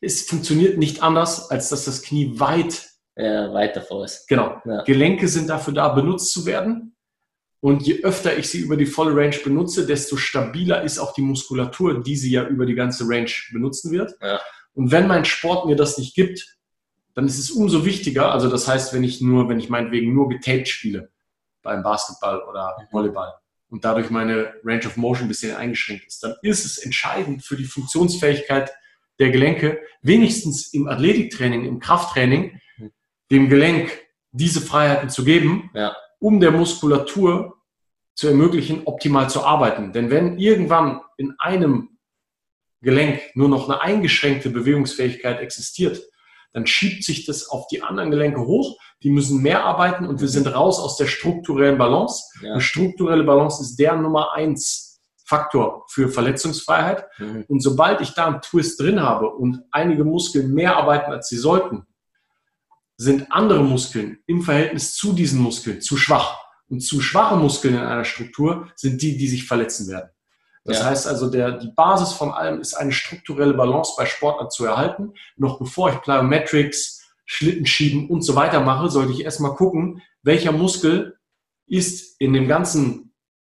Es 0.00 0.22
funktioniert 0.22 0.78
nicht 0.78 1.02
anders, 1.02 1.50
als 1.50 1.68
dass 1.70 1.84
das 1.84 2.02
Knie 2.02 2.38
weit, 2.38 2.88
ja, 3.16 3.52
weit 3.54 3.76
davor 3.76 4.04
ist. 4.04 4.26
Genau. 4.28 4.60
Ja. 4.64 4.82
Gelenke 4.82 5.28
sind 5.28 5.48
dafür 5.48 5.72
da, 5.72 5.88
benutzt 5.88 6.32
zu 6.32 6.46
werden. 6.46 6.96
Und 7.60 7.86
je 7.86 8.02
öfter 8.02 8.36
ich 8.36 8.50
sie 8.50 8.58
über 8.58 8.76
die 8.76 8.84
volle 8.84 9.16
Range 9.16 9.36
benutze, 9.42 9.86
desto 9.86 10.16
stabiler 10.16 10.82
ist 10.82 10.98
auch 10.98 11.14
die 11.14 11.22
Muskulatur, 11.22 12.02
die 12.02 12.16
sie 12.16 12.30
ja 12.30 12.46
über 12.46 12.66
die 12.66 12.74
ganze 12.74 13.08
Range 13.08 13.30
benutzen 13.52 13.90
wird. 13.90 14.14
Ja. 14.20 14.38
Und 14.74 14.90
wenn 14.90 15.06
mein 15.06 15.24
Sport 15.24 15.64
mir 15.64 15.76
das 15.76 15.96
nicht 15.96 16.14
gibt, 16.14 16.58
dann 17.14 17.26
ist 17.26 17.38
es 17.38 17.50
umso 17.50 17.84
wichtiger. 17.86 18.32
Also 18.32 18.50
das 18.50 18.68
heißt, 18.68 18.92
wenn 18.92 19.04
ich 19.04 19.20
nur, 19.20 19.48
wenn 19.48 19.58
ich 19.58 19.70
meinetwegen 19.70 20.12
nur 20.12 20.28
getaped 20.28 20.68
spiele 20.68 21.10
beim 21.62 21.82
Basketball 21.82 22.42
oder 22.42 22.76
mhm. 22.78 22.92
Volleyball, 22.92 23.32
und 23.74 23.84
dadurch 23.84 24.08
meine 24.08 24.54
Range 24.62 24.86
of 24.86 24.96
Motion 24.96 25.24
ein 25.24 25.28
bisschen 25.28 25.56
eingeschränkt 25.56 26.06
ist, 26.06 26.22
dann 26.22 26.36
ist 26.42 26.64
es 26.64 26.78
entscheidend 26.78 27.44
für 27.44 27.56
die 27.56 27.64
Funktionsfähigkeit 27.64 28.70
der 29.18 29.30
Gelenke, 29.30 29.80
wenigstens 30.00 30.72
im 30.72 30.86
Athletiktraining, 30.86 31.64
im 31.64 31.80
Krafttraining, 31.80 32.60
dem 33.32 33.48
Gelenk 33.48 33.90
diese 34.30 34.60
Freiheiten 34.60 35.10
zu 35.10 35.24
geben, 35.24 35.72
ja. 35.74 35.96
um 36.20 36.38
der 36.38 36.52
Muskulatur 36.52 37.56
zu 38.14 38.28
ermöglichen, 38.28 38.82
optimal 38.84 39.28
zu 39.28 39.42
arbeiten. 39.42 39.92
Denn 39.92 40.08
wenn 40.08 40.38
irgendwann 40.38 41.00
in 41.16 41.34
einem 41.40 41.98
Gelenk 42.80 43.22
nur 43.34 43.48
noch 43.48 43.68
eine 43.68 43.80
eingeschränkte 43.80 44.50
Bewegungsfähigkeit 44.50 45.40
existiert, 45.40 46.00
dann 46.54 46.66
schiebt 46.66 47.04
sich 47.04 47.26
das 47.26 47.48
auf 47.48 47.66
die 47.66 47.82
anderen 47.82 48.10
Gelenke 48.10 48.40
hoch 48.40 48.78
die 49.04 49.10
müssen 49.10 49.42
mehr 49.42 49.64
arbeiten 49.64 50.06
und 50.06 50.20
wir 50.22 50.28
sind 50.28 50.46
raus 50.46 50.80
aus 50.80 50.96
der 50.96 51.06
strukturellen 51.06 51.76
Balance. 51.76 52.24
Ja. 52.42 52.54
Und 52.54 52.62
strukturelle 52.62 53.22
Balance 53.22 53.62
ist 53.62 53.76
der 53.76 53.94
Nummer 53.96 54.32
eins 54.32 55.02
Faktor 55.26 55.84
für 55.90 56.08
Verletzungsfreiheit. 56.08 57.04
Mhm. 57.18 57.44
Und 57.48 57.60
sobald 57.60 58.00
ich 58.00 58.14
da 58.14 58.26
einen 58.26 58.40
Twist 58.40 58.80
drin 58.80 59.00
habe 59.00 59.28
und 59.28 59.62
einige 59.70 60.04
Muskeln 60.04 60.54
mehr 60.54 60.76
arbeiten, 60.76 61.12
als 61.12 61.28
sie 61.28 61.36
sollten, 61.36 61.86
sind 62.96 63.30
andere 63.30 63.62
Muskeln 63.62 64.18
im 64.26 64.42
Verhältnis 64.42 64.94
zu 64.94 65.12
diesen 65.12 65.40
Muskeln 65.40 65.82
zu 65.82 65.98
schwach. 65.98 66.38
Und 66.68 66.80
zu 66.80 67.02
schwache 67.02 67.36
Muskeln 67.36 67.74
in 67.74 67.80
einer 67.80 68.04
Struktur 68.04 68.68
sind 68.74 69.02
die, 69.02 69.18
die 69.18 69.28
sich 69.28 69.46
verletzen 69.46 69.86
werden. 69.88 70.08
Das 70.64 70.78
ja. 70.78 70.86
heißt 70.86 71.06
also, 71.06 71.30
der, 71.30 71.52
die 71.52 71.70
Basis 71.76 72.12
von 72.12 72.30
allem 72.30 72.60
ist 72.60 72.74
eine 72.74 72.92
strukturelle 72.92 73.54
Balance 73.54 73.92
bei 73.96 74.06
Sportlern 74.06 74.50
zu 74.50 74.64
erhalten. 74.64 75.12
Noch 75.36 75.58
bevor 75.58 75.90
ich 75.90 76.00
Plyometrics, 76.00 77.02
Schlitten 77.26 77.66
schieben 77.66 78.08
und 78.08 78.22
so 78.22 78.34
weiter 78.34 78.60
mache, 78.60 78.90
sollte 78.90 79.12
ich 79.12 79.24
erstmal 79.24 79.54
gucken, 79.54 80.02
welcher 80.22 80.52
Muskel 80.52 81.18
ist 81.66 82.20
in 82.20 82.32
dem 82.32 82.48
ganzen 82.48 83.14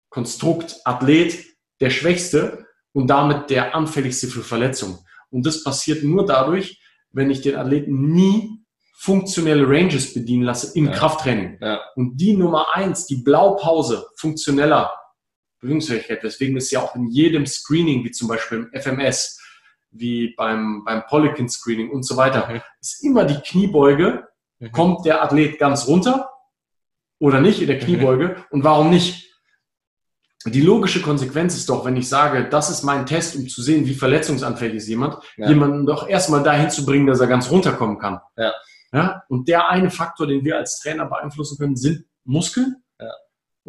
Konstrukt 0.09 0.77
Athlet 0.85 1.45
der 1.79 1.89
schwächste 1.89 2.65
und 2.93 3.07
damit 3.07 3.49
der 3.49 3.75
anfälligste 3.75 4.27
für 4.27 4.41
Verletzungen. 4.41 4.99
Und 5.29 5.45
das 5.45 5.63
passiert 5.63 6.03
nur 6.03 6.25
dadurch, 6.25 6.81
wenn 7.11 7.29
ich 7.29 7.41
den 7.41 7.55
Athleten 7.55 8.11
nie 8.11 8.59
funktionelle 8.97 9.67
Ranges 9.67 10.13
bedienen 10.13 10.43
lasse 10.43 10.77
im 10.77 10.87
ja. 10.87 10.91
Krafttraining. 10.91 11.57
Ja. 11.61 11.79
Und 11.95 12.17
die 12.17 12.33
Nummer 12.33 12.75
eins, 12.75 13.05
die 13.05 13.21
Blaupause 13.23 14.07
funktioneller 14.17 14.91
Bewegungsfähigkeit, 15.59 16.23
weswegen 16.23 16.57
es 16.57 16.71
ja 16.71 16.81
auch 16.81 16.95
in 16.95 17.07
jedem 17.07 17.45
Screening, 17.45 18.03
wie 18.03 18.11
zum 18.11 18.27
Beispiel 18.27 18.69
im 18.71 18.81
FMS, 18.81 19.39
wie 19.91 20.33
beim, 20.35 20.83
beim 20.85 21.05
Polykin 21.07 21.49
Screening 21.49 21.89
und 21.89 22.03
so 22.03 22.17
weiter, 22.17 22.47
mhm. 22.47 22.61
ist 22.81 23.03
immer 23.03 23.25
die 23.25 23.39
Kniebeuge, 23.41 24.27
mhm. 24.59 24.71
kommt 24.71 25.05
der 25.05 25.23
Athlet 25.23 25.59
ganz 25.59 25.87
runter 25.87 26.29
oder 27.19 27.41
nicht 27.41 27.61
in 27.61 27.67
der 27.67 27.77
mhm. 27.77 27.81
Kniebeuge 27.81 28.27
mhm. 28.27 28.43
und 28.51 28.63
warum 28.63 28.89
nicht? 28.89 29.27
Die 30.45 30.61
logische 30.61 31.01
Konsequenz 31.01 31.55
ist 31.55 31.67
doch, 31.67 31.83
wenn 31.83 31.97
ich 31.97 32.07
sage, 32.07 32.47
das 32.47 32.69
ist 32.69 32.83
mein 32.83 33.05
Test, 33.05 33.35
um 33.35 33.49
zu 33.49 33.61
sehen, 33.61 33.85
wie 33.85 33.93
verletzungsanfällig 33.93 34.77
ist 34.77 34.87
jemand, 34.87 35.17
ja. 35.35 35.49
jemanden 35.49 35.85
doch 35.85 36.07
erstmal 36.07 36.43
dahin 36.43 36.69
zu 36.69 36.85
bringen, 36.85 37.07
dass 37.07 37.19
er 37.19 37.27
ganz 37.27 37.51
runterkommen 37.51 37.99
kann. 37.99 38.21
Ja. 38.37 38.53
Ja? 38.93 39.23
Und 39.27 39.47
der 39.47 39.69
eine 39.69 39.91
Faktor, 39.91 40.27
den 40.27 40.43
wir 40.43 40.57
als 40.57 40.79
Trainer 40.79 41.05
beeinflussen 41.05 41.57
können, 41.57 41.75
sind 41.75 42.05
Muskeln. 42.23 42.77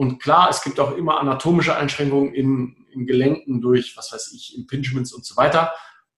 Und 0.00 0.18
klar, 0.18 0.48
es 0.48 0.62
gibt 0.62 0.80
auch 0.80 0.96
immer 0.96 1.20
anatomische 1.20 1.76
Einschränkungen 1.76 2.32
in, 2.32 2.86
in 2.90 3.06
Gelenken 3.06 3.60
durch, 3.60 3.96
was 3.98 4.12
weiß 4.12 4.32
ich, 4.34 4.56
Impingements 4.56 5.12
und 5.12 5.26
so 5.26 5.36
weiter 5.36 5.72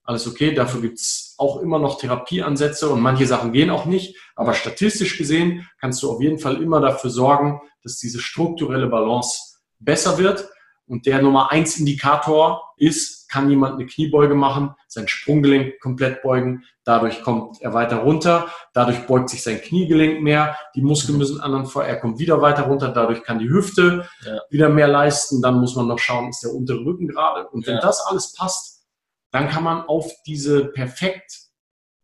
alles 0.05 0.27
okay. 0.27 0.55
Dafür 0.55 0.81
gibt's 0.81 1.35
auch 1.39 1.61
immer 1.61 1.79
noch 1.79 1.99
Therapieansätze 1.99 2.89
und 2.89 3.01
manche 3.01 3.27
Sachen 3.27 3.53
gehen 3.53 3.71
auch 3.71 3.85
nicht. 3.85 4.17
Aber 4.35 4.55
statistisch 4.55 5.19
gesehen 5.19 5.69
kannst 5.81 6.03
du 6.03 6.11
auf 6.11 6.21
jeden 6.21 6.39
Fall 6.39 6.63
immer 6.63 6.81
dafür 6.81 7.11
sorgen, 7.11 7.61
dass 7.83 7.99
diese 7.99 8.21
strukturelle 8.21 8.89
Balance 8.89 9.59
besser 9.79 10.19
wird. 10.19 10.49
Und 10.87 11.07
der 11.07 11.23
Nummer 11.23 11.53
eins 11.53 11.79
Indikator 11.79 12.75
ist, 12.77 13.22
kann 13.33 13.49
jemand 13.49 13.75
eine 13.75 13.87
Kniebeuge 13.87 14.35
machen, 14.35 14.75
sein 14.89 15.09
Sprunggelenk 15.09 15.81
komplett 15.81 16.23
beugen, 16.23 16.65
dadurch 16.85 17.23
kommt 17.23 17.63
er 17.63 17.73
weiter 17.73 18.01
runter, 18.01 18.53
dadurch 18.75 19.07
beugt 19.07 19.31
sich 19.31 19.43
sein 19.43 19.63
Kniegelenk 19.63 20.21
mehr, 20.21 20.55
die 20.77 20.83
Muskeln 20.83 21.17
müssen 21.17 21.41
anderen 21.41 21.65
vor, 21.65 21.83
er 21.83 21.99
kommt 21.99 22.19
wieder 22.19 22.43
weiter 22.43 22.65
runter, 22.65 22.89
dadurch 22.89 23.23
kann 23.23 23.39
die 23.39 23.49
Hüfte 23.49 24.07
ja. 24.27 24.41
wieder 24.51 24.69
mehr 24.69 24.87
leisten, 24.87 25.41
dann 25.41 25.61
muss 25.61 25.75
man 25.75 25.89
noch 25.89 25.99
schauen, 25.99 26.29
ist 26.29 26.43
der 26.43 26.53
untere 26.53 26.85
Rücken 26.85 27.09
gerade 27.09 27.49
und 27.49 27.67
wenn 27.67 27.77
ja. 27.77 27.81
das 27.81 28.03
alles 28.03 28.35
passt, 28.35 28.85
dann 29.31 29.49
kann 29.49 29.65
man 29.65 29.81
auf 29.87 30.13
diese 30.27 30.67
perfekt 30.67 31.33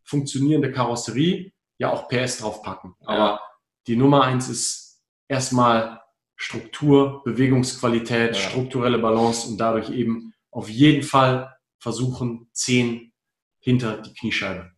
funktionierende 0.03 0.71
Karosserie 0.71 1.51
ja 1.77 1.91
auch 1.91 2.09
PS 2.09 2.39
draufpacken. 2.39 2.95
Aber 3.05 3.17
ja. 3.17 3.39
die 3.85 3.95
Nummer 3.95 4.23
eins 4.23 4.49
ist 4.49 5.03
erstmal 5.27 6.01
Struktur, 6.35 7.21
Bewegungsqualität, 7.23 8.35
strukturelle 8.35 8.97
Balance 8.97 9.47
und 9.47 9.57
dadurch 9.59 9.91
eben 9.91 10.28
auf 10.51 10.69
jeden 10.69 11.03
Fall 11.03 11.55
versuchen, 11.79 12.49
zehn 12.53 13.13
hinter 13.59 14.01
die 14.01 14.13
Kniescheibe. 14.13 14.71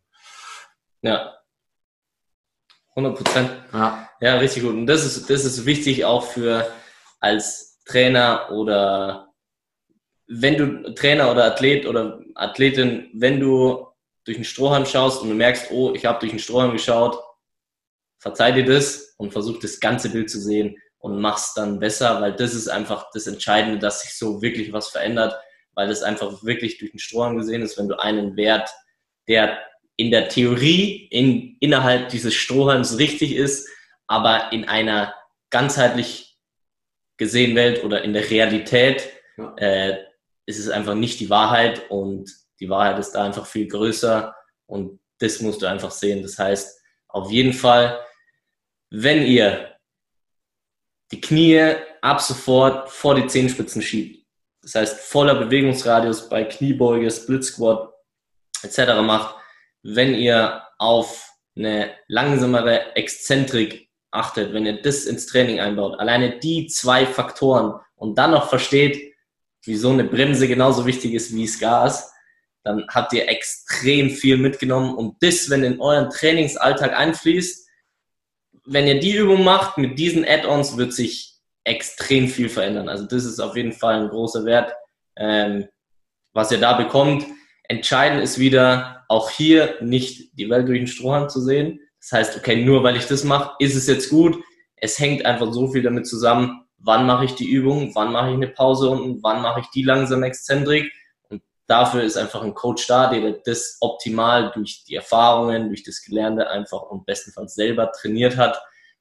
Ja. 1.02 1.38
100 2.94 3.16
Prozent. 3.16 3.50
Ja. 3.72 4.10
ja, 4.20 4.36
richtig 4.36 4.62
gut. 4.62 4.74
Und 4.74 4.86
das 4.86 5.04
ist, 5.04 5.30
das 5.30 5.44
ist 5.44 5.64
wichtig 5.64 6.04
auch 6.04 6.26
für 6.26 6.70
als 7.20 7.82
Trainer 7.84 8.50
oder 8.52 9.32
wenn 10.26 10.56
du 10.56 10.94
Trainer 10.94 11.30
oder 11.30 11.44
Athlet 11.44 11.86
oder 11.86 12.20
Athletin, 12.34 13.10
wenn 13.14 13.40
du 13.40 13.86
durch 14.24 14.36
den 14.36 14.44
Strohhalm 14.44 14.86
schaust 14.86 15.22
und 15.22 15.28
du 15.28 15.34
merkst, 15.34 15.70
oh, 15.70 15.92
ich 15.94 16.06
habe 16.06 16.20
durch 16.20 16.32
den 16.32 16.38
Strohhalm 16.38 16.72
geschaut, 16.72 17.18
verzeih 18.18 18.52
dir 18.52 18.64
das 18.64 19.14
und 19.18 19.32
versuch 19.32 19.58
das 19.58 19.80
ganze 19.80 20.10
Bild 20.10 20.30
zu 20.30 20.40
sehen 20.40 20.76
und 20.98 21.20
mach's 21.20 21.54
dann 21.54 21.80
besser, 21.80 22.20
weil 22.20 22.34
das 22.34 22.54
ist 22.54 22.68
einfach 22.68 23.10
das 23.12 23.26
Entscheidende, 23.26 23.78
dass 23.78 24.02
sich 24.02 24.16
so 24.16 24.40
wirklich 24.40 24.72
was 24.72 24.88
verändert, 24.88 25.34
weil 25.74 25.88
das 25.88 26.02
einfach 26.02 26.42
wirklich 26.42 26.78
durch 26.78 26.90
den 26.90 27.00
Strohhalm 27.00 27.36
gesehen 27.36 27.62
ist, 27.62 27.78
wenn 27.78 27.88
du 27.88 27.98
einen 27.98 28.36
Wert, 28.36 28.70
der 29.28 29.58
in 29.96 30.10
der 30.10 30.28
Theorie 30.28 31.06
in, 31.10 31.56
innerhalb 31.60 32.08
dieses 32.08 32.34
Strohhalms 32.34 32.98
richtig 32.98 33.34
ist, 33.34 33.68
aber 34.06 34.52
in 34.52 34.64
einer 34.64 35.14
ganzheitlich 35.50 36.38
gesehen 37.16 37.54
Welt 37.54 37.84
oder 37.84 38.02
in 38.02 38.12
der 38.12 38.28
Realität 38.28 39.08
ja. 39.36 39.54
äh, 39.56 40.04
ist 40.46 40.58
es 40.58 40.68
einfach 40.68 40.94
nicht 40.94 41.20
die 41.20 41.30
Wahrheit 41.30 41.90
und 41.90 42.30
die 42.58 42.68
Wahrheit 42.68 42.98
ist 42.98 43.12
da 43.12 43.24
einfach 43.24 43.46
viel 43.46 43.68
größer 43.68 44.34
und 44.66 45.00
das 45.18 45.40
musst 45.40 45.62
du 45.62 45.66
einfach 45.66 45.90
sehen. 45.90 46.22
Das 46.22 46.38
heißt, 46.38 46.80
auf 47.08 47.30
jeden 47.30 47.52
Fall, 47.52 48.00
wenn 48.90 49.24
ihr 49.24 49.76
die 51.12 51.20
Knie 51.20 51.74
ab 52.00 52.20
sofort 52.20 52.90
vor 52.90 53.14
die 53.14 53.26
Zehenspitzen 53.26 53.82
schiebt, 53.82 54.21
das 54.62 54.74
heißt 54.74 55.00
voller 55.00 55.34
Bewegungsradius 55.34 56.28
bei 56.28 56.44
Kniebeuge, 56.44 57.10
Split 57.10 57.44
Squat 57.44 57.92
etc. 58.62 59.00
macht, 59.02 59.34
wenn 59.82 60.14
ihr 60.14 60.62
auf 60.78 61.28
eine 61.56 61.92
langsamere 62.08 62.96
Exzentrik 62.96 63.90
achtet, 64.10 64.52
wenn 64.52 64.66
ihr 64.66 64.80
das 64.80 65.04
ins 65.04 65.26
Training 65.26 65.60
einbaut, 65.60 65.98
alleine 65.98 66.38
die 66.38 66.66
zwei 66.66 67.06
Faktoren 67.06 67.80
und 67.94 68.16
dann 68.18 68.30
noch 68.30 68.48
versteht, 68.48 69.14
wieso 69.64 69.90
eine 69.90 70.04
Bremse 70.04 70.48
genauso 70.48 70.86
wichtig 70.86 71.14
ist 71.14 71.34
wie 71.34 71.46
das 71.46 71.58
Gas, 71.58 72.12
dann 72.64 72.86
habt 72.88 73.12
ihr 73.12 73.28
extrem 73.28 74.10
viel 74.10 74.36
mitgenommen 74.36 74.94
und 74.94 75.16
das, 75.22 75.50
wenn 75.50 75.64
in 75.64 75.80
euren 75.80 76.10
Trainingsalltag 76.10 76.96
einfließt, 76.96 77.68
wenn 78.64 78.86
ihr 78.86 79.00
die 79.00 79.16
Übung 79.16 79.42
macht 79.42 79.78
mit 79.78 79.98
diesen 79.98 80.24
Add-ons, 80.24 80.76
wird 80.76 80.92
sich 80.92 81.31
extrem 81.64 82.28
viel 82.28 82.48
verändern. 82.48 82.88
Also 82.88 83.06
das 83.06 83.24
ist 83.24 83.40
auf 83.40 83.56
jeden 83.56 83.72
Fall 83.72 84.00
ein 84.00 84.08
großer 84.08 84.44
Wert, 84.44 84.72
ähm, 85.16 85.68
was 86.32 86.50
ihr 86.50 86.58
da 86.58 86.74
bekommt. 86.74 87.24
Entscheidend 87.68 88.22
ist 88.22 88.38
wieder, 88.38 89.04
auch 89.08 89.30
hier 89.30 89.76
nicht 89.80 90.38
die 90.38 90.48
Welt 90.48 90.68
durch 90.68 90.78
den 90.78 90.86
Strohhalm 90.86 91.28
zu 91.28 91.40
sehen. 91.40 91.80
Das 92.00 92.12
heißt, 92.12 92.36
okay, 92.36 92.64
nur 92.64 92.82
weil 92.82 92.96
ich 92.96 93.06
das 93.06 93.24
mache, 93.24 93.54
ist 93.58 93.76
es 93.76 93.86
jetzt 93.86 94.10
gut. 94.10 94.42
Es 94.76 94.98
hängt 94.98 95.24
einfach 95.24 95.52
so 95.52 95.68
viel 95.68 95.82
damit 95.82 96.06
zusammen, 96.06 96.64
wann 96.78 97.06
mache 97.06 97.26
ich 97.26 97.34
die 97.34 97.48
Übung, 97.48 97.94
wann 97.94 98.10
mache 98.10 98.30
ich 98.30 98.34
eine 98.34 98.48
Pause 98.48 98.90
unten, 98.90 99.22
wann 99.22 99.42
mache 99.42 99.60
ich 99.60 99.66
die 99.70 99.84
langsame 99.84 100.26
Exzentrik 100.26 100.90
dafür 101.72 102.02
ist 102.02 102.18
einfach 102.18 102.42
ein 102.42 102.54
Coach 102.54 102.86
da, 102.86 103.08
der 103.08 103.32
das 103.44 103.78
optimal 103.80 104.52
durch 104.54 104.84
die 104.84 104.94
Erfahrungen, 104.94 105.68
durch 105.68 105.82
das 105.82 106.02
Gelernte 106.02 106.48
einfach 106.48 106.82
und 106.82 107.06
bestenfalls 107.06 107.54
selber 107.54 107.90
trainiert 107.92 108.36
hat, 108.36 108.60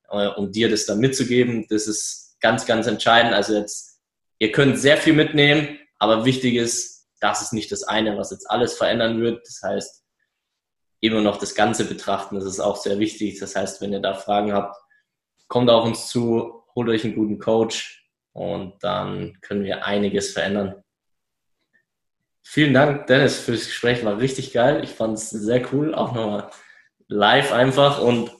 äh, 0.09 0.27
um 0.27 0.51
dir 0.51 0.69
das 0.69 0.85
dann 0.85 0.99
mitzugeben. 0.99 1.65
Das 1.69 1.87
ist 1.87 2.20
ganz, 2.41 2.65
ganz 2.65 2.87
entscheidend. 2.87 3.33
Also 3.33 3.55
jetzt, 3.55 4.01
ihr 4.39 4.51
könnt 4.51 4.77
sehr 4.77 4.97
viel 4.97 5.13
mitnehmen, 5.13 5.79
aber 5.99 6.25
wichtig 6.25 6.55
ist, 6.55 7.07
das 7.19 7.41
ist 7.41 7.53
nicht 7.53 7.71
das 7.71 7.83
eine, 7.83 8.17
was 8.17 8.31
jetzt 8.31 8.49
alles 8.49 8.73
verändern 8.73 9.21
wird. 9.21 9.45
Das 9.47 9.61
heißt, 9.63 10.03
immer 10.99 11.21
noch 11.21 11.37
das 11.37 11.55
Ganze 11.55 11.85
betrachten, 11.85 12.35
das 12.35 12.45
ist 12.45 12.59
auch 12.59 12.77
sehr 12.77 12.99
wichtig. 12.99 13.39
Das 13.39 13.55
heißt, 13.55 13.81
wenn 13.81 13.93
ihr 13.93 14.01
da 14.01 14.13
Fragen 14.13 14.53
habt, 14.53 14.75
kommt 15.47 15.69
auf 15.69 15.85
uns 15.85 16.07
zu, 16.07 16.63
holt 16.75 16.89
euch 16.89 17.03
einen 17.03 17.15
guten 17.15 17.39
Coach 17.39 18.09
und 18.33 18.83
dann 18.83 19.37
können 19.41 19.63
wir 19.63 19.85
einiges 19.85 20.31
verändern. 20.31 20.83
Vielen 22.43 22.73
Dank, 22.73 23.07
Dennis, 23.07 23.39
für 23.39 23.51
das 23.51 23.65
Gespräch. 23.65 24.03
War 24.03 24.17
richtig 24.17 24.51
geil. 24.51 24.83
Ich 24.83 24.91
fand 24.91 25.17
es 25.17 25.29
sehr 25.29 25.61
cool. 25.73 25.93
Auch 25.93 26.13
nochmal 26.13 26.49
live 27.07 27.51
einfach. 27.51 28.01
Und 28.01 28.31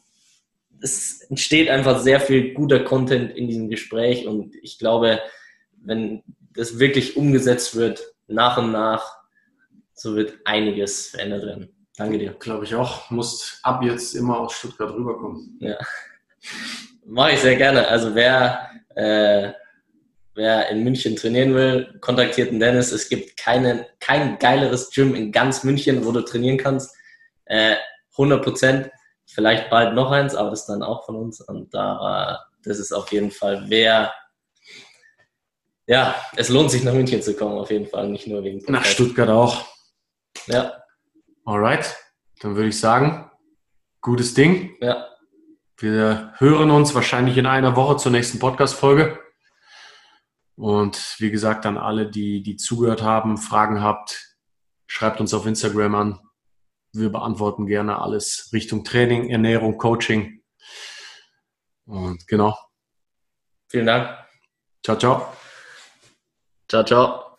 es 0.81 1.21
entsteht 1.29 1.69
einfach 1.69 1.99
sehr 1.99 2.19
viel 2.19 2.53
guter 2.53 2.83
Content 2.83 3.35
in 3.35 3.47
diesem 3.47 3.69
Gespräch. 3.69 4.27
Und 4.27 4.55
ich 4.61 4.79
glaube, 4.79 5.19
wenn 5.77 6.23
das 6.53 6.79
wirklich 6.79 7.17
umgesetzt 7.17 7.75
wird, 7.75 8.01
nach 8.27 8.57
und 8.57 8.71
nach, 8.71 9.17
so 9.93 10.15
wird 10.15 10.39
einiges 10.45 11.07
verändert 11.07 11.45
werden. 11.45 11.69
Danke 11.97 12.17
dir. 12.17 12.33
Glaube 12.39 12.65
ich 12.65 12.73
auch. 12.73 13.09
Musst 13.11 13.59
ab 13.63 13.83
jetzt 13.83 14.15
immer 14.15 14.39
aus 14.39 14.53
Stuttgart 14.53 14.93
rüberkommen. 14.93 15.57
Ja. 15.59 15.77
Mache 17.05 17.33
ich 17.33 17.39
sehr 17.39 17.55
gerne. 17.55 17.87
Also 17.87 18.15
wer 18.15 18.69
äh, 18.95 19.51
wer 20.35 20.69
in 20.69 20.83
München 20.83 21.15
trainieren 21.15 21.53
will, 21.53 21.97
kontaktiert 21.99 22.51
den 22.51 22.59
Dennis. 22.59 22.91
Es 22.91 23.09
gibt 23.09 23.37
keine, 23.37 23.87
kein 23.99 24.39
geileres 24.39 24.89
Gym 24.89 25.15
in 25.15 25.31
ganz 25.31 25.63
München, 25.63 26.05
wo 26.05 26.11
du 26.11 26.21
trainieren 26.21 26.57
kannst. 26.57 26.95
Äh, 27.45 27.75
100 28.13 28.43
Prozent. 28.43 28.91
Vielleicht 29.33 29.69
bald 29.69 29.93
noch 29.93 30.11
eins, 30.11 30.35
aber 30.35 30.49
das 30.49 30.61
ist 30.61 30.65
dann 30.67 30.83
auch 30.83 31.05
von 31.05 31.15
uns. 31.15 31.39
Und 31.39 31.73
da, 31.73 32.45
das 32.63 32.79
ist 32.79 32.91
auf 32.91 33.11
jeden 33.13 33.31
Fall, 33.31 33.65
wer, 33.67 34.13
ja, 35.87 36.15
es 36.35 36.49
lohnt 36.49 36.69
sich 36.69 36.83
nach 36.83 36.93
München 36.93 37.21
zu 37.21 37.33
kommen, 37.33 37.57
auf 37.57 37.71
jeden 37.71 37.87
Fall, 37.87 38.09
nicht 38.09 38.27
nur 38.27 38.43
wegen 38.43 38.59
Podcast. 38.59 38.71
Nach 38.71 38.85
Stuttgart 38.85 39.29
auch. 39.29 39.65
Ja. 40.47 40.73
Alright, 41.45 41.95
dann 42.41 42.55
würde 42.55 42.69
ich 42.69 42.79
sagen, 42.79 43.31
gutes 44.01 44.33
Ding. 44.33 44.75
Ja. 44.81 45.07
Wir 45.77 46.33
hören 46.37 46.69
uns 46.69 46.93
wahrscheinlich 46.93 47.37
in 47.37 47.45
einer 47.45 47.77
Woche 47.77 47.97
zur 47.97 48.11
nächsten 48.11 48.37
Podcast-Folge. 48.37 49.17
Und 50.55 51.15
wie 51.19 51.31
gesagt, 51.31 51.65
an 51.65 51.77
alle, 51.77 52.11
die, 52.11 52.43
die 52.43 52.57
zugehört 52.57 53.01
haben, 53.01 53.37
Fragen 53.37 53.81
habt, 53.81 54.35
schreibt 54.87 55.21
uns 55.21 55.33
auf 55.33 55.45
Instagram 55.45 55.95
an. 55.95 56.19
Wir 56.93 57.09
beantworten 57.09 57.65
gerne 57.65 57.99
alles 58.01 58.49
Richtung 58.53 58.83
Training, 58.83 59.29
Ernährung, 59.29 59.77
Coaching. 59.77 60.43
Und 61.85 62.27
genau. 62.27 62.57
Vielen 63.69 63.85
Dank. 63.85 64.17
Ciao, 64.83 64.97
ciao. 64.97 65.33
Ciao, 66.67 66.83
ciao. 66.83 67.30